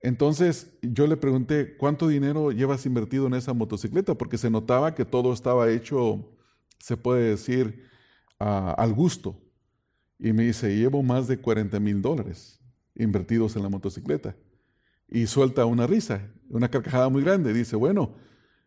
Entonces 0.03 0.79
yo 0.83 1.07
le 1.07 1.17
pregunté, 1.17 1.77
¿cuánto 1.77 2.09
dinero 2.09 2.51
llevas 2.51 2.87
invertido 2.87 3.27
en 3.29 3.35
esa 3.35 3.53
motocicleta? 3.55 4.17
Porque 4.17 4.37
se 4.39 4.51
notaba 4.51 4.95
que 4.95 5.05
todo 5.05 5.33
estaba 5.33 5.71
hecho, 5.71 6.29
se 6.79 6.97
puede 6.97 7.31
decir, 7.31 7.85
al 8.39 8.93
gusto. 8.95 9.41
Y 10.19 10.33
me 10.33 10.45
dice, 10.45 10.77
llevo 10.77 11.03
más 11.03 11.29
de 11.29 11.39
40 11.39 11.79
mil 11.81 12.03
dólares 12.03 12.61
invertidos 12.97 13.57
en 13.57 13.63
la 13.63 13.69
motocicleta. 13.69 14.37
Y 15.09 15.27
suelta 15.27 15.67
una 15.67 15.87
risa, 15.87 16.31
una 16.49 16.69
carcajada 16.71 17.09
muy 17.09 17.23
grande. 17.23 17.53
Dice, 17.53 17.77
bueno, 17.77 18.17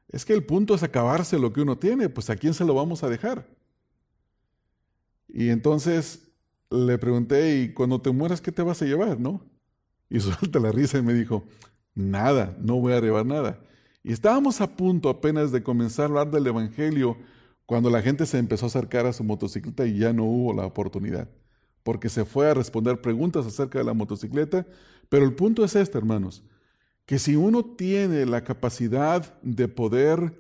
es 0.09 0.23
que 0.25 0.33
el 0.33 0.45
punto 0.45 0.75
es 0.75 0.83
acabarse 0.83 1.39
lo 1.39 1.51
que 1.51 1.61
uno 1.61 1.77
tiene, 1.77 2.09
pues 2.09 2.29
¿a 2.29 2.35
quién 2.37 2.53
se 2.53 2.65
lo 2.65 2.73
vamos 2.75 3.03
a 3.03 3.09
dejar? 3.09 3.47
Y 5.27 5.49
entonces 5.49 6.31
le 6.71 6.97
pregunté, 6.97 7.59
¿y 7.59 7.73
cuando 7.73 8.01
te 8.01 8.11
mueras 8.11 8.41
qué 8.41 8.51
te 8.51 8.61
vas 8.63 8.81
a 8.81 8.85
llevar, 8.85 9.19
no? 9.19 9.41
Y 10.09 10.19
suelta 10.21 10.59
la 10.59 10.71
risa 10.71 10.97
y 10.97 11.01
me 11.01 11.13
dijo, 11.13 11.43
nada, 11.93 12.55
no 12.59 12.75
voy 12.75 12.93
a 12.93 12.97
arribar 12.97 13.25
nada. 13.25 13.59
Y 14.03 14.11
estábamos 14.11 14.61
a 14.61 14.75
punto 14.75 15.09
apenas 15.09 15.51
de 15.51 15.63
comenzar 15.63 16.03
a 16.03 16.07
hablar 16.07 16.31
del 16.31 16.47
Evangelio 16.47 17.17
cuando 17.65 17.89
la 17.89 18.01
gente 18.01 18.25
se 18.25 18.37
empezó 18.37 18.65
a 18.65 18.67
acercar 18.67 19.05
a 19.07 19.13
su 19.13 19.23
motocicleta 19.23 19.87
y 19.87 19.97
ya 19.97 20.13
no 20.13 20.25
hubo 20.25 20.53
la 20.53 20.65
oportunidad, 20.65 21.27
porque 21.81 22.09
se 22.09 22.23
fue 22.25 22.49
a 22.49 22.53
responder 22.53 23.01
preguntas 23.01 23.47
acerca 23.47 23.79
de 23.79 23.85
la 23.85 23.93
motocicleta. 23.93 24.67
Pero 25.09 25.25
el 25.25 25.33
punto 25.33 25.63
es 25.63 25.75
este, 25.75 25.97
hermanos, 25.97 26.43
que 27.05 27.17
si 27.17 27.35
uno 27.35 27.63
tiene 27.63 28.25
la 28.25 28.43
capacidad 28.43 29.39
de 29.41 29.67
poder 29.67 30.39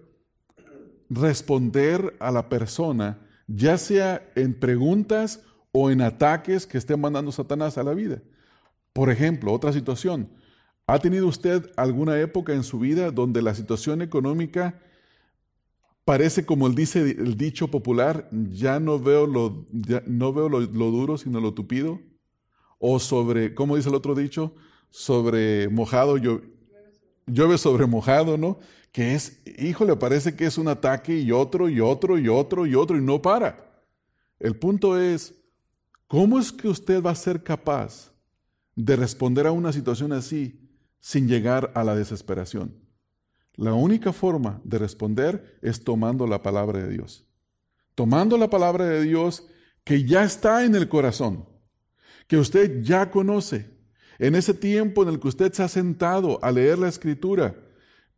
responder 1.09 2.15
a 2.19 2.31
la 2.31 2.49
persona, 2.49 3.19
ya 3.47 3.77
sea 3.77 4.27
en 4.35 4.53
preguntas 4.53 5.41
o 5.71 5.91
en 5.91 6.01
ataques 6.01 6.65
que 6.65 6.77
esté 6.77 6.95
mandando 6.97 7.31
Satanás 7.31 7.77
a 7.77 7.83
la 7.83 7.93
vida, 7.93 8.21
por 8.95 9.09
ejemplo, 9.09 9.51
otra 9.51 9.73
situación. 9.73 10.29
¿Ha 10.87 10.99
tenido 10.99 11.27
usted 11.27 11.69
alguna 11.75 12.17
época 12.21 12.53
en 12.53 12.63
su 12.63 12.79
vida 12.79 13.11
donde 13.11 13.41
la 13.41 13.53
situación 13.53 14.01
económica 14.01 14.79
parece 16.05 16.45
como 16.45 16.65
el 16.65 16.75
dice 16.75 17.01
el 17.01 17.35
dicho 17.35 17.69
popular, 17.69 18.29
ya 18.31 18.79
no 18.79 18.97
veo 18.97 19.27
lo, 19.27 19.65
no 20.05 20.31
veo 20.31 20.47
lo, 20.47 20.61
duro 20.61 21.17
sino 21.17 21.41
lo 21.41 21.53
tupido? 21.53 21.99
O 22.79 22.97
sobre, 22.99 23.53
¿cómo 23.53 23.75
dice 23.75 23.89
el 23.89 23.95
otro 23.95 24.15
dicho? 24.15 24.55
Sobre 24.91 25.67
mojado, 25.67 26.15
llueve 27.27 27.57
sobre 27.57 27.87
mojado, 27.87 28.37
¿no? 28.37 28.59
Que 28.93 29.13
es, 29.13 29.41
híjole, 29.59 29.93
parece 29.97 30.37
que 30.37 30.45
es 30.45 30.57
un 30.57 30.69
ataque 30.69 31.19
y 31.19 31.33
otro 31.33 31.67
y 31.67 31.81
otro 31.81 32.17
y 32.17 32.29
otro 32.29 32.65
y 32.65 32.75
otro 32.75 32.95
y 32.95 33.01
no 33.01 33.21
para. 33.21 33.83
El 34.39 34.55
punto 34.55 34.97
es, 34.97 35.35
¿cómo 36.07 36.39
es 36.39 36.53
que 36.53 36.69
usted 36.69 37.03
va 37.03 37.11
a 37.11 37.15
ser 37.15 37.43
capaz 37.43 38.14
de 38.75 38.95
responder 38.95 39.47
a 39.47 39.51
una 39.51 39.71
situación 39.71 40.11
así 40.11 40.69
sin 40.99 41.27
llegar 41.27 41.71
a 41.75 41.83
la 41.83 41.95
desesperación. 41.95 42.75
La 43.55 43.73
única 43.73 44.11
forma 44.11 44.59
de 44.63 44.79
responder 44.79 45.57
es 45.61 45.83
tomando 45.83 46.27
la 46.27 46.41
palabra 46.41 46.79
de 46.79 46.89
Dios. 46.89 47.25
Tomando 47.95 48.37
la 48.37 48.49
palabra 48.49 48.85
de 48.85 49.01
Dios 49.03 49.47
que 49.85 50.03
ya 50.03 50.23
está 50.23 50.65
en 50.65 50.75
el 50.75 50.89
corazón, 50.89 51.47
que 52.27 52.37
usted 52.37 52.81
ya 52.81 53.11
conoce. 53.11 53.73
En 54.17 54.35
ese 54.35 54.53
tiempo 54.53 55.03
en 55.03 55.09
el 55.09 55.19
que 55.19 55.27
usted 55.27 55.53
se 55.53 55.63
ha 55.63 55.67
sentado 55.67 56.43
a 56.43 56.51
leer 56.51 56.79
la 56.79 56.89
escritura 56.89 57.55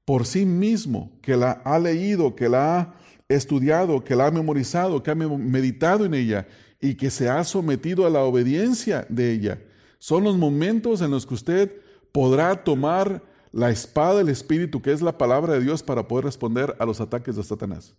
por 0.06 0.26
sí 0.26 0.46
mismo, 0.46 1.20
que 1.22 1.36
la 1.36 1.52
ha 1.52 1.78
leído, 1.78 2.36
que 2.36 2.48
la 2.48 2.80
ha 2.80 2.96
estudiado, 3.28 4.04
que 4.04 4.16
la 4.16 4.28
ha 4.28 4.32
memorizado, 4.32 5.04
que 5.04 5.12
ha 5.12 5.16
meditado 5.16 6.06
en 6.06 6.14
ella 6.14 6.48
y 6.80 6.96
que 6.96 7.10
se 7.10 7.28
ha 7.28 7.44
sometido 7.44 8.06
a 8.06 8.10
la 8.10 8.22
obediencia 8.22 9.06
de 9.10 9.34
ella, 9.34 9.62
son 10.00 10.24
los 10.24 10.38
momentos 10.38 11.02
en 11.02 11.12
los 11.12 11.26
que 11.26 11.34
usted 11.34 11.82
podrá 12.12 12.64
tomar 12.64 13.24
la 13.52 13.70
espada 13.70 14.20
del 14.20 14.30
Espíritu, 14.30 14.82
que 14.82 14.92
es 14.92 15.02
la 15.02 15.18
palabra 15.18 15.54
de 15.54 15.62
Dios, 15.62 15.84
para 15.84 16.08
poder 16.08 16.26
responder 16.26 16.76
a 16.80 16.86
los 16.86 17.02
ataques 17.02 17.36
de 17.36 17.44
Satanás. 17.44 17.96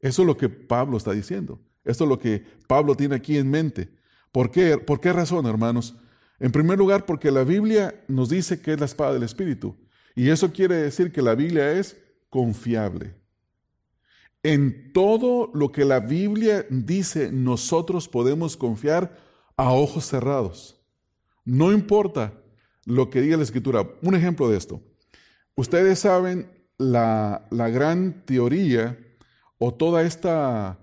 Eso 0.00 0.22
es 0.22 0.26
lo 0.26 0.36
que 0.36 0.48
Pablo 0.48 0.96
está 0.96 1.12
diciendo. 1.12 1.60
Esto 1.84 2.04
es 2.04 2.10
lo 2.10 2.18
que 2.18 2.44
Pablo 2.66 2.94
tiene 2.94 3.14
aquí 3.14 3.36
en 3.36 3.50
mente. 3.50 3.90
¿Por 4.32 4.50
qué? 4.50 4.78
¿Por 4.78 5.00
qué 5.00 5.12
razón, 5.12 5.46
hermanos? 5.46 5.94
En 6.38 6.52
primer 6.52 6.78
lugar, 6.78 7.04
porque 7.04 7.30
la 7.30 7.44
Biblia 7.44 8.02
nos 8.08 8.28
dice 8.30 8.60
que 8.60 8.72
es 8.72 8.80
la 8.80 8.86
espada 8.86 9.12
del 9.12 9.22
Espíritu. 9.22 9.76
Y 10.14 10.30
eso 10.30 10.52
quiere 10.52 10.76
decir 10.76 11.12
que 11.12 11.22
la 11.22 11.34
Biblia 11.34 11.72
es 11.72 11.96
confiable. 12.30 13.14
En 14.42 14.92
todo 14.92 15.50
lo 15.52 15.70
que 15.70 15.84
la 15.84 16.00
Biblia 16.00 16.66
dice, 16.70 17.30
nosotros 17.30 18.08
podemos 18.08 18.56
confiar 18.56 19.18
a 19.56 19.70
ojos 19.72 20.06
cerrados. 20.06 20.79
No 21.50 21.72
importa 21.72 22.32
lo 22.84 23.10
que 23.10 23.20
diga 23.20 23.36
la 23.36 23.42
escritura. 23.42 23.84
Un 24.02 24.14
ejemplo 24.14 24.48
de 24.48 24.56
esto. 24.56 24.80
Ustedes 25.56 25.98
saben 25.98 26.48
la, 26.78 27.44
gran 27.50 28.24
teoría 28.24 28.96
o 29.58 29.74
toda 29.74 30.02
esta 30.02 30.78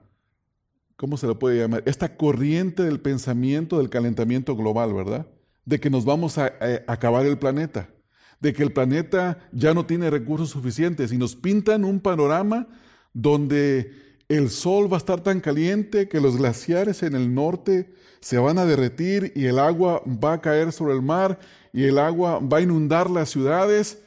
¿cómo 0.97 1.15
se 1.15 1.25
le 1.25 1.36
puede 1.36 1.62
llamar? 1.62 1.84
Esta 1.86 2.17
corriente 2.17 2.84
del 2.84 2.99
pensamiento 2.99 3.77
del 3.77 3.89
calentamiento 3.89 4.58
global, 4.58 4.93
¿verdad? 4.93 5.25
De 5.63 5.80
que 5.80 5.89
nos 5.89 6.03
vamos 6.03 6.38
a, 6.38 6.51
acabar 6.88 7.25
el 7.25 7.38
planeta, 7.38 7.89
de 8.41 8.51
que 8.51 8.63
el 8.63 8.73
planeta 8.73 9.49
ya 9.53 9.73
no 9.73 9.86
tiene 9.86 10.10
recursos 10.10 10.49
suficientes 10.49 11.13
y 11.13 11.17
nos 11.17 11.38
pintan 11.38 11.86
un 11.86 12.01
panorama 12.01 12.67
donde 13.13 14.07
el 14.30 14.50
sol 14.50 14.92
va 14.92 14.98
a 14.98 15.00
estar 15.00 15.22
tan 15.22 15.40
caliente 15.40 16.10
que 16.10 16.20
los 16.20 16.38
glaciares 16.38 17.04
en 17.04 17.16
el 17.16 17.34
norte 17.34 17.94
se 18.20 18.38
van 18.38 18.58
a 18.58 18.66
derretir 18.66 19.32
y 19.36 19.46
el 19.46 19.58
agua 19.60 20.02
va 20.06 20.34
a 20.34 20.42
caer 20.42 20.72
sobre 20.72 20.94
el 20.94 21.02
mar 21.02 21.40
y 21.72 21.86
el 21.86 21.98
agua 21.98 22.40
va 22.40 22.58
a 22.58 22.62
inundar 22.62 23.10
las 23.10 23.30
ciudades 23.30 24.04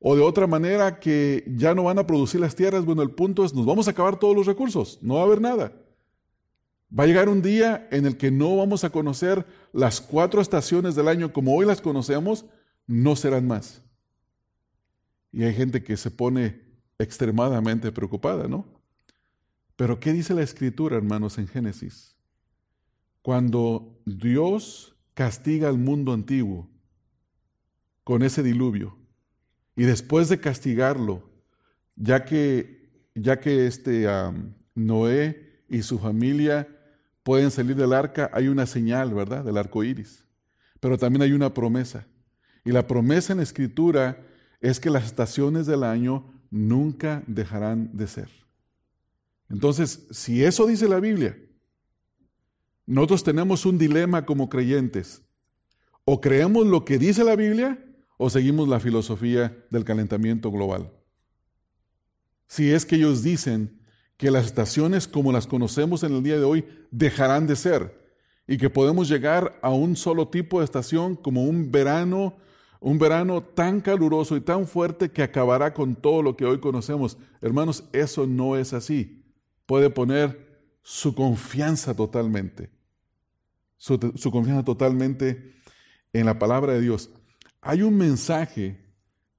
o 0.00 0.14
de 0.16 0.22
otra 0.22 0.46
manera 0.46 1.00
que 1.00 1.44
ya 1.56 1.74
no 1.74 1.84
van 1.84 1.98
a 1.98 2.06
producir 2.06 2.40
las 2.40 2.54
tierras. 2.54 2.84
Bueno, 2.84 3.02
el 3.02 3.12
punto 3.12 3.44
es, 3.44 3.54
nos 3.54 3.64
vamos 3.64 3.88
a 3.88 3.92
acabar 3.92 4.18
todos 4.18 4.36
los 4.36 4.46
recursos, 4.46 4.98
no 5.00 5.14
va 5.14 5.20
a 5.20 5.24
haber 5.24 5.40
nada. 5.40 5.72
Va 6.96 7.04
a 7.04 7.06
llegar 7.06 7.28
un 7.28 7.40
día 7.40 7.88
en 7.90 8.04
el 8.04 8.18
que 8.18 8.30
no 8.30 8.56
vamos 8.56 8.84
a 8.84 8.90
conocer 8.90 9.46
las 9.72 10.00
cuatro 10.00 10.40
estaciones 10.40 10.94
del 10.94 11.08
año 11.08 11.32
como 11.32 11.54
hoy 11.54 11.64
las 11.64 11.80
conocemos, 11.80 12.44
no 12.86 13.16
serán 13.16 13.46
más. 13.46 13.80
Y 15.32 15.42
hay 15.42 15.54
gente 15.54 15.82
que 15.82 15.96
se 15.96 16.10
pone 16.10 16.60
extremadamente 16.98 17.90
preocupada, 17.90 18.46
¿no? 18.46 18.73
Pero 19.76 19.98
¿qué 19.98 20.12
dice 20.12 20.34
la 20.34 20.42
escritura, 20.42 20.96
hermanos, 20.96 21.38
en 21.38 21.48
Génesis? 21.48 22.16
Cuando 23.22 24.00
Dios 24.04 24.96
castiga 25.14 25.68
al 25.68 25.78
mundo 25.78 26.12
antiguo 26.12 26.68
con 28.04 28.22
ese 28.22 28.42
diluvio, 28.42 28.96
y 29.76 29.84
después 29.84 30.28
de 30.28 30.38
castigarlo, 30.38 31.22
ya 31.96 32.24
que, 32.24 33.08
ya 33.14 33.40
que 33.40 33.66
este, 33.66 34.06
Noé 34.74 35.64
y 35.68 35.82
su 35.82 35.98
familia 35.98 36.68
pueden 37.22 37.50
salir 37.50 37.74
del 37.76 37.92
arca, 37.92 38.30
hay 38.32 38.48
una 38.48 38.66
señal, 38.66 39.14
¿verdad?, 39.14 39.44
del 39.44 39.56
arco 39.56 39.82
iris. 39.82 40.24
Pero 40.80 40.98
también 40.98 41.22
hay 41.22 41.32
una 41.32 41.54
promesa. 41.54 42.06
Y 42.64 42.70
la 42.70 42.86
promesa 42.86 43.32
en 43.32 43.38
la 43.38 43.42
escritura 43.42 44.24
es 44.60 44.78
que 44.78 44.90
las 44.90 45.04
estaciones 45.04 45.66
del 45.66 45.82
año 45.82 46.32
nunca 46.50 47.22
dejarán 47.26 47.96
de 47.96 48.06
ser. 48.06 48.43
Entonces, 49.48 50.06
si 50.10 50.44
eso 50.44 50.66
dice 50.66 50.88
la 50.88 51.00
Biblia, 51.00 51.38
nosotros 52.86 53.24
tenemos 53.24 53.64
un 53.66 53.78
dilema 53.78 54.26
como 54.26 54.48
creyentes. 54.48 55.22
O 56.04 56.20
creemos 56.20 56.66
lo 56.66 56.84
que 56.84 56.98
dice 56.98 57.24
la 57.24 57.36
Biblia 57.36 57.82
o 58.18 58.28
seguimos 58.30 58.68
la 58.68 58.80
filosofía 58.80 59.56
del 59.70 59.84
calentamiento 59.84 60.50
global. 60.50 60.92
Si 62.46 62.70
es 62.70 62.84
que 62.84 62.96
ellos 62.96 63.22
dicen 63.22 63.80
que 64.16 64.30
las 64.30 64.46
estaciones 64.46 65.08
como 65.08 65.32
las 65.32 65.46
conocemos 65.46 66.02
en 66.02 66.14
el 66.14 66.22
día 66.22 66.36
de 66.36 66.44
hoy 66.44 66.64
dejarán 66.90 67.46
de 67.46 67.56
ser 67.56 68.04
y 68.46 68.58
que 68.58 68.70
podemos 68.70 69.08
llegar 69.08 69.58
a 69.62 69.70
un 69.70 69.96
solo 69.96 70.28
tipo 70.28 70.58
de 70.58 70.66
estación 70.66 71.16
como 71.16 71.44
un 71.44 71.72
verano, 71.72 72.36
un 72.80 72.98
verano 72.98 73.42
tan 73.42 73.80
caluroso 73.80 74.36
y 74.36 74.42
tan 74.42 74.66
fuerte 74.66 75.10
que 75.10 75.22
acabará 75.22 75.72
con 75.72 75.96
todo 75.96 76.22
lo 76.22 76.36
que 76.36 76.44
hoy 76.44 76.60
conocemos. 76.60 77.16
Hermanos, 77.40 77.84
eso 77.92 78.26
no 78.26 78.56
es 78.56 78.74
así. 78.74 79.23
Puede 79.66 79.90
poner 79.90 80.44
su 80.82 81.14
confianza 81.14 81.94
totalmente, 81.94 82.70
su, 83.76 83.98
confianza 84.30 84.64
totalmente 84.64 85.54
en 86.12 86.26
la 86.26 86.38
palabra 86.38 86.74
de 86.74 86.80
Dios. 86.82 87.10
Hay 87.62 87.82
un 87.82 87.96
mensaje 87.96 88.78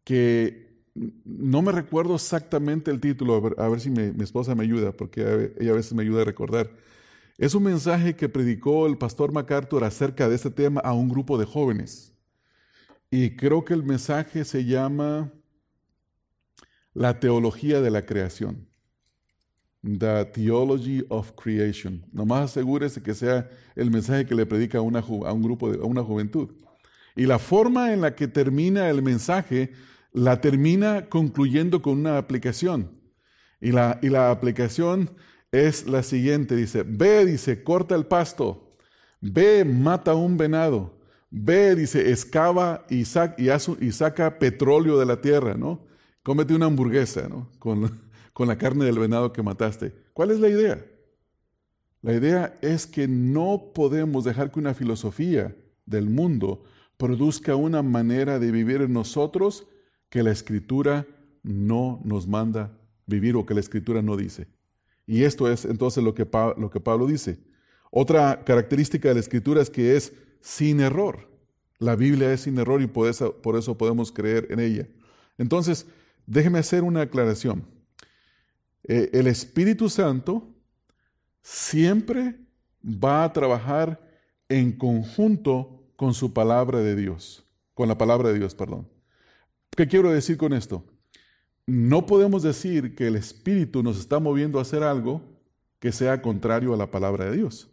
que 0.03 0.83
no 0.95 1.61
me 1.61 1.71
recuerdo 1.71 2.15
exactamente 2.15 2.89
el 2.89 2.99
título, 2.99 3.53
a 3.57 3.69
ver, 3.69 3.79
si 3.79 3.89
mi, 3.89 4.23
esposa 4.23 4.55
me 4.55 4.63
ayuda, 4.63 4.91
porque 4.91 5.53
ella 5.59 5.71
a 5.71 5.75
veces 5.75 5.93
me 5.93 6.01
ayuda 6.03 6.21
a 6.21 6.25
recordar. 6.25 6.71
Es 7.37 7.53
un 7.53 7.63
mensaje 7.63 8.15
que 8.15 8.29
predicó 8.29 8.87
el 8.87 8.97
pastor 8.97 9.31
MacArthur 9.31 9.83
acerca 9.83 10.29
de 10.29 10.35
este 10.35 10.49
tema 10.49 10.79
a 10.81 10.93
un 10.93 11.09
grupo 11.09 11.37
de 11.37 11.45
jóvenes. 11.45 12.13
Y 13.11 13.35
creo 13.35 13.65
que 13.65 13.73
el 13.73 13.83
mensaje 13.83 14.45
se 14.45 14.65
llama 14.65 15.31
La 16.93 17.19
teología 17.19 17.81
de 17.81 17.91
la 17.91 18.05
creación. 18.05 18.67
The 19.85 20.25
Theology 20.25 21.05
of 21.09 21.31
Creation. 21.33 22.03
Nomás 22.11 22.51
asegúrese 22.51 23.03
que 23.03 23.13
sea 23.13 23.49
el 23.75 23.91
mensaje 23.91 24.25
que 24.25 24.33
le 24.33 24.45
predica 24.45 24.79
a, 24.79 24.81
una, 24.81 24.99
a 24.99 25.33
un 25.33 25.43
grupo, 25.43 25.71
de, 25.71 25.77
a 25.77 25.85
una 25.85 26.03
juventud. 26.03 26.49
Y 27.15 27.25
la 27.25 27.37
forma 27.37 27.93
en 27.93 28.01
la 28.01 28.15
que 28.15 28.27
termina 28.27 28.89
el 28.89 29.01
mensaje 29.01 29.71
la 30.11 30.41
termina 30.41 31.07
concluyendo 31.07 31.81
con 31.81 31.99
una 31.99 32.17
aplicación. 32.17 32.89
Y 33.61 33.71
la, 33.71 33.99
y 34.01 34.09
la 34.09 34.31
aplicación 34.31 35.11
es 35.51 35.87
la 35.87 36.03
siguiente, 36.03 36.55
dice, 36.55 36.83
ve, 36.83 37.25
dice, 37.25 37.63
corta 37.63 37.95
el 37.95 38.05
pasto, 38.05 38.75
ve, 39.21 39.63
mata 39.63 40.13
un 40.13 40.35
venado, 40.35 40.99
ve, 41.29 41.75
dice, 41.75 42.11
excava 42.11 42.85
y, 42.89 43.01
y, 43.01 43.91
saca 43.91 44.39
petróleo 44.39 44.97
de 44.97 45.05
la 45.05 45.21
tierra, 45.21 45.55
¿no? 45.55 45.85
Cómete 46.23 46.53
una 46.53 46.65
hamburguesa, 46.65 47.29
¿no? 47.29 47.49
Con, 47.59 48.04
con 48.35 48.49
la 48.49 48.57
carne 48.57 48.83
del 48.83 48.99
venado 48.99 49.31
que 49.31 49.41
mataste. 49.41 49.93
¿Cuál 50.11 50.29
es 50.29 50.41
la 50.41 50.49
idea? 50.49 50.85
La 52.01 52.11
idea 52.11 52.59
es 52.61 52.85
que 52.85 53.07
no 53.07 53.71
podemos 53.73 54.25
dejar 54.25 54.51
que 54.51 54.59
una 54.59 54.73
filosofía 54.73 55.55
del 55.85 56.09
mundo 56.09 56.65
produzca 56.97 57.55
una 57.55 57.81
manera 57.81 58.37
de 58.37 58.51
vivir 58.51 58.81
en 58.81 58.91
nosotros 58.91 59.65
que 60.09 60.21
la 60.21 60.31
escritura 60.31 61.07
no 61.43 62.01
nos 62.03 62.27
manda 62.27 62.77
vivir 63.05 63.37
o 63.37 63.45
que 63.45 63.53
la 63.53 63.61
escritura 63.61 64.01
no 64.01 64.17
dice. 64.17 64.47
Y 65.07 65.23
esto 65.23 65.49
es 65.49 65.63
entonces 65.63 66.03
lo 66.03 66.13
que, 66.13 66.27
lo 66.57 66.69
que 66.69 66.81
Pablo 66.81 67.07
dice. 67.07 67.39
Otra 67.89 68.43
característica 68.43 69.07
de 69.07 69.13
la 69.13 69.21
escritura 69.21 69.61
es 69.61 69.69
que 69.69 69.95
es 69.95 70.11
sin 70.41 70.81
error. 70.81 71.29
La 71.79 71.95
Biblia 71.95 72.33
es 72.33 72.41
sin 72.41 72.57
error 72.57 72.81
y 72.81 72.87
por 72.87 73.07
eso, 73.07 73.33
por 73.41 73.55
eso 73.55 73.77
podemos 73.77 74.11
creer 74.11 74.47
en 74.49 74.59
ella. 74.59 74.89
Entonces, 75.37 75.87
déjeme 76.27 76.59
hacer 76.59 76.83
una 76.83 77.03
aclaración. 77.03 77.73
Eh, 78.87 79.09
el 79.13 79.27
Espíritu 79.27 79.89
Santo 79.89 80.47
siempre 81.41 82.35
va 82.83 83.23
a 83.23 83.33
trabajar 83.33 84.01
en 84.49 84.71
conjunto 84.71 85.83
con 85.95 86.13
su 86.13 86.33
palabra 86.33 86.79
de 86.79 86.95
Dios, 86.95 87.45
con 87.73 87.87
la 87.87 87.97
palabra 87.97 88.29
de 88.29 88.39
Dios, 88.39 88.53
perdón. 88.53 88.87
¿Qué 89.75 89.87
quiero 89.87 90.11
decir 90.11 90.37
con 90.37 90.53
esto? 90.53 90.85
No 91.65 92.05
podemos 92.05 92.43
decir 92.43 92.95
que 92.95 93.07
el 93.07 93.15
Espíritu 93.15 93.81
nos 93.81 93.97
está 93.97 94.19
moviendo 94.19 94.59
a 94.59 94.61
hacer 94.61 94.83
algo 94.83 95.21
que 95.79 95.91
sea 95.91 96.21
contrario 96.21 96.73
a 96.73 96.77
la 96.77 96.91
palabra 96.91 97.25
de 97.25 97.37
Dios. 97.37 97.69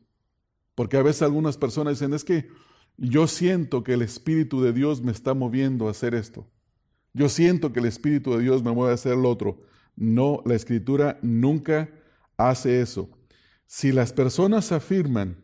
Porque 0.75 0.97
a 0.97 1.03
veces 1.03 1.23
algunas 1.23 1.59
personas 1.59 1.99
dicen, 1.99 2.15
es 2.15 2.25
que 2.25 2.49
yo 2.97 3.27
siento 3.27 3.85
que 3.85 3.95
el 3.95 4.03
Espíritu 4.03 4.63
de 4.63 4.73
Dios 4.73 5.03
me 5.03 5.13
está 5.13 5.35
moviendo 5.35 5.89
a 5.89 5.91
hacer 5.91 6.15
esto. 6.15 6.47
Yo 7.13 7.29
siento 7.29 7.73
que 7.73 7.81
el 7.81 7.87
Espíritu 7.87 8.33
de 8.33 8.43
Dios 8.43 8.63
me 8.63 8.73
mueve 8.73 8.93
a 8.93 8.95
hacer 8.95 9.17
lo 9.17 9.29
otro. 9.29 9.63
No, 9.97 10.43
la 10.47 10.55
Escritura 10.55 11.19
nunca 11.23 11.91
hace 12.37 12.81
eso. 12.81 13.11
Si 13.67 13.93
las 13.93 14.13
personas 14.13 14.73
afirman 14.73 15.37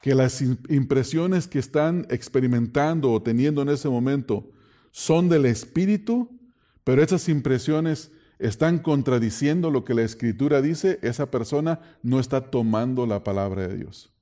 que 0.00 0.14
las 0.14 0.40
impresiones 0.40 1.48
que 1.48 1.58
están 1.58 2.06
experimentando 2.08 3.12
o 3.12 3.22
teniendo 3.22 3.62
en 3.62 3.70
ese 3.70 3.88
momento 3.88 4.50
son 4.90 5.28
del 5.28 5.46
Espíritu, 5.46 6.38
pero 6.84 7.02
esas 7.02 7.28
impresiones 7.28 8.12
están 8.38 8.78
contradiciendo 8.78 9.70
lo 9.70 9.84
que 9.84 9.94
la 9.94 10.02
Escritura 10.02 10.62
dice, 10.62 10.98
esa 11.02 11.30
persona 11.30 11.80
no 12.02 12.20
está 12.20 12.50
tomando 12.50 13.06
la 13.06 13.24
palabra 13.24 13.66
de 13.66 13.76
Dios. 13.76 14.12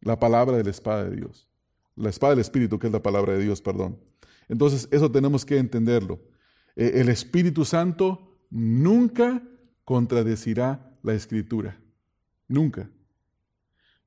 La 0.00 0.18
palabra 0.18 0.56
de 0.56 0.64
la 0.64 0.70
espada 0.70 1.04
de 1.04 1.16
Dios. 1.16 1.48
La 1.94 2.10
espada 2.10 2.30
del 2.30 2.40
Espíritu, 2.40 2.78
que 2.78 2.86
es 2.86 2.92
la 2.92 3.02
palabra 3.02 3.34
de 3.34 3.42
Dios, 3.42 3.60
perdón. 3.60 3.98
Entonces, 4.48 4.88
eso 4.90 5.10
tenemos 5.10 5.44
que 5.44 5.58
entenderlo. 5.58 6.20
E, 6.76 7.00
el 7.00 7.08
Espíritu 7.08 7.64
Santo 7.64 8.35
nunca 8.50 9.42
contradecirá 9.84 10.98
la 11.02 11.14
Escritura. 11.14 11.78
Nunca. 12.48 12.90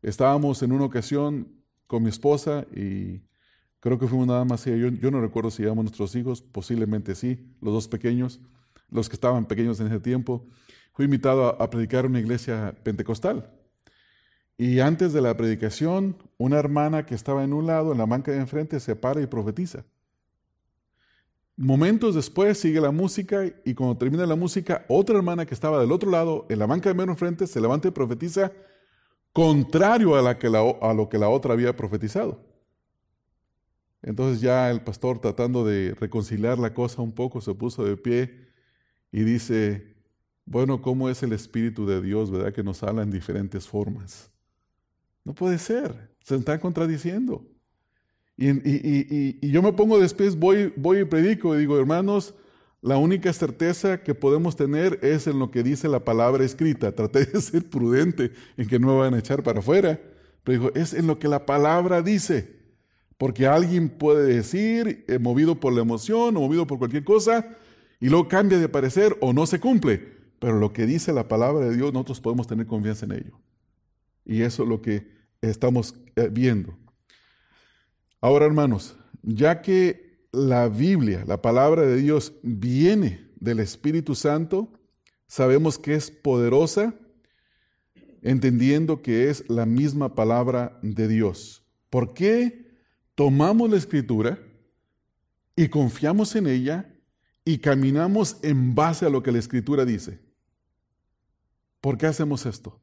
Estábamos 0.02 0.62
en 0.64 0.72
una 0.72 0.86
ocasión 0.86 1.48
con 1.88 2.04
mi 2.04 2.10
esposa 2.10 2.66
y 2.76 3.22
Creo 3.80 3.98
que 3.98 4.08
fuimos 4.08 4.28
nada 4.28 4.44
más, 4.44 4.66
yo, 4.66 4.76
yo 4.76 5.12
no 5.12 5.22
recuerdo 5.22 5.52
si 5.52 5.64
llevamos 5.64 5.86
nuestros 5.86 6.14
hijos, 6.16 6.42
posiblemente 6.42 7.16
sí, 7.16 7.56
los 7.62 7.74
dos 7.74 7.88
pequeños, 7.88 8.42
los 8.90 9.08
que 9.08 9.16
estaban 9.16 9.46
pequeños 9.46 9.80
en 9.80 9.88
ese 9.88 10.02
tiempo. 10.02 10.46
Fui 10.94 11.06
invitado 11.06 11.46
a, 11.46 11.64
a 11.64 11.70
predicar 11.70 12.04
en 12.04 12.12
una 12.12 12.20
iglesia 12.20 12.76
pentecostal. 12.84 13.50
Y 14.58 14.82
antes 14.82 15.14
de 15.14 15.22
la 15.22 15.38
predicación, 15.38 16.18
una 16.38 16.60
hermana 16.60 17.06
que 17.06 17.16
estaba 17.16 17.46
en 17.46 17.54
un 17.54 17.68
lado, 17.68 17.94
en 17.94 18.00
la 18.00 18.06
banca 18.06 18.34
de 18.34 18.40
enfrente, 18.40 18.82
se 18.82 18.98
para 18.98 19.22
y 19.22 19.28
profetiza. 19.28 19.86
Momentos 21.62 22.16
después 22.16 22.58
sigue 22.58 22.80
la 22.80 22.92
música 22.92 23.44
y 23.66 23.74
cuando 23.74 23.98
termina 23.98 24.26
la 24.26 24.38
música, 24.38 24.86
otra 24.88 25.18
hermana 25.18 25.46
que 25.46 25.54
estaba 25.54 25.82
del 25.82 25.92
otro 25.92 26.10
lado, 26.10 26.46
en 26.48 26.58
la 26.58 26.66
banca 26.66 26.88
de 26.88 26.96
mero 26.96 27.12
enfrente, 27.12 27.48
se 27.48 27.60
levanta 27.60 27.90
y 27.90 27.92
profetiza 27.92 28.54
contrario 29.34 30.16
a, 30.16 30.22
a 30.22 30.94
lo 30.94 31.10
que 31.10 31.18
la 31.18 31.28
otra 31.28 31.52
había 31.52 31.76
profetizado. 31.76 32.42
Entonces 34.02 34.40
ya 34.40 34.72
el 34.72 34.80
pastor 34.80 35.20
tratando 35.20 35.66
de 35.66 35.96
reconciliar 36.00 36.58
la 36.60 36.74
cosa 36.74 37.02
un 37.02 37.12
poco 37.12 37.42
se 37.42 37.54
puso 37.54 37.84
de 37.84 37.98
pie 37.98 38.48
y 39.12 39.24
dice, 39.24 39.98
Bueno, 40.46 40.82
¿cómo 40.82 41.10
es 41.10 41.24
el 41.24 41.34
Espíritu 41.34 41.86
de 41.86 42.02
Dios, 42.02 42.32
verdad? 42.32 42.54
Que 42.54 42.64
nos 42.64 42.84
habla 42.84 43.04
en 43.04 43.12
diferentes 43.12 43.68
formas. 43.68 44.32
No 45.26 45.34
puede 45.34 45.58
ser, 45.58 46.16
se 46.24 46.38
está 46.38 46.58
contradiciendo. 46.58 47.46
Y, 48.42 49.52
yo 49.52 49.62
me 49.62 49.74
pongo 49.74 50.00
después, 50.00 50.38
voy, 50.38 50.72
voy 50.78 51.00
y 51.00 51.06
predico 51.06 51.56
y 51.56 51.60
digo, 51.60 51.78
hermanos, 51.78 52.34
la 52.82 52.96
única 52.96 53.34
certeza 53.34 54.02
que 54.02 54.16
podemos 54.16 54.56
tener 54.56 54.98
es 55.02 55.28
en 55.28 55.40
lo 55.40 55.52
que 55.52 55.62
dice 55.62 55.90
la 55.90 56.06
palabra 56.06 56.46
escrita. 56.46 56.92
Traté 56.96 57.26
de 57.26 57.42
ser 57.42 57.70
prudente 57.70 58.32
en 58.56 58.68
que 58.68 58.80
no 58.80 58.88
me 58.88 59.00
van 59.00 59.14
a 59.14 59.20
echar 59.20 59.44
para 59.44 59.60
afuera, 59.60 60.00
pero 60.46 60.58
digo, 60.58 60.72
es 60.74 60.94
en 60.94 61.06
lo 61.06 61.20
que 61.20 61.28
la 61.28 61.46
palabra 61.46 62.02
dice. 62.02 62.58
Porque 63.18 63.46
alguien 63.46 63.90
puede 63.90 64.34
decir, 64.34 65.04
eh, 65.10 65.20
movido 65.20 65.60
por 65.60 65.74
la 65.74 65.82
emoción 65.82 66.38
o 66.38 66.40
movido 66.40 66.66
por 66.66 66.78
cualquier 66.78 67.04
cosa, 67.04 67.58
y 68.00 68.08
luego 68.08 68.30
cambia 68.30 68.58
de 68.58 68.70
parecer 68.70 69.18
o 69.20 69.34
no 69.34 69.46
se 69.46 69.60
cumple. 69.60 70.18
Pero 70.40 70.58
lo 70.58 70.72
que 70.72 70.86
dice 70.86 71.12
la 71.12 71.28
palabra 71.28 71.68
de 71.68 71.76
Dios, 71.76 71.92
nosotros 71.92 72.22
podemos 72.22 72.48
tener 72.48 72.66
confianza 72.66 73.06
en 73.06 73.12
ello. 73.12 73.38
Y 74.24 74.44
eso 74.44 74.64
es 74.64 74.70
lo 74.70 74.82
que 74.82 75.06
estamos 75.42 75.96
eh, 76.16 76.30
viendo. 76.32 76.78
Ahora, 78.22 78.46
hermanos, 78.46 78.98
ya 79.24 79.62
que 79.62 80.28
la 80.32 80.68
Biblia, 80.68 81.24
la 81.26 81.42
palabra 81.42 81.84
de 81.84 81.96
Dios, 81.98 82.34
viene 82.44 83.30
del 83.40 83.60
Espíritu 83.60 84.16
Santo, 84.16 84.74
sabemos 85.28 85.80
que 85.80 85.96
es 85.96 86.12
poderosa, 86.12 86.94
entendiendo 88.22 89.02
que 89.02 89.30
es 89.30 89.50
la 89.50 89.66
misma 89.66 90.16
palabra 90.16 90.78
de 90.82 91.08
Dios. 91.08 91.64
¿Por 91.90 92.14
qué 92.14 92.68
tomamos 93.16 93.70
la 93.70 93.78
Escritura 93.78 94.40
y 95.56 95.70
confiamos 95.70 96.36
en 96.36 96.48
ella 96.48 96.94
y 97.46 97.60
caminamos 97.60 98.38
en 98.44 98.76
base 98.76 99.06
a 99.06 99.10
lo 99.10 99.24
que 99.24 99.32
la 99.32 99.40
Escritura 99.40 99.86
dice? 99.86 100.20
¿Por 101.80 101.98
qué 101.98 102.08
hacemos 102.08 102.46
esto? 102.46 102.82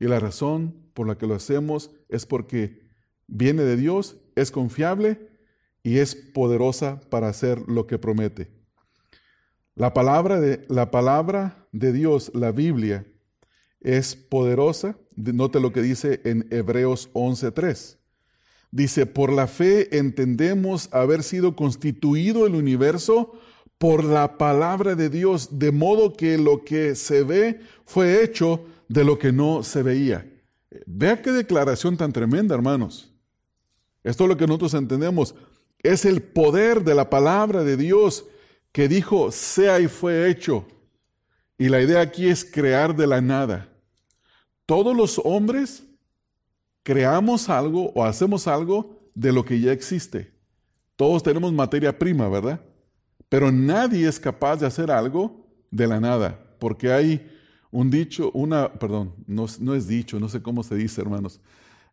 Y 0.00 0.06
la 0.06 0.18
razón 0.18 0.90
por 0.92 1.06
la 1.06 1.16
que 1.16 1.26
lo 1.26 1.34
hacemos 1.34 1.92
es 2.08 2.26
porque 2.26 2.82
viene 3.28 3.62
de 3.62 3.76
Dios, 3.76 4.16
es 4.36 4.50
confiable 4.50 5.28
y 5.82 5.98
es 5.98 6.14
poderosa 6.14 7.00
para 7.10 7.28
hacer 7.28 7.60
lo 7.68 7.86
que 7.86 7.98
promete. 7.98 8.50
La 9.74 9.92
palabra 9.92 10.40
de, 10.40 10.64
la 10.68 10.90
palabra 10.90 11.66
de 11.72 11.92
Dios, 11.92 12.30
la 12.34 12.52
Biblia, 12.52 13.06
es 13.80 14.16
poderosa. 14.16 14.96
Note 15.16 15.60
lo 15.60 15.72
que 15.72 15.82
dice 15.82 16.20
en 16.24 16.46
Hebreos 16.50 17.10
11.3. 17.12 17.98
Dice, 18.70 19.06
por 19.06 19.32
la 19.32 19.46
fe 19.46 19.96
entendemos 19.96 20.88
haber 20.92 21.22
sido 21.22 21.54
constituido 21.54 22.46
el 22.46 22.54
universo 22.54 23.38
por 23.78 24.02
la 24.02 24.38
palabra 24.38 24.94
de 24.94 25.10
Dios, 25.10 25.58
de 25.58 25.70
modo 25.70 26.12
que 26.12 26.38
lo 26.38 26.64
que 26.64 26.94
se 26.94 27.22
ve 27.22 27.60
fue 27.84 28.24
hecho 28.24 28.64
de 28.88 29.04
lo 29.04 29.18
que 29.18 29.32
no 29.32 29.62
se 29.62 29.82
veía. 29.82 30.28
Vea 30.86 31.22
qué 31.22 31.30
declaración 31.30 31.96
tan 31.96 32.12
tremenda, 32.12 32.54
hermanos. 32.54 33.13
Esto 34.04 34.24
es 34.24 34.28
lo 34.28 34.36
que 34.36 34.46
nosotros 34.46 34.74
entendemos. 34.74 35.34
Es 35.82 36.04
el 36.04 36.22
poder 36.22 36.84
de 36.84 36.94
la 36.94 37.10
palabra 37.10 37.64
de 37.64 37.76
Dios 37.76 38.26
que 38.70 38.86
dijo, 38.86 39.32
sea 39.32 39.80
y 39.80 39.88
fue 39.88 40.30
hecho. 40.30 40.66
Y 41.58 41.68
la 41.68 41.80
idea 41.80 42.00
aquí 42.00 42.28
es 42.28 42.44
crear 42.44 42.94
de 42.94 43.06
la 43.06 43.20
nada. 43.20 43.68
Todos 44.66 44.96
los 44.96 45.20
hombres 45.24 45.84
creamos 46.82 47.48
algo 47.48 47.90
o 47.94 48.04
hacemos 48.04 48.46
algo 48.46 49.00
de 49.14 49.32
lo 49.32 49.44
que 49.44 49.58
ya 49.60 49.72
existe. 49.72 50.32
Todos 50.96 51.22
tenemos 51.22 51.52
materia 51.52 51.98
prima, 51.98 52.28
¿verdad? 52.28 52.60
Pero 53.28 53.50
nadie 53.50 54.08
es 54.08 54.20
capaz 54.20 54.56
de 54.56 54.66
hacer 54.66 54.90
algo 54.90 55.46
de 55.70 55.86
la 55.86 55.98
nada, 55.98 56.38
porque 56.60 56.92
hay 56.92 57.30
un 57.70 57.90
dicho, 57.90 58.30
una, 58.32 58.72
perdón, 58.72 59.14
no, 59.26 59.46
no 59.58 59.74
es 59.74 59.88
dicho, 59.88 60.20
no 60.20 60.28
sé 60.28 60.40
cómo 60.40 60.62
se 60.62 60.76
dice, 60.76 61.00
hermanos, 61.00 61.40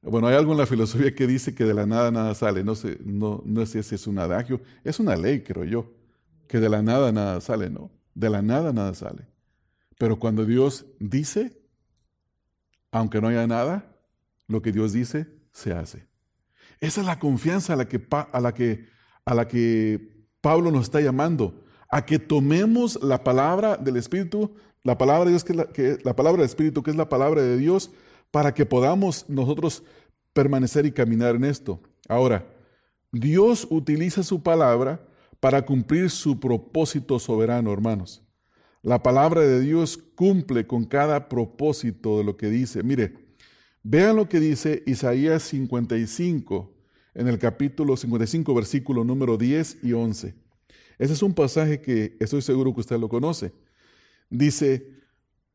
bueno, 0.01 0.27
hay 0.27 0.35
algo 0.35 0.51
en 0.53 0.57
la 0.57 0.65
filosofía 0.65 1.13
que 1.13 1.27
dice 1.27 1.53
que 1.53 1.63
de 1.63 1.73
la 1.73 1.85
nada 1.85 2.09
nada 2.09 2.33
sale. 2.33 2.63
No 2.63 2.73
sé, 2.75 2.97
no, 3.03 3.43
no 3.45 3.65
sé 3.65 3.83
si 3.83 3.95
es 3.95 4.07
un 4.07 4.17
adagio. 4.17 4.59
Es 4.83 4.99
una 4.99 5.15
ley, 5.15 5.41
creo 5.41 5.63
yo, 5.63 5.93
que 6.47 6.59
de 6.59 6.69
la 6.69 6.81
nada 6.81 7.11
nada 7.11 7.39
sale, 7.41 7.69
¿no? 7.69 7.91
De 8.15 8.29
la 8.29 8.41
nada 8.41 8.73
nada 8.73 8.93
sale. 8.95 9.27
Pero 9.99 10.17
cuando 10.17 10.45
Dios 10.45 10.85
dice, 10.99 11.61
aunque 12.91 13.21
no 13.21 13.27
haya 13.27 13.45
nada, 13.45 13.95
lo 14.47 14.61
que 14.61 14.71
Dios 14.71 14.93
dice 14.93 15.27
se 15.51 15.73
hace. 15.73 16.07
Esa 16.79 17.01
es 17.01 17.07
la 17.07 17.19
confianza 17.19 17.73
a 17.73 17.75
la 17.75 17.87
que, 17.87 18.01
a 18.09 18.39
la 18.41 18.53
que, 18.55 18.87
a 19.23 19.35
la 19.35 19.47
que 19.47 20.25
Pablo 20.41 20.71
nos 20.71 20.85
está 20.85 20.99
llamando, 20.99 21.63
a 21.89 22.05
que 22.05 22.17
tomemos 22.17 23.01
la 23.03 23.23
palabra 23.23 23.77
del 23.77 23.97
Espíritu, 23.97 24.55
la 24.83 24.97
palabra 24.97 25.25
de 25.25 25.31
Dios, 25.31 25.43
que 25.43 25.53
la, 25.53 25.65
que, 25.65 25.99
la 26.03 26.15
palabra 26.15 26.41
del 26.41 26.49
Espíritu, 26.49 26.81
que 26.81 26.89
es 26.89 26.97
la 26.97 27.07
palabra 27.07 27.43
de 27.43 27.57
Dios, 27.57 27.91
para 28.31 28.53
que 28.53 28.65
podamos 28.65 29.25
nosotros 29.29 29.83
permanecer 30.33 30.85
y 30.85 30.91
caminar 30.91 31.35
en 31.35 31.43
esto. 31.43 31.81
Ahora, 32.07 32.47
Dios 33.11 33.67
utiliza 33.69 34.23
su 34.23 34.41
palabra 34.41 35.05
para 35.39 35.65
cumplir 35.65 36.09
su 36.09 36.39
propósito 36.39 37.19
soberano, 37.19 37.73
hermanos. 37.73 38.23
La 38.81 39.03
palabra 39.03 39.41
de 39.41 39.59
Dios 39.59 39.97
cumple 39.97 40.65
con 40.65 40.85
cada 40.85 41.29
propósito 41.29 42.17
de 42.17 42.23
lo 42.23 42.37
que 42.37 42.49
dice. 42.49 42.83
Mire, 42.83 43.13
vean 43.83 44.15
lo 44.15 44.29
que 44.29 44.39
dice 44.39 44.81
Isaías 44.87 45.43
55, 45.43 46.73
en 47.13 47.27
el 47.27 47.37
capítulo 47.37 47.97
55, 47.97 48.55
versículo 48.55 49.03
número 49.03 49.37
10 49.37 49.79
y 49.83 49.93
11. 49.93 50.33
Ese 50.97 51.13
es 51.13 51.21
un 51.21 51.33
pasaje 51.33 51.81
que 51.81 52.15
estoy 52.19 52.41
seguro 52.41 52.73
que 52.73 52.81
usted 52.81 52.97
lo 52.97 53.09
conoce. 53.09 53.51
Dice, 54.29 55.00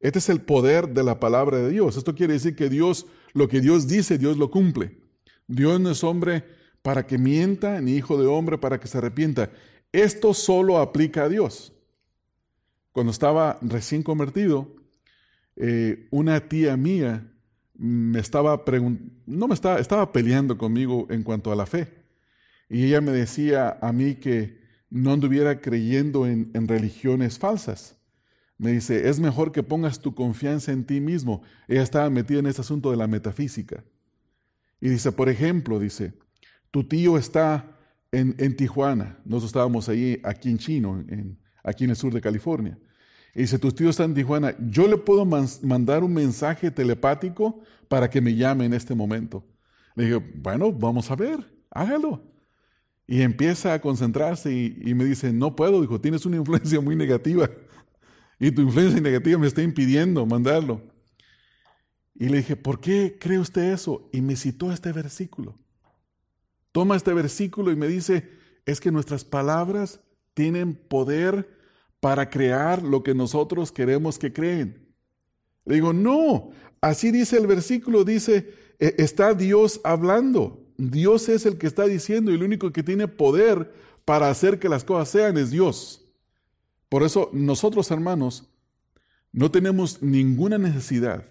Este 0.00 0.20
es 0.20 0.28
el 0.28 0.40
poder 0.40 0.90
de 0.90 1.02
la 1.02 1.18
palabra 1.18 1.58
de 1.58 1.70
Dios. 1.70 1.96
Esto 1.96 2.14
quiere 2.14 2.34
decir 2.34 2.54
que 2.54 2.68
Dios, 2.68 3.06
lo 3.32 3.48
que 3.48 3.60
Dios 3.60 3.88
dice, 3.88 4.18
Dios 4.18 4.36
lo 4.36 4.50
cumple. 4.50 4.98
Dios 5.48 5.80
no 5.80 5.90
es 5.90 6.04
hombre 6.04 6.44
para 6.82 7.06
que 7.06 7.18
mienta, 7.18 7.80
ni 7.80 7.96
hijo 7.96 8.20
de 8.20 8.26
hombre 8.26 8.58
para 8.58 8.78
que 8.78 8.86
se 8.86 8.98
arrepienta. 8.98 9.50
Esto 9.90 10.34
solo 10.34 10.78
aplica 10.78 11.24
a 11.24 11.28
Dios. 11.28 11.72
Cuando 12.92 13.10
estaba 13.10 13.58
recién 13.60 14.02
convertido, 14.02 14.76
eh, 15.56 16.06
una 16.10 16.48
tía 16.48 16.76
mía 16.76 17.32
me 17.74 18.18
estaba 18.18 18.64
no 19.26 19.48
me 19.48 19.54
estaba, 19.54 19.78
estaba 19.78 20.12
peleando 20.12 20.58
conmigo 20.58 21.06
en 21.10 21.22
cuanto 21.22 21.52
a 21.52 21.56
la 21.56 21.66
fe. 21.66 22.04
Y 22.68 22.84
ella 22.84 23.00
me 23.00 23.12
decía 23.12 23.78
a 23.80 23.92
mí 23.92 24.16
que 24.16 24.58
no 24.90 25.12
anduviera 25.12 25.60
creyendo 25.60 26.26
en 26.26 26.68
religiones 26.68 27.38
falsas. 27.38 27.97
Me 28.58 28.72
dice, 28.72 29.08
es 29.08 29.20
mejor 29.20 29.52
que 29.52 29.62
pongas 29.62 30.00
tu 30.00 30.14
confianza 30.14 30.72
en 30.72 30.84
ti 30.84 31.00
mismo. 31.00 31.42
Ella 31.68 31.82
estaba 31.82 32.10
metida 32.10 32.40
en 32.40 32.46
ese 32.46 32.60
asunto 32.60 32.90
de 32.90 32.96
la 32.96 33.06
metafísica. 33.06 33.84
Y 34.80 34.88
dice, 34.88 35.12
por 35.12 35.28
ejemplo, 35.28 35.78
dice, 35.78 36.12
tu 36.72 36.82
tío 36.82 37.16
está 37.16 37.78
en, 38.10 38.56
Tijuana. 38.56 39.20
Nosotros 39.24 39.50
estábamos 39.50 39.88
ahí, 39.88 40.20
aquí 40.24 40.50
en 40.50 40.58
Chino, 40.58 40.98
en, 41.08 41.38
aquí 41.62 41.84
en 41.84 41.90
el 41.90 41.96
sur 41.96 42.12
de 42.12 42.20
California. 42.20 42.76
Y 43.32 43.42
dice, 43.42 43.60
tu 43.60 43.70
tío 43.70 43.90
está 43.90 44.02
en 44.02 44.14
Tijuana. 44.14 44.56
Yo 44.58 44.88
le 44.88 44.96
puedo 44.96 45.24
mandar 45.24 46.02
un 46.02 46.12
mensaje 46.12 46.72
telepático 46.72 47.60
para 47.86 48.10
que 48.10 48.20
me 48.20 48.34
llame 48.34 48.64
en 48.64 48.74
este 48.74 48.92
momento. 48.92 49.46
Le 49.94 50.04
dije, 50.04 50.32
bueno, 50.34 50.72
vamos 50.72 51.12
a 51.12 51.16
ver, 51.16 51.38
hágalo. 51.70 52.24
Y 53.06 53.22
empieza 53.22 53.72
a 53.72 53.80
concentrarse 53.80 54.52
y 54.52 54.94
me 54.94 55.04
dice, 55.04 55.32
no 55.32 55.54
puedo, 55.54 55.80
dijo, 55.80 56.00
tienes 56.00 56.26
una 56.26 56.36
influencia 56.36 56.80
muy 56.80 56.96
negativa 56.96 57.48
y 58.38 58.50
tu 58.50 58.62
influencia 58.62 59.00
negativa 59.00 59.38
me 59.38 59.46
está 59.46 59.62
impidiendo 59.62 60.24
mandarlo. 60.26 60.82
Y 62.14 62.28
le 62.28 62.38
dije, 62.38 62.56
¿por 62.56 62.80
qué 62.80 63.16
cree 63.20 63.38
usted 63.38 63.72
eso? 63.72 64.08
Y 64.12 64.20
me 64.20 64.36
citó 64.36 64.72
este 64.72 64.92
versículo. 64.92 65.58
Toma 66.72 66.96
este 66.96 67.12
versículo 67.14 67.70
y 67.70 67.76
me 67.76 67.88
dice, 67.88 68.28
es 68.66 68.80
que 68.80 68.90
nuestras 68.90 69.24
palabras 69.24 70.00
tienen 70.34 70.74
poder 70.74 71.48
para 72.00 72.30
crear 72.30 72.82
lo 72.82 73.02
que 73.02 73.14
nosotros 73.14 73.72
queremos 73.72 74.18
que 74.18 74.32
creen. 74.32 74.88
Le 75.64 75.76
digo, 75.76 75.92
no, 75.92 76.50
así 76.80 77.10
dice 77.10 77.36
el 77.36 77.46
versículo, 77.46 78.04
dice, 78.04 78.54
e, 78.78 78.94
está 78.98 79.34
Dios 79.34 79.80
hablando. 79.84 80.64
Dios 80.76 81.28
es 81.28 81.44
el 81.46 81.58
que 81.58 81.66
está 81.66 81.84
diciendo 81.84 82.30
y 82.30 82.34
el 82.34 82.42
único 82.42 82.72
que 82.72 82.82
tiene 82.84 83.08
poder 83.08 83.72
para 84.04 84.30
hacer 84.30 84.58
que 84.58 84.68
las 84.68 84.84
cosas 84.84 85.08
sean 85.08 85.36
es 85.36 85.50
Dios. 85.50 86.07
Por 86.88 87.02
eso 87.02 87.30
nosotros, 87.32 87.90
hermanos, 87.90 88.48
no 89.32 89.50
tenemos 89.50 90.02
ninguna 90.02 90.58
necesidad 90.58 91.24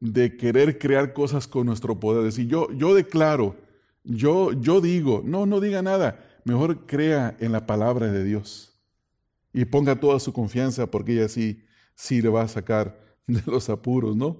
de 0.00 0.36
querer 0.36 0.78
crear 0.78 1.12
cosas 1.12 1.46
con 1.46 1.66
nuestro 1.66 1.98
poder. 1.98 2.24
Decir, 2.24 2.46
yo, 2.46 2.70
yo 2.72 2.94
declaro, 2.94 3.56
yo, 4.04 4.52
yo 4.52 4.80
digo, 4.80 5.22
no, 5.24 5.46
no 5.46 5.60
diga 5.60 5.82
nada. 5.82 6.24
Mejor 6.44 6.86
crea 6.86 7.36
en 7.40 7.52
la 7.52 7.66
palabra 7.66 8.12
de 8.12 8.22
Dios 8.22 8.72
y 9.52 9.64
ponga 9.64 9.98
toda 9.98 10.20
su 10.20 10.32
confianza 10.32 10.86
porque 10.86 11.14
ella 11.14 11.28
sí, 11.28 11.64
sí 11.94 12.20
le 12.20 12.28
va 12.28 12.42
a 12.42 12.48
sacar 12.48 13.00
de 13.26 13.42
los 13.46 13.68
apuros, 13.70 14.14
¿no? 14.14 14.36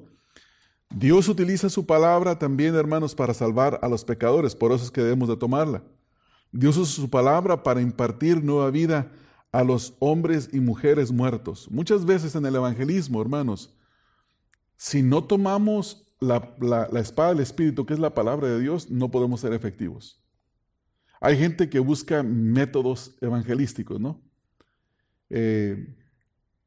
Dios 0.95 1.29
utiliza 1.29 1.69
su 1.69 1.85
palabra 1.85 2.39
también, 2.39 2.77
hermanos, 2.77 3.15
para 3.15 3.35
salvar 3.35 3.81
a 3.83 3.89
los 3.89 4.05
pecadores, 4.05 4.55
por 4.55 4.71
eso 4.71 4.85
es 4.85 4.91
que 4.93 5.03
debemos 5.03 5.29
de 5.29 5.37
tomarla. 5.37 5.83
Dios 6.53 6.77
usa 6.77 6.95
su 6.95 7.11
palabra 7.11 7.65
para 7.65 7.81
impartir 7.81 8.45
nueva 8.45 8.71
vida 8.71 9.11
a 9.57 9.65
los 9.65 9.95
hombres 10.01 10.51
y 10.53 10.61
mujeres 10.61 11.11
muertos. 11.11 11.71
Muchas 11.71 12.05
veces 12.05 12.35
en 12.35 12.45
el 12.45 12.57
evangelismo, 12.57 13.23
hermanos, 13.23 13.75
si 14.77 15.03
no 15.03 15.25
tomamos 15.25 16.15
la, 16.21 16.91
espada 17.01 17.31
del 17.31 17.41
Espíritu, 17.41 17.87
que 17.87 17.95
es 17.95 17.99
la 17.99 18.13
palabra 18.13 18.49
de 18.49 18.61
Dios, 18.61 18.91
no 18.91 19.11
podemos 19.11 19.41
ser 19.41 19.55
efectivos. 19.55 20.23
Hay 21.23 21.39
gente 21.39 21.71
que 21.71 21.79
busca 21.79 22.23
métodos 22.23 23.17
evangelísticos, 23.23 23.99
¿no? 23.99 24.21
Eh, 25.31 25.97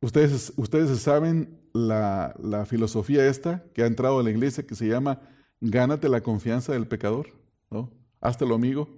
ustedes, 0.02 0.52
ustedes 0.56 1.00
saben 1.00 1.62
la, 1.74 2.34
la, 2.42 2.66
filosofía 2.66 3.28
esta 3.28 3.64
que 3.76 3.84
ha 3.84 3.86
entrado 3.86 4.18
a 4.18 4.24
la 4.24 4.32
iglesia 4.32 4.66
que 4.66 4.74
se 4.74 4.88
llama 4.88 5.22
gánate 5.62 6.10
la 6.10 6.22
confianza 6.22 6.74
del 6.74 6.88
pecador, 6.88 7.28
¿no? 7.70 7.94
lo 8.42 8.56
amigo. 8.56 8.90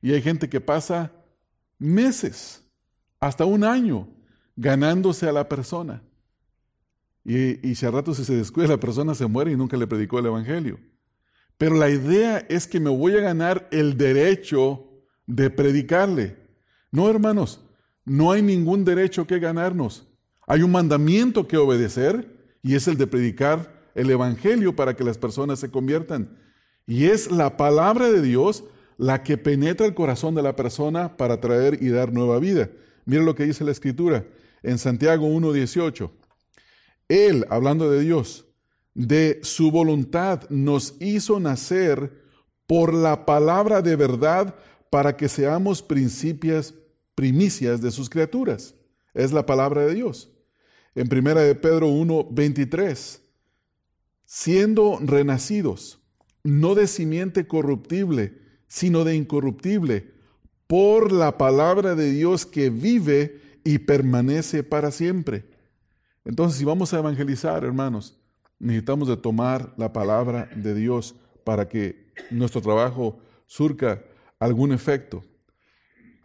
Y 0.00 0.14
hay 0.14 0.22
gente 0.22 0.48
que 0.48 0.62
pasa 0.62 1.12
meses, 1.78 2.63
hasta 3.26 3.46
un 3.46 3.64
año, 3.64 4.06
ganándose 4.54 5.26
a 5.26 5.32
la 5.32 5.48
persona. 5.48 6.02
Y, 7.24 7.66
y 7.66 7.74
si 7.74 7.86
a 7.86 7.90
rato 7.90 8.12
se 8.12 8.36
descuida 8.36 8.68
la 8.68 8.76
persona 8.78 9.14
se 9.14 9.26
muere 9.26 9.52
y 9.52 9.56
nunca 9.56 9.78
le 9.78 9.86
predicó 9.86 10.18
el 10.18 10.26
Evangelio. 10.26 10.78
Pero 11.56 11.76
la 11.76 11.88
idea 11.88 12.44
es 12.50 12.66
que 12.66 12.80
me 12.80 12.90
voy 12.90 13.16
a 13.16 13.20
ganar 13.20 13.66
el 13.70 13.96
derecho 13.96 14.84
de 15.26 15.48
predicarle. 15.48 16.36
No, 16.90 17.08
hermanos, 17.08 17.64
no 18.04 18.30
hay 18.30 18.42
ningún 18.42 18.84
derecho 18.84 19.26
que 19.26 19.38
ganarnos. 19.38 20.06
Hay 20.46 20.62
un 20.62 20.72
mandamiento 20.72 21.48
que 21.48 21.56
obedecer 21.56 22.30
y 22.62 22.74
es 22.74 22.86
el 22.88 22.98
de 22.98 23.06
predicar 23.06 23.72
el 23.94 24.10
Evangelio 24.10 24.76
para 24.76 24.94
que 24.94 25.04
las 25.04 25.16
personas 25.16 25.60
se 25.60 25.70
conviertan. 25.70 26.36
Y 26.86 27.06
es 27.06 27.30
la 27.30 27.56
palabra 27.56 28.10
de 28.10 28.20
Dios 28.20 28.64
la 28.98 29.22
que 29.22 29.38
penetra 29.38 29.86
el 29.86 29.94
corazón 29.94 30.34
de 30.34 30.42
la 30.42 30.56
persona 30.56 31.16
para 31.16 31.40
traer 31.40 31.82
y 31.82 31.88
dar 31.88 32.12
nueva 32.12 32.38
vida. 32.38 32.68
Mira 33.06 33.22
lo 33.22 33.34
que 33.34 33.44
dice 33.44 33.64
la 33.64 33.72
Escritura 33.72 34.26
en 34.62 34.78
Santiago 34.78 35.28
1.18. 35.28 36.10
Él, 37.08 37.46
hablando 37.50 37.90
de 37.90 38.00
Dios, 38.00 38.46
de 38.94 39.40
su 39.42 39.70
voluntad 39.70 40.48
nos 40.48 40.94
hizo 41.00 41.40
nacer 41.40 42.22
por 42.66 42.94
la 42.94 43.26
palabra 43.26 43.82
de 43.82 43.96
verdad 43.96 44.54
para 44.90 45.16
que 45.16 45.28
seamos 45.28 45.82
principias, 45.82 46.74
primicias 47.14 47.82
de 47.82 47.90
sus 47.90 48.08
criaturas. 48.08 48.74
Es 49.12 49.32
la 49.32 49.44
palabra 49.44 49.84
de 49.84 49.94
Dios. 49.94 50.30
En 50.94 51.08
primera 51.08 51.42
de 51.42 51.54
Pedro 51.54 51.88
1, 51.88 52.28
23, 52.30 53.20
siendo 54.24 54.98
renacidos, 55.02 56.00
no 56.44 56.74
de 56.74 56.86
simiente 56.86 57.46
corruptible, 57.46 58.38
sino 58.68 59.04
de 59.04 59.16
incorruptible, 59.16 60.13
por 60.74 61.12
la 61.12 61.38
palabra 61.38 61.94
de 61.94 62.10
Dios 62.10 62.44
que 62.44 62.68
vive 62.68 63.40
y 63.62 63.78
permanece 63.78 64.64
para 64.64 64.90
siempre. 64.90 65.44
Entonces, 66.24 66.58
si 66.58 66.64
vamos 66.64 66.92
a 66.92 66.98
evangelizar, 66.98 67.62
hermanos, 67.62 68.18
necesitamos 68.58 69.06
de 69.06 69.16
tomar 69.16 69.72
la 69.76 69.92
palabra 69.92 70.50
de 70.56 70.74
Dios 70.74 71.14
para 71.44 71.68
que 71.68 72.12
nuestro 72.32 72.60
trabajo 72.60 73.20
surca 73.46 74.02
algún 74.40 74.72
efecto. 74.72 75.22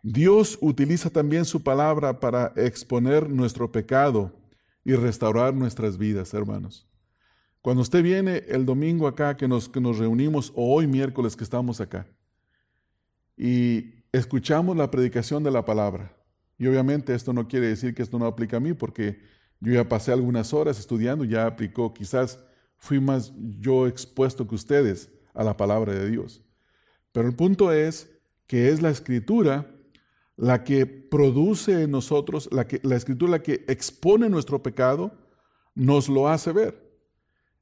Dios 0.02 0.58
utiliza 0.62 1.12
también 1.12 1.45
su 1.45 1.62
palabra 1.62 2.20
para 2.20 2.52
exponer 2.56 3.30
nuestro 3.30 3.72
pecado 3.72 4.34
y 4.84 4.95
restaurar 4.95 5.54
nuestras 5.54 6.00
vidas, 6.00 6.34
hermanos. 6.34 6.89
Cuando 7.62 7.84
usted 7.84 8.02
viene 8.02 8.38
el 8.47 8.66
domingo 8.66 9.06
acá, 9.08 9.38
que 9.38 9.47
nos, 9.47 9.70
que 9.70 9.80
nos 9.80 10.00
reunimos, 10.00 10.52
o 10.56 10.74
hoy 10.74 10.88
miércoles 10.88 11.36
que 11.36 11.43
estamos 11.43 11.80
acá, 11.80 12.08
y 13.38 13.99
escuchamos 14.12 14.76
la 14.78 14.91
predicación 14.91 15.43
de 15.43 15.51
la 15.51 15.66
palabra, 15.66 16.16
y 16.57 16.68
obviamente 16.68 17.16
esto 17.16 17.32
no 17.34 17.47
quiere 17.47 17.68
decir 17.68 17.95
que 17.95 18.03
esto 18.03 18.20
no 18.20 18.26
aplica 18.26 18.57
a 18.57 18.60
mí, 18.60 18.74
porque 18.74 19.22
yo 19.60 19.74
ya 19.74 19.88
pasé 19.88 20.12
algunas 20.12 20.53
horas 20.53 20.80
estudiando, 20.80 21.24
ya 21.24 21.45
aplicó, 21.45 21.93
quizás 21.93 22.39
fui 22.78 22.99
más 22.99 23.34
yo 23.60 23.88
expuesto 23.88 24.47
que 24.47 24.55
ustedes 24.55 25.10
a 25.34 25.43
la 25.43 25.55
palabra 25.55 25.93
de 25.93 26.10
Dios. 26.10 26.41
Pero 27.12 27.28
el 27.28 27.36
punto 27.36 27.72
es 27.72 28.10
que 28.47 28.70
es 28.70 28.82
la 28.82 28.89
escritura 28.89 29.70
la 30.36 30.64
que 30.64 30.86
produce 30.86 31.84
en 31.84 31.91
nosotros, 31.91 32.49
la, 32.51 32.66
que, 32.66 32.80
la 32.84 32.95
escritura 32.95 33.32
la 33.32 33.43
que 33.43 33.66
expone 33.68 34.30
nuestro 34.30 34.64
pecado, 34.64 35.12
nos 35.76 36.07
lo 36.07 36.30
hace 36.30 36.53
ver. 36.53 36.89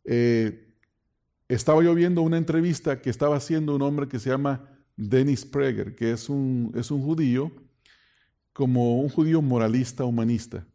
Eh, 0.05 0.75
estaba 1.47 1.83
yo 1.83 1.95
viendo 1.95 2.21
una 2.21 2.37
entrevista 2.37 3.01
que 3.01 3.09
estaba 3.09 3.37
haciendo 3.37 3.75
un 3.75 3.81
hombre 3.81 4.07
que 4.07 4.19
se 4.19 4.29
llama 4.29 4.76
Dennis 4.97 5.45
Prager, 5.45 5.95
que 5.95 6.11
es 6.11 6.27
un, 6.27 6.73
es 6.75 6.91
un 6.91 7.01
judío, 7.01 7.51
como 8.51 8.99
un 8.99 9.09
judío 9.09 9.41
moralista, 9.41 10.03
humanista. 10.03 10.65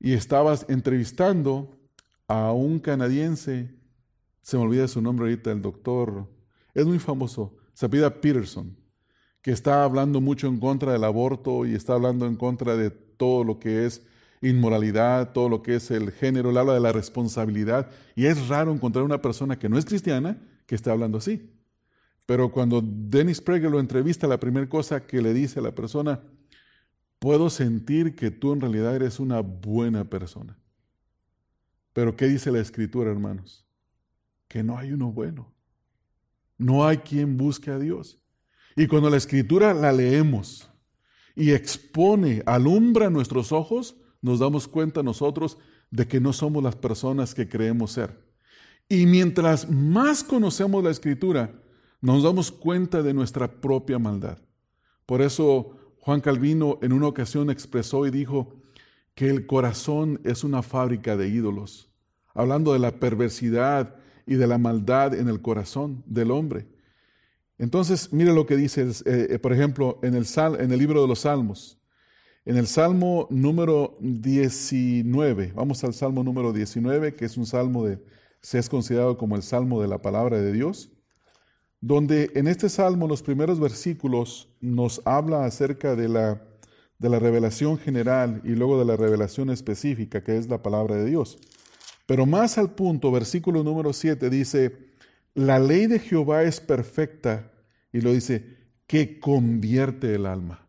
Y 0.00 0.12
estaba 0.12 0.56
entrevistando 0.68 1.78
a 2.26 2.52
un 2.52 2.78
canadiense, 2.78 3.74
se 4.40 4.56
me 4.56 4.62
olvida 4.62 4.88
su 4.88 5.02
nombre 5.02 5.26
ahorita, 5.26 5.52
el 5.52 5.60
doctor, 5.60 6.30
es 6.72 6.86
muy 6.86 6.98
famoso, 6.98 7.56
se 7.74 7.88
pide 7.88 8.10
Peterson 8.10 8.76
que 9.44 9.52
está 9.52 9.84
hablando 9.84 10.22
mucho 10.22 10.46
en 10.46 10.58
contra 10.58 10.92
del 10.92 11.04
aborto 11.04 11.66
y 11.66 11.74
está 11.74 11.92
hablando 11.92 12.24
en 12.26 12.34
contra 12.34 12.76
de 12.76 12.90
todo 12.90 13.44
lo 13.44 13.58
que 13.58 13.84
es 13.84 14.02
inmoralidad, 14.40 15.32
todo 15.32 15.50
lo 15.50 15.62
que 15.62 15.76
es 15.76 15.90
el 15.90 16.12
género, 16.12 16.48
él 16.48 16.56
habla 16.56 16.72
de 16.72 16.80
la 16.80 16.92
responsabilidad. 16.92 17.90
Y 18.14 18.24
es 18.24 18.48
raro 18.48 18.72
encontrar 18.72 19.04
una 19.04 19.20
persona 19.20 19.58
que 19.58 19.68
no 19.68 19.76
es 19.76 19.84
cristiana 19.84 20.38
que 20.66 20.74
esté 20.74 20.90
hablando 20.90 21.18
así. 21.18 21.53
Pero 22.26 22.50
cuando 22.50 22.82
Dennis 22.82 23.40
Prager 23.40 23.70
lo 23.70 23.80
entrevista, 23.80 24.26
la 24.26 24.40
primera 24.40 24.68
cosa 24.68 25.06
que 25.06 25.20
le 25.20 25.34
dice 25.34 25.58
a 25.58 25.62
la 25.62 25.74
persona, 25.74 26.22
puedo 27.18 27.50
sentir 27.50 28.14
que 28.14 28.30
tú 28.30 28.52
en 28.52 28.60
realidad 28.60 28.96
eres 28.96 29.20
una 29.20 29.40
buena 29.40 30.04
persona. 30.04 30.58
Pero 31.92 32.16
¿qué 32.16 32.26
dice 32.26 32.50
la 32.50 32.60
escritura, 32.60 33.10
hermanos? 33.10 33.66
Que 34.48 34.62
no 34.62 34.76
hay 34.78 34.92
uno 34.92 35.12
bueno. 35.12 35.54
No 36.56 36.86
hay 36.86 36.98
quien 36.98 37.36
busque 37.36 37.70
a 37.70 37.78
Dios. 37.78 38.18
Y 38.76 38.86
cuando 38.86 39.10
la 39.10 39.16
escritura 39.16 39.74
la 39.74 39.92
leemos 39.92 40.68
y 41.36 41.52
expone, 41.52 42.42
alumbra 42.46 43.10
nuestros 43.10 43.52
ojos, 43.52 43.96
nos 44.20 44.40
damos 44.40 44.66
cuenta 44.66 45.02
nosotros 45.02 45.58
de 45.90 46.08
que 46.08 46.20
no 46.20 46.32
somos 46.32 46.62
las 46.62 46.76
personas 46.76 47.34
que 47.34 47.48
creemos 47.48 47.92
ser. 47.92 48.18
Y 48.88 49.06
mientras 49.06 49.70
más 49.70 50.24
conocemos 50.24 50.82
la 50.82 50.90
escritura, 50.90 51.63
nos 52.00 52.22
damos 52.22 52.52
cuenta 52.52 53.02
de 53.02 53.14
nuestra 53.14 53.60
propia 53.60 53.98
maldad. 53.98 54.38
Por 55.06 55.22
eso 55.22 55.76
Juan 56.00 56.20
Calvino 56.20 56.78
en 56.82 56.92
una 56.92 57.08
ocasión 57.08 57.50
expresó 57.50 58.06
y 58.06 58.10
dijo 58.10 58.54
que 59.14 59.30
el 59.30 59.46
corazón 59.46 60.20
es 60.24 60.44
una 60.44 60.62
fábrica 60.62 61.16
de 61.16 61.28
ídolos, 61.28 61.90
hablando 62.34 62.72
de 62.72 62.78
la 62.78 62.98
perversidad 62.98 63.96
y 64.26 64.34
de 64.34 64.46
la 64.46 64.58
maldad 64.58 65.14
en 65.14 65.28
el 65.28 65.40
corazón 65.40 66.02
del 66.06 66.30
hombre. 66.30 66.66
Entonces, 67.58 68.12
mire 68.12 68.34
lo 68.34 68.46
que 68.46 68.56
dice, 68.56 68.82
eh, 68.82 69.28
eh, 69.30 69.38
por 69.38 69.52
ejemplo, 69.52 70.00
en 70.02 70.14
el, 70.14 70.26
en 70.58 70.72
el 70.72 70.78
libro 70.78 71.02
de 71.02 71.08
los 71.08 71.20
Salmos. 71.20 71.78
En 72.44 72.58
el 72.58 72.66
Salmo 72.66 73.26
número 73.30 73.96
19, 74.00 75.52
vamos 75.54 75.82
al 75.84 75.94
Salmo 75.94 76.22
número 76.22 76.52
19, 76.52 77.14
que 77.14 77.24
es 77.24 77.38
un 77.38 77.46
salmo 77.46 77.86
de, 77.86 78.04
se 78.42 78.58
es 78.58 78.68
considerado 78.68 79.16
como 79.16 79.36
el 79.36 79.42
Salmo 79.42 79.80
de 79.80 79.88
la 79.88 80.02
palabra 80.02 80.38
de 80.38 80.52
Dios, 80.52 80.90
donde 81.86 82.30
en 82.34 82.48
este 82.48 82.70
Salmo 82.70 83.06
los 83.06 83.22
primeros 83.22 83.60
versículos 83.60 84.48
nos 84.62 85.02
habla 85.04 85.44
acerca 85.44 85.94
de 85.94 86.08
la, 86.08 86.42
de 86.98 87.10
la 87.10 87.18
revelación 87.18 87.76
general 87.76 88.40
y 88.42 88.54
luego 88.54 88.78
de 88.78 88.86
la 88.86 88.96
revelación 88.96 89.50
específica, 89.50 90.24
que 90.24 90.38
es 90.38 90.48
la 90.48 90.62
palabra 90.62 90.96
de 90.96 91.04
Dios. 91.04 91.36
Pero 92.06 92.24
más 92.24 92.56
al 92.56 92.74
punto, 92.74 93.12
versículo 93.12 93.62
número 93.62 93.92
7 93.92 94.30
dice, 94.30 94.94
la 95.34 95.58
ley 95.58 95.86
de 95.86 95.98
Jehová 95.98 96.44
es 96.44 96.58
perfecta, 96.58 97.52
y 97.92 98.00
lo 98.00 98.12
dice, 98.12 98.56
que 98.86 99.20
convierte 99.20 100.14
el 100.14 100.24
alma. 100.24 100.66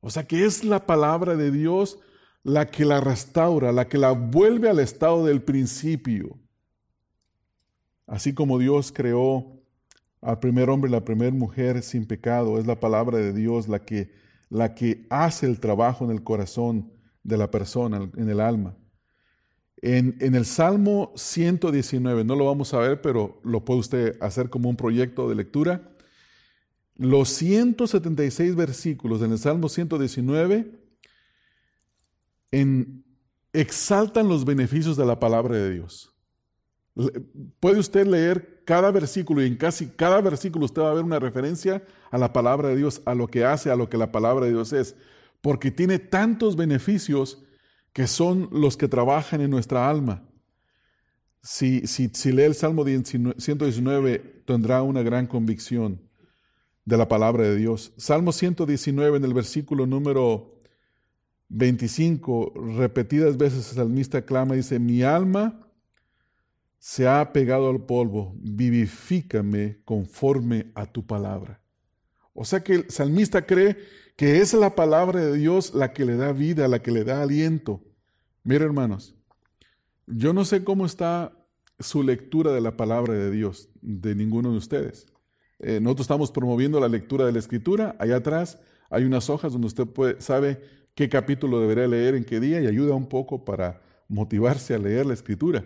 O 0.00 0.10
sea 0.10 0.26
que 0.26 0.44
es 0.44 0.64
la 0.64 0.84
palabra 0.84 1.36
de 1.36 1.52
Dios 1.52 2.00
la 2.42 2.72
que 2.72 2.84
la 2.84 3.00
restaura, 3.00 3.70
la 3.70 3.86
que 3.86 3.98
la 3.98 4.10
vuelve 4.10 4.68
al 4.68 4.80
estado 4.80 5.24
del 5.24 5.42
principio. 5.42 6.40
Así 8.08 8.34
como 8.34 8.58
Dios 8.58 8.90
creó 8.90 9.61
al 10.22 10.38
primer 10.38 10.70
hombre 10.70 10.88
y 10.88 10.92
la 10.92 11.04
primera 11.04 11.32
mujer 11.32 11.82
sin 11.82 12.06
pecado, 12.06 12.58
es 12.58 12.66
la 12.66 12.78
palabra 12.78 13.18
de 13.18 13.32
Dios 13.32 13.68
la 13.68 13.80
que, 13.80 14.14
la 14.48 14.74
que 14.74 15.04
hace 15.10 15.46
el 15.46 15.58
trabajo 15.58 16.04
en 16.04 16.12
el 16.12 16.22
corazón 16.22 16.92
de 17.24 17.36
la 17.36 17.50
persona, 17.50 18.08
en 18.16 18.30
el 18.30 18.40
alma. 18.40 18.76
En, 19.78 20.16
en, 20.20 20.36
el 20.36 20.44
Salmo 20.44 21.12
119, 21.16 22.24
no 22.24 22.36
lo 22.36 22.46
vamos 22.46 22.72
a 22.72 22.78
ver, 22.78 23.02
pero 23.02 23.40
lo 23.42 23.64
puede 23.64 23.80
usted 23.80 24.16
hacer 24.22 24.48
como 24.48 24.70
un 24.70 24.76
proyecto 24.76 25.28
de 25.28 25.34
lectura. 25.34 25.90
Los 26.94 27.30
176 27.30 28.54
versículos 28.54 29.22
en 29.22 29.32
el 29.32 29.38
Salmo 29.38 29.68
119 29.68 30.70
en, 32.52 33.04
exaltan 33.52 34.28
los 34.28 34.44
beneficios 34.44 34.96
de 34.96 35.04
la 35.04 35.18
palabra 35.18 35.56
de 35.56 35.72
Dios. 35.72 36.14
Puede 37.58 37.80
usted 37.80 38.06
leer 38.06 38.51
cada 38.64 38.90
versículo 38.90 39.42
y 39.42 39.46
en 39.46 39.56
casi 39.56 39.88
cada 39.88 40.20
versículo 40.20 40.66
usted 40.66 40.82
va 40.82 40.90
a 40.90 40.94
ver 40.94 41.04
una 41.04 41.18
referencia 41.18 41.84
a 42.10 42.18
la 42.18 42.32
palabra 42.32 42.68
de 42.68 42.76
Dios, 42.76 43.02
a 43.04 43.14
lo 43.14 43.28
que 43.28 43.44
hace, 43.44 43.70
a 43.70 43.76
lo 43.76 43.88
que 43.88 43.96
la 43.96 44.12
palabra 44.12 44.46
de 44.46 44.52
Dios 44.52 44.72
es, 44.72 44.96
porque 45.40 45.70
tiene 45.70 45.98
tantos 45.98 46.56
beneficios 46.56 47.42
que 47.92 48.06
son 48.06 48.48
los 48.52 48.76
que 48.76 48.88
trabajan 48.88 49.40
en 49.40 49.50
nuestra 49.50 49.88
alma. 49.88 50.28
Si, 51.42 51.86
si, 51.86 52.32
lee 52.32 52.42
el 52.42 52.54
Salmo 52.54 52.84
119, 52.84 54.42
tendrá 54.46 54.82
una 54.82 55.02
gran 55.02 55.26
convicción 55.26 56.00
de 56.84 56.96
la 56.96 57.08
palabra 57.08 57.44
de 57.44 57.56
Dios. 57.56 57.92
Salmo 57.96 58.32
119 58.32 59.16
en 59.16 59.24
el 59.24 59.34
versículo 59.34 59.86
número 59.86 60.62
25, 61.48 62.54
repetidas 62.78 63.36
veces 63.36 63.70
el 63.70 63.76
salmista 63.76 64.22
clama, 64.24 64.54
dice, 64.54 64.78
mi 64.78 65.02
alma 65.02 65.71
se 66.82 67.06
ha 67.06 67.32
pegado 67.32 67.70
al 67.70 67.86
polvo, 67.86 68.34
vivifícame 68.40 69.82
conforme 69.84 70.72
a 70.74 70.84
tu 70.84 71.06
palabra. 71.06 71.60
O 72.34 72.44
sea 72.44 72.64
que 72.64 72.74
el 72.74 72.90
salmista 72.90 73.46
cree 73.46 73.76
que 74.16 74.40
es 74.40 74.52
la 74.52 74.74
palabra 74.74 75.20
de 75.20 75.36
Dios 75.36 75.74
la 75.74 75.92
que 75.92 76.04
le 76.04 76.16
da 76.16 76.32
vida, 76.32 76.66
la 76.66 76.82
que 76.82 76.90
le 76.90 77.04
da 77.04 77.22
aliento. 77.22 77.84
Mire 78.42 78.64
hermanos, 78.64 79.14
yo 80.08 80.32
no 80.32 80.44
sé 80.44 80.64
cómo 80.64 80.84
está 80.84 81.46
su 81.78 82.02
lectura 82.02 82.50
de 82.50 82.60
la 82.60 82.76
palabra 82.76 83.14
de 83.14 83.30
Dios, 83.30 83.68
de 83.80 84.16
ninguno 84.16 84.50
de 84.50 84.58
ustedes. 84.58 85.06
Eh, 85.60 85.78
nosotros 85.80 86.06
estamos 86.06 86.32
promoviendo 86.32 86.80
la 86.80 86.88
lectura 86.88 87.24
de 87.24 87.30
la 87.30 87.38
escritura. 87.38 87.94
Allá 88.00 88.16
atrás 88.16 88.58
hay 88.90 89.04
unas 89.04 89.30
hojas 89.30 89.52
donde 89.52 89.68
usted 89.68 89.86
puede, 89.86 90.20
sabe 90.20 90.60
qué 90.96 91.08
capítulo 91.08 91.60
debería 91.60 91.86
leer 91.86 92.16
en 92.16 92.24
qué 92.24 92.40
día 92.40 92.60
y 92.60 92.66
ayuda 92.66 92.96
un 92.96 93.08
poco 93.08 93.44
para 93.44 93.82
motivarse 94.08 94.74
a 94.74 94.78
leer 94.78 95.06
la 95.06 95.14
escritura. 95.14 95.64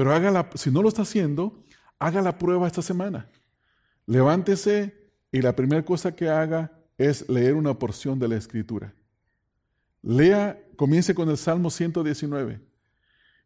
Pero 0.00 0.48
si 0.54 0.70
no 0.70 0.80
lo 0.80 0.88
está 0.88 1.02
haciendo, 1.02 1.62
haga 1.98 2.22
la 2.22 2.38
prueba 2.38 2.66
esta 2.66 2.80
semana. 2.80 3.28
Levántese 4.06 4.94
y 5.30 5.42
la 5.42 5.54
primera 5.54 5.84
cosa 5.84 6.16
que 6.16 6.30
haga 6.30 6.72
es 6.96 7.28
leer 7.28 7.52
una 7.52 7.78
porción 7.78 8.18
de 8.18 8.26
la 8.26 8.36
escritura. 8.36 8.94
Lea, 10.00 10.58
comience 10.76 11.14
con 11.14 11.28
el 11.28 11.36
Salmo 11.36 11.68
119 11.68 12.62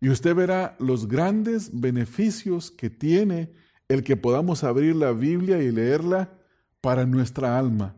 y 0.01 0.09
usted 0.09 0.33
verá 0.33 0.77
los 0.79 1.09
grandes 1.09 1.71
beneficios 1.73 2.71
que 2.71 2.89
tiene 2.89 3.53
el 3.89 4.05
que 4.05 4.17
podamos 4.17 4.63
abrir 4.63 4.95
la 4.95 5.11
Biblia 5.11 5.61
y 5.61 5.73
leerla 5.73 6.39
para 6.81 7.05
nuestra 7.05 7.59
alma. 7.59 7.97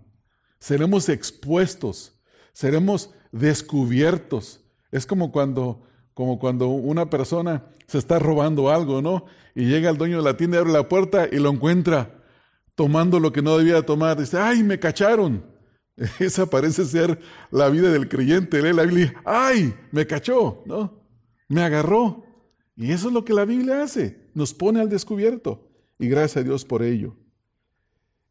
Seremos 0.59 1.11
expuestos, 1.11 2.19
seremos 2.55 3.11
descubiertos. 3.33 4.65
Es 4.91 5.05
como 5.05 5.31
cuando, 5.31 5.86
como 6.17 6.39
cuando 6.39 6.69
una 6.69 7.11
persona 7.11 7.67
se 7.87 7.99
está 7.99 8.19
robando 8.19 8.71
algo, 8.71 9.03
¿no? 9.03 9.27
Y 9.55 9.67
llega 9.67 9.91
el 9.91 9.99
dueño 9.99 10.17
de 10.17 10.23
la 10.25 10.35
tienda, 10.35 10.59
abre 10.59 10.73
la 10.73 10.89
puerta 10.89 11.29
y 11.31 11.37
lo 11.37 11.51
encuentra 11.51 12.25
tomando 12.75 13.21
lo 13.21 13.33
que 13.33 13.43
no 13.43 13.59
debía 13.59 13.85
tomar. 13.85 14.19
Dice, 14.19 14.39
¡ay, 14.39 14.63
me 14.63 14.79
cacharon! 14.79 15.45
Esa 16.19 16.47
parece 16.47 16.87
ser 16.87 17.21
la 17.51 17.69
vida 17.69 17.91
del 17.93 18.09
creyente. 18.09 18.63
Lee 18.63 18.73
la 18.73 18.85
Biblia, 18.85 19.15
¡ay, 19.27 19.75
me 19.93 20.07
cachó! 20.07 20.63
¿No? 20.65 21.03
Me 21.49 21.61
agarró. 21.61 22.25
Y 22.77 22.93
eso 22.93 23.09
es 23.09 23.13
lo 23.13 23.23
que 23.23 23.35
la 23.35 23.45
Biblia 23.45 23.83
hace, 23.83 24.31
nos 24.33 24.55
pone 24.55 24.81
al 24.81 24.89
descubierto 24.89 25.69
y 25.99 26.09
gracias 26.09 26.39
a 26.39 26.45
Dios 26.45 26.65
por 26.65 26.83
ello. 26.83 27.15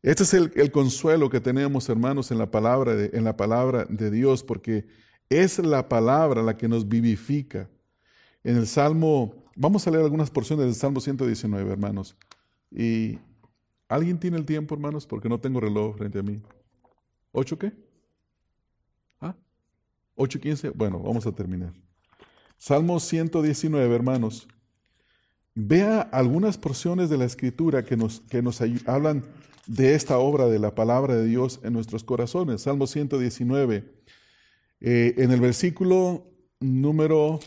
Este 0.01 0.23
es 0.23 0.33
el, 0.33 0.71
consuelo 0.71 1.29
que 1.29 1.39
tenemos, 1.39 1.87
hermanos, 1.87 2.31
en 2.31 2.39
la, 2.39 2.49
palabra 2.49 2.93
en 2.93 3.23
la 3.23 3.37
palabra 3.37 3.85
de 3.87 4.09
Dios, 4.09 4.41
porque 4.41 4.87
es 5.29 5.59
la 5.59 5.87
palabra 5.87 6.41
la 6.41 6.57
que 6.57 6.67
nos 6.67 6.89
vivifica. 6.89 7.69
En 8.45 8.57
el 8.57 8.67
Salmo, 8.67 9.33
vamos 9.55 9.87
a 9.87 9.89
leer 9.89 10.03
algunas 10.03 10.29
porciones 10.29 10.67
del 10.67 10.75
Salmo 10.75 11.01
119, 11.01 11.71
hermanos. 11.71 12.15
Y 12.69 13.17
¿alguien 13.89 14.19
tiene 14.19 14.37
el 14.37 14.45
tiempo, 14.45 14.75
hermanos? 14.75 15.07
Porque 15.07 15.27
no 15.27 15.39
tengo 15.39 15.59
reloj 15.59 15.97
frente 15.97 16.19
a 16.19 16.21
mí. 16.21 16.39
¿Ocho 17.31 17.57
qué? 17.57 17.73
¿Ah? 19.19 19.35
¿Ocho 20.13 20.39
quince? 20.39 20.69
Bueno, 20.69 20.99
vamos 20.99 21.25
a 21.25 21.31
terminar. 21.31 21.73
Salmo 22.55 22.99
119, 22.99 23.95
hermanos. 23.95 24.47
Vea 25.55 26.01
algunas 26.01 26.59
porciones 26.59 27.09
de 27.09 27.17
la 27.17 27.25
escritura 27.25 27.83
que 27.83 27.97
nos, 27.97 28.19
que 28.29 28.43
nos 28.43 28.61
hablan 28.85 29.23
de 29.65 29.95
esta 29.95 30.19
obra 30.19 30.45
de 30.45 30.59
la 30.59 30.75
palabra 30.75 31.15
de 31.15 31.25
Dios 31.25 31.61
en 31.63 31.73
nuestros 31.73 32.03
corazones. 32.03 32.61
Salmo 32.61 32.85
119, 32.85 33.91
eh, 34.81 35.15
en 35.17 35.31
el 35.31 35.41
versículo 35.41 36.27
número 36.59 37.39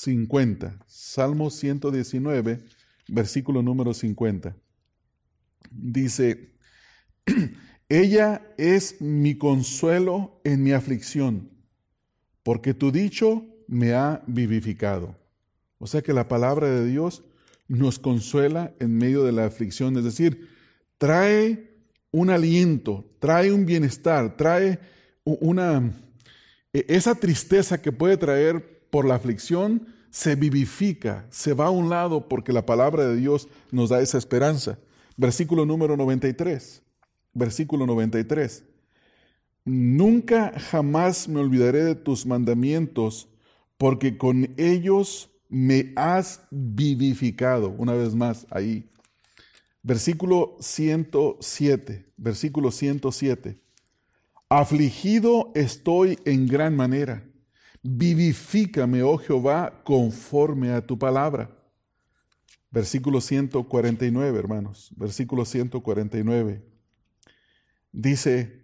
50. 0.00 0.78
Salmo 0.86 1.50
119, 1.50 2.60
versículo 3.08 3.62
número 3.62 3.92
50. 3.92 4.56
Dice, 5.70 6.54
ella 7.88 8.42
es 8.56 9.00
mi 9.00 9.36
consuelo 9.36 10.40
en 10.44 10.62
mi 10.62 10.72
aflicción, 10.72 11.50
porque 12.42 12.74
tu 12.74 12.92
dicho 12.92 13.44
me 13.66 13.92
ha 13.94 14.22
vivificado. 14.26 15.16
O 15.78 15.86
sea 15.86 16.02
que 16.02 16.12
la 16.12 16.28
palabra 16.28 16.68
de 16.68 16.86
Dios 16.86 17.24
nos 17.66 17.98
consuela 17.98 18.74
en 18.78 18.96
medio 18.96 19.24
de 19.24 19.32
la 19.32 19.46
aflicción, 19.46 19.96
es 19.96 20.04
decir, 20.04 20.48
trae 20.96 21.76
un 22.10 22.30
aliento, 22.30 23.04
trae 23.18 23.52
un 23.52 23.66
bienestar, 23.66 24.36
trae 24.36 24.78
una... 25.24 25.92
E, 26.72 26.84
esa 26.88 27.14
tristeza 27.14 27.80
que 27.80 27.92
puede 27.92 28.16
traer 28.16 28.77
por 28.90 29.06
la 29.06 29.14
aflicción 29.14 29.86
se 30.10 30.34
vivifica, 30.34 31.26
se 31.30 31.52
va 31.52 31.66
a 31.66 31.70
un 31.70 31.90
lado 31.90 32.28
porque 32.28 32.52
la 32.52 32.66
palabra 32.66 33.06
de 33.06 33.16
Dios 33.16 33.48
nos 33.70 33.90
da 33.90 34.00
esa 34.00 34.18
esperanza. 34.18 34.78
Versículo 35.16 35.66
número 35.66 35.96
93. 35.96 36.82
Versículo 37.34 37.86
93. 37.86 38.64
Nunca 39.64 40.58
jamás 40.58 41.28
me 41.28 41.40
olvidaré 41.40 41.84
de 41.84 41.94
tus 41.94 42.24
mandamientos, 42.24 43.28
porque 43.76 44.16
con 44.16 44.54
ellos 44.56 45.30
me 45.48 45.92
has 45.94 46.42
vivificado. 46.50 47.70
Una 47.76 47.92
vez 47.92 48.14
más, 48.14 48.46
ahí. 48.50 48.88
Versículo 49.82 50.56
107, 50.60 52.06
versículo 52.16 52.70
107. 52.70 53.60
Afligido 54.48 55.52
estoy 55.54 56.18
en 56.24 56.46
gran 56.46 56.74
manera. 56.74 57.24
Vivifícame, 57.82 59.02
oh 59.02 59.18
Jehová, 59.18 59.82
conforme 59.84 60.72
a 60.72 60.80
tu 60.80 60.98
palabra. 60.98 61.50
Versículo 62.70 63.20
149, 63.20 64.38
hermanos. 64.38 64.90
Versículo 64.96 65.44
149. 65.44 66.62
Dice, 67.92 68.58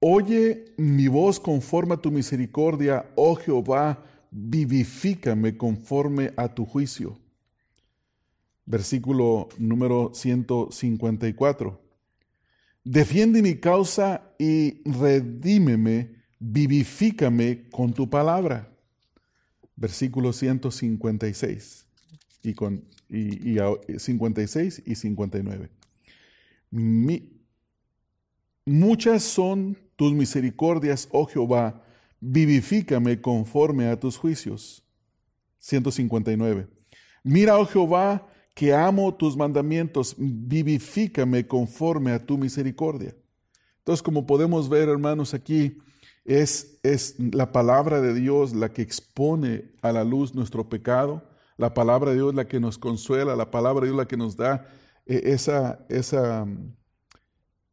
Oye 0.00 0.74
mi 0.76 1.08
voz 1.08 1.40
conforme 1.40 1.94
a 1.94 1.96
tu 1.96 2.10
misericordia, 2.12 3.10
oh 3.16 3.34
Jehová, 3.34 4.04
vivifícame 4.30 5.56
conforme 5.56 6.32
a 6.36 6.54
tu 6.54 6.64
juicio. 6.64 7.18
Versículo 8.64 9.48
número 9.58 10.12
154. 10.14 11.80
Defiende 12.84 13.42
mi 13.42 13.56
causa 13.56 14.34
y 14.38 14.82
redímeme, 14.88 16.17
vivifícame 16.38 17.68
con 17.70 17.92
tu 17.92 18.08
palabra. 18.08 18.68
Versículo 19.76 20.32
156 20.32 21.86
y, 22.42 22.54
con, 22.54 22.84
y, 23.08 23.56
56 23.96 24.82
y 24.86 24.94
59. 24.94 25.70
muchas 28.66 29.22
son 29.22 29.78
tus 29.96 30.12
misericordias, 30.12 31.08
oh 31.12 31.26
Jehová, 31.26 31.82
vivifícame 32.20 33.20
conforme 33.20 33.86
a 33.86 33.98
tus 33.98 34.16
juicios. 34.16 34.82
159. 35.60 36.68
Mira, 37.22 37.58
oh 37.58 37.66
Jehová, 37.66 38.26
que 38.54 38.74
amo 38.74 39.14
tus 39.14 39.36
mandamientos, 39.36 40.14
vivifícame 40.18 41.46
conforme 41.46 42.12
a 42.12 42.24
tu 42.24 42.36
misericordia. 42.36 43.14
Entonces, 43.78 44.02
como 44.02 44.26
podemos 44.26 44.68
ver, 44.68 44.88
hermanos, 44.88 45.34
aquí 45.34 45.78
es, 46.28 46.78
es 46.82 47.16
la 47.18 47.52
palabra 47.52 48.02
de 48.02 48.12
Dios 48.12 48.54
la 48.54 48.72
que 48.72 48.82
expone 48.82 49.72
a 49.80 49.92
la 49.92 50.04
luz 50.04 50.34
nuestro 50.34 50.68
pecado, 50.68 51.22
la 51.56 51.72
palabra 51.72 52.10
de 52.10 52.16
Dios 52.16 52.34
la 52.34 52.46
que 52.46 52.60
nos 52.60 52.76
consuela, 52.76 53.34
la 53.34 53.50
palabra 53.50 53.80
de 53.80 53.88
Dios 53.88 53.96
la 53.96 54.06
que 54.06 54.18
nos 54.18 54.36
da 54.36 54.66
eh, 55.06 55.22
esa, 55.24 55.86
esa 55.88 56.46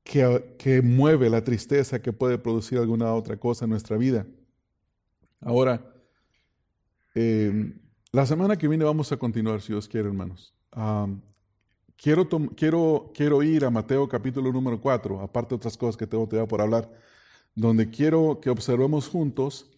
que, 0.03 0.82
mueve 0.82 1.30
la 1.30 1.43
tristeza 1.43 2.01
que 2.01 2.14
puede 2.14 2.38
producir 2.38 2.78
alguna 2.80 3.14
otra 3.14 3.38
cosa 3.38 3.66
en 3.66 3.72
nuestra 3.72 3.97
vida. 3.97 4.26
Ahora, 5.41 5.91
Eh, 7.18 7.74
la 8.12 8.26
semana 8.26 8.58
que 8.58 8.68
viene 8.68 8.84
vamos 8.84 9.10
a 9.14 9.18
continuar, 9.18 9.62
si 9.62 9.72
Dios 9.72 9.88
quiere, 9.88 10.10
hermanos. 10.10 10.53
quiero, 11.95 12.28
quiero, 12.58 13.12
quiero 13.14 13.41
ir 13.41 13.64
a 13.64 13.70
Mateo 13.70 14.08
capítulo 14.10 14.51
número 14.51 14.82
4, 14.82 15.22
aparte 15.22 15.49
de 15.51 15.56
otras 15.56 15.78
cosas 15.78 15.95
que 15.95 16.06
tengo 16.06 16.28
todavía 16.28 16.47
por 16.47 16.60
hablar, 16.62 16.91
donde 17.56 17.89
quiero 17.89 18.39
que 18.41 18.49
observemos 18.49 19.08
juntos 19.08 19.72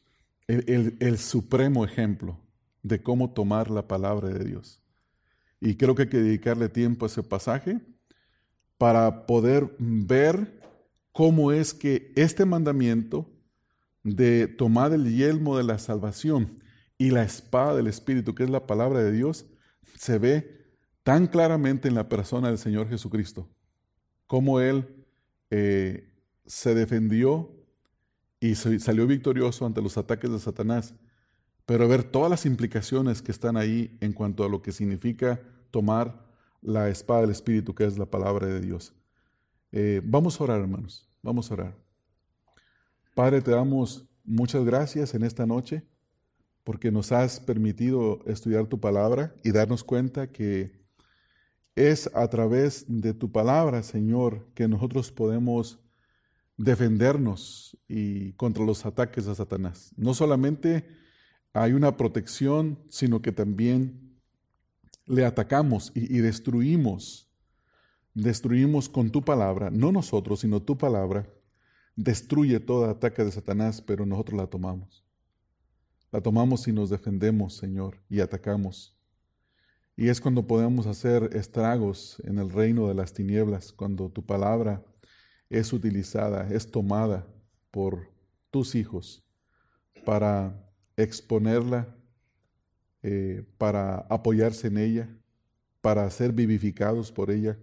el, 0.48 1.18
supremo 1.18 1.86
ejemplo 1.86 2.40
de 2.82 3.02
cómo 3.02 3.32
tomar 3.32 3.70
la 3.70 3.88
palabra 3.88 4.30
de 4.30 4.44
Dios. 4.44 4.82
Y 5.60 5.76
creo 5.76 5.94
que 5.94 6.04
hay 6.04 6.10
que 6.10 6.22
dedicarle 6.22 6.70
tiempo 6.70 7.06
a 7.06 7.08
ese 7.08 7.24
pasaje 7.24 7.80
para 8.78 9.26
poder 9.26 9.76
ver 9.78 10.60
cómo 11.12 11.52
es 11.52 11.74
que 11.74 12.12
este 12.16 12.46
mandamiento 12.46 13.30
de 14.04 14.48
tomar 14.48 14.94
el 14.94 15.16
yelmo 15.16 15.58
de 15.58 15.64
la 15.64 15.80
salvación 15.80 16.60
y 16.98 17.12
la 17.12 17.24
espada 17.24 17.76
del 17.76 17.88
Espíritu, 17.88 18.34
que 18.34 18.44
es 18.44 18.50
la 18.50 18.66
palabra 18.66 19.04
de 19.04 19.12
Dios, 19.12 19.46
se 19.96 20.18
ve 20.18 20.66
tan 21.04 21.28
claramente 21.28 21.88
en 21.88 21.96
la 21.96 22.08
persona 22.08 22.48
del 22.48 22.58
Señor 22.58 22.90
Jesucristo, 22.90 23.50
cómo 24.28 24.60
Él 24.62 25.06
eh, 25.50 26.14
se 26.46 26.74
defendió 26.74 27.57
y 28.40 28.56
salió 28.56 29.08
victorioso 29.08 29.66
ante 29.66 29.82
los 29.82 29.98
ataques 29.98 30.32
de 30.32 30.40
Satanás, 30.40 30.94
pero 31.66 31.88
ver 31.88 32.04
todas 32.04 32.30
las 32.30 32.46
implicaciones 32.46 33.22
que 33.22 33.32
están 33.32 33.58
ahí 33.58 33.98
en 34.00 34.14
cuanto 34.14 34.44
a 34.44 34.50
lo 34.50 34.62
que 34.62 34.72
significa 34.72 35.42
tomar 35.72 36.26
la 36.62 36.90
espada 36.90 37.22
del 37.22 37.32
Espíritu, 37.32 37.74
que 37.76 37.86
es 37.86 37.98
la 37.98 38.06
palabra 38.06 38.48
de 38.48 38.62
Dios. 38.62 38.94
Eh, 39.72 40.02
vamos 40.04 40.40
a 40.40 40.44
orar, 40.44 40.62
hermanos, 40.62 41.10
vamos 41.22 41.50
a 41.50 41.56
orar. 41.56 41.76
Padre, 43.14 43.42
te 43.42 43.52
damos 43.52 44.06
muchas 44.24 44.64
gracias 44.64 45.14
en 45.14 45.24
esta 45.24 45.46
noche 45.46 45.84
porque 46.64 46.92
nos 46.92 47.12
has 47.12 47.40
permitido 47.40 48.20
estudiar 48.26 48.68
tu 48.68 48.80
palabra 48.80 49.34
y 49.44 49.52
darnos 49.52 49.84
cuenta 49.84 50.28
que 50.32 50.86
es 51.76 52.10
a 52.14 52.28
través 52.28 52.86
de 52.88 53.14
tu 53.14 53.32
palabra, 53.32 53.84
Señor, 53.84 54.48
que 54.54 54.68
nosotros 54.68 55.12
podemos 55.12 55.80
defendernos 56.58 57.78
y 57.88 58.34
contra 58.34 58.66
los 58.66 58.86
ataques 58.86 59.26
de 59.26 59.36
Satanás. 59.36 59.94
No 59.96 60.14
solamente 60.14 60.88
hay 61.54 61.74
una 61.74 61.96
protección, 61.96 62.80
sino 62.90 63.22
que 63.22 63.32
también 63.32 64.20
le 65.06 65.26
atacamos 65.26 65.92
y, 65.96 66.18
y 66.18 66.20
destruimos. 66.20 67.30
Destruimos 68.14 68.90
con 68.90 69.12
tu 69.12 69.24
palabra, 69.24 69.70
no 69.70 69.92
nosotros, 69.92 70.40
sino 70.40 70.62
tu 70.62 70.78
palabra. 70.78 71.32
Destruye 71.96 72.60
todo 72.60 72.90
ataque 72.90 73.24
de 73.24 73.32
Satanás, 73.32 73.82
pero 73.82 74.06
nosotros 74.06 74.38
la 74.40 74.48
tomamos. 74.48 75.04
La 76.12 76.22
tomamos 76.22 76.68
y 76.68 76.72
nos 76.72 76.90
defendemos, 76.90 77.56
Señor, 77.56 78.02
y 78.10 78.22
atacamos. 78.22 78.98
Y 79.96 80.10
es 80.10 80.22
cuando 80.22 80.46
podemos 80.46 80.86
hacer 80.86 81.36
estragos 81.36 82.22
en 82.24 82.38
el 82.38 82.50
reino 82.50 82.88
de 82.88 82.94
las 82.94 83.14
tinieblas, 83.14 83.74
cuando 83.74 84.10
tu 84.10 84.26
palabra 84.26 84.84
es 85.50 85.74
utilizada, 85.74 86.48
es 86.50 86.70
tomada 86.70 87.28
por 87.72 88.10
tus 88.52 88.76
hijos 88.76 89.24
para 90.06 90.72
exponerla, 90.96 91.96
eh, 93.04 93.46
para 93.58 94.00
apoyarse 94.10 94.68
en 94.68 94.78
ella, 94.78 95.10
para 95.82 96.10
ser 96.10 96.32
vivificados 96.32 97.12
por 97.12 97.32
ella. 97.32 97.58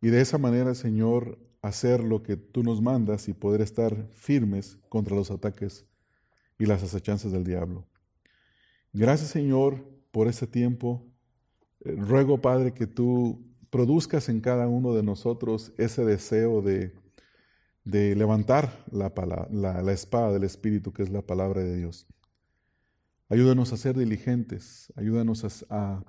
Y 0.00 0.08
de 0.08 0.20
esa 0.20 0.38
manera, 0.38 0.74
Señor, 0.74 1.38
hacer 1.62 2.02
lo 2.02 2.22
que 2.22 2.36
tú 2.36 2.62
nos 2.62 2.80
mandas 2.80 3.28
y 3.28 3.32
poder 3.32 3.60
estar 3.60 4.08
firmes 4.14 4.78
contra 4.88 5.16
los 5.16 5.30
ataques 5.30 5.84
y 6.58 6.66
las 6.66 6.82
acechanzas 6.82 7.32
del 7.32 7.44
diablo. 7.44 7.86
Gracias, 8.92 9.30
Señor, 9.30 9.84
por 10.10 10.28
este 10.28 10.46
tiempo. 10.46 11.04
Eh, 11.80 11.92
ruego, 11.92 12.40
Padre, 12.40 12.72
que 12.72 12.86
tú 12.86 13.44
produzcas 13.76 14.30
en 14.30 14.40
cada 14.40 14.68
uno 14.68 14.94
de 14.94 15.02
nosotros 15.02 15.74
ese 15.76 16.02
deseo 16.02 16.62
de, 16.62 16.94
levantar 17.84 18.86
la, 18.90 19.12
la, 19.50 19.92
espada 19.92 20.32
del 20.32 20.44
Espíritu, 20.44 20.94
que 20.94 21.02
es 21.02 21.10
la 21.10 21.20
palabra 21.20 21.62
de 21.62 21.76
Dios. 21.76 22.06
Ayúdanos 23.28 23.74
a 23.74 23.76
ser 23.76 23.94
diligentes, 23.94 24.90
ayúdanos 24.96 25.66
a, 25.68 26.02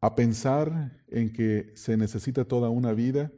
a 0.00 0.14
pensar 0.14 1.04
en 1.08 1.34
que 1.34 1.70
se 1.74 1.98
necesita 1.98 2.46
toda 2.46 2.70
una 2.70 2.94
vida 2.94 3.30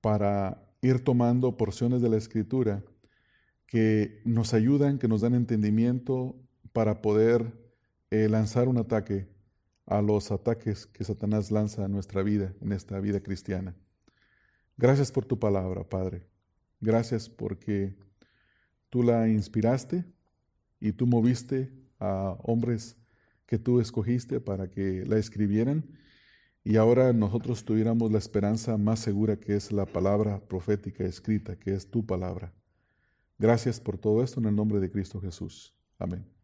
para 0.00 0.74
ir 0.82 1.04
tomando 1.04 1.56
porciones 1.56 2.02
de 2.02 2.08
la 2.08 2.16
Escritura 2.16 2.82
que 3.68 4.22
nos 4.24 4.54
ayudan, 4.54 4.98
que 4.98 5.06
nos 5.06 5.20
dan 5.20 5.34
entendimiento 5.34 6.34
para 6.72 7.00
poder 7.00 7.52
eh, 8.10 8.28
lanzar 8.28 8.66
un 8.66 8.78
ataque 8.78 9.28
a 9.90 10.00
los 10.00 10.30
ataques 10.30 10.86
que 10.86 11.02
Satanás 11.02 11.50
lanza 11.50 11.84
a 11.84 11.88
nuestra 11.88 12.22
vida, 12.22 12.54
en 12.60 12.70
esta 12.70 13.00
vida 13.00 13.20
cristiana. 13.20 13.74
Gracias 14.76 15.10
por 15.10 15.24
tu 15.24 15.38
palabra, 15.38 15.82
Padre. 15.82 16.28
Gracias 16.80 17.28
porque 17.28 17.96
tú 18.88 19.02
la 19.02 19.28
inspiraste 19.28 20.04
y 20.78 20.92
tú 20.92 21.06
moviste 21.06 21.72
a 21.98 22.36
hombres 22.44 22.96
que 23.46 23.58
tú 23.58 23.80
escogiste 23.80 24.40
para 24.40 24.70
que 24.70 25.04
la 25.06 25.18
escribieran 25.18 25.84
y 26.62 26.76
ahora 26.76 27.12
nosotros 27.12 27.64
tuviéramos 27.64 28.12
la 28.12 28.18
esperanza 28.18 28.76
más 28.76 29.00
segura 29.00 29.40
que 29.40 29.56
es 29.56 29.72
la 29.72 29.86
palabra 29.86 30.40
profética 30.40 31.04
escrita, 31.04 31.56
que 31.56 31.74
es 31.74 31.90
tu 31.90 32.06
palabra. 32.06 32.52
Gracias 33.38 33.80
por 33.80 33.98
todo 33.98 34.22
esto 34.22 34.38
en 34.38 34.46
el 34.46 34.54
nombre 34.54 34.78
de 34.78 34.90
Cristo 34.90 35.20
Jesús. 35.20 35.74
Amén. 35.98 36.39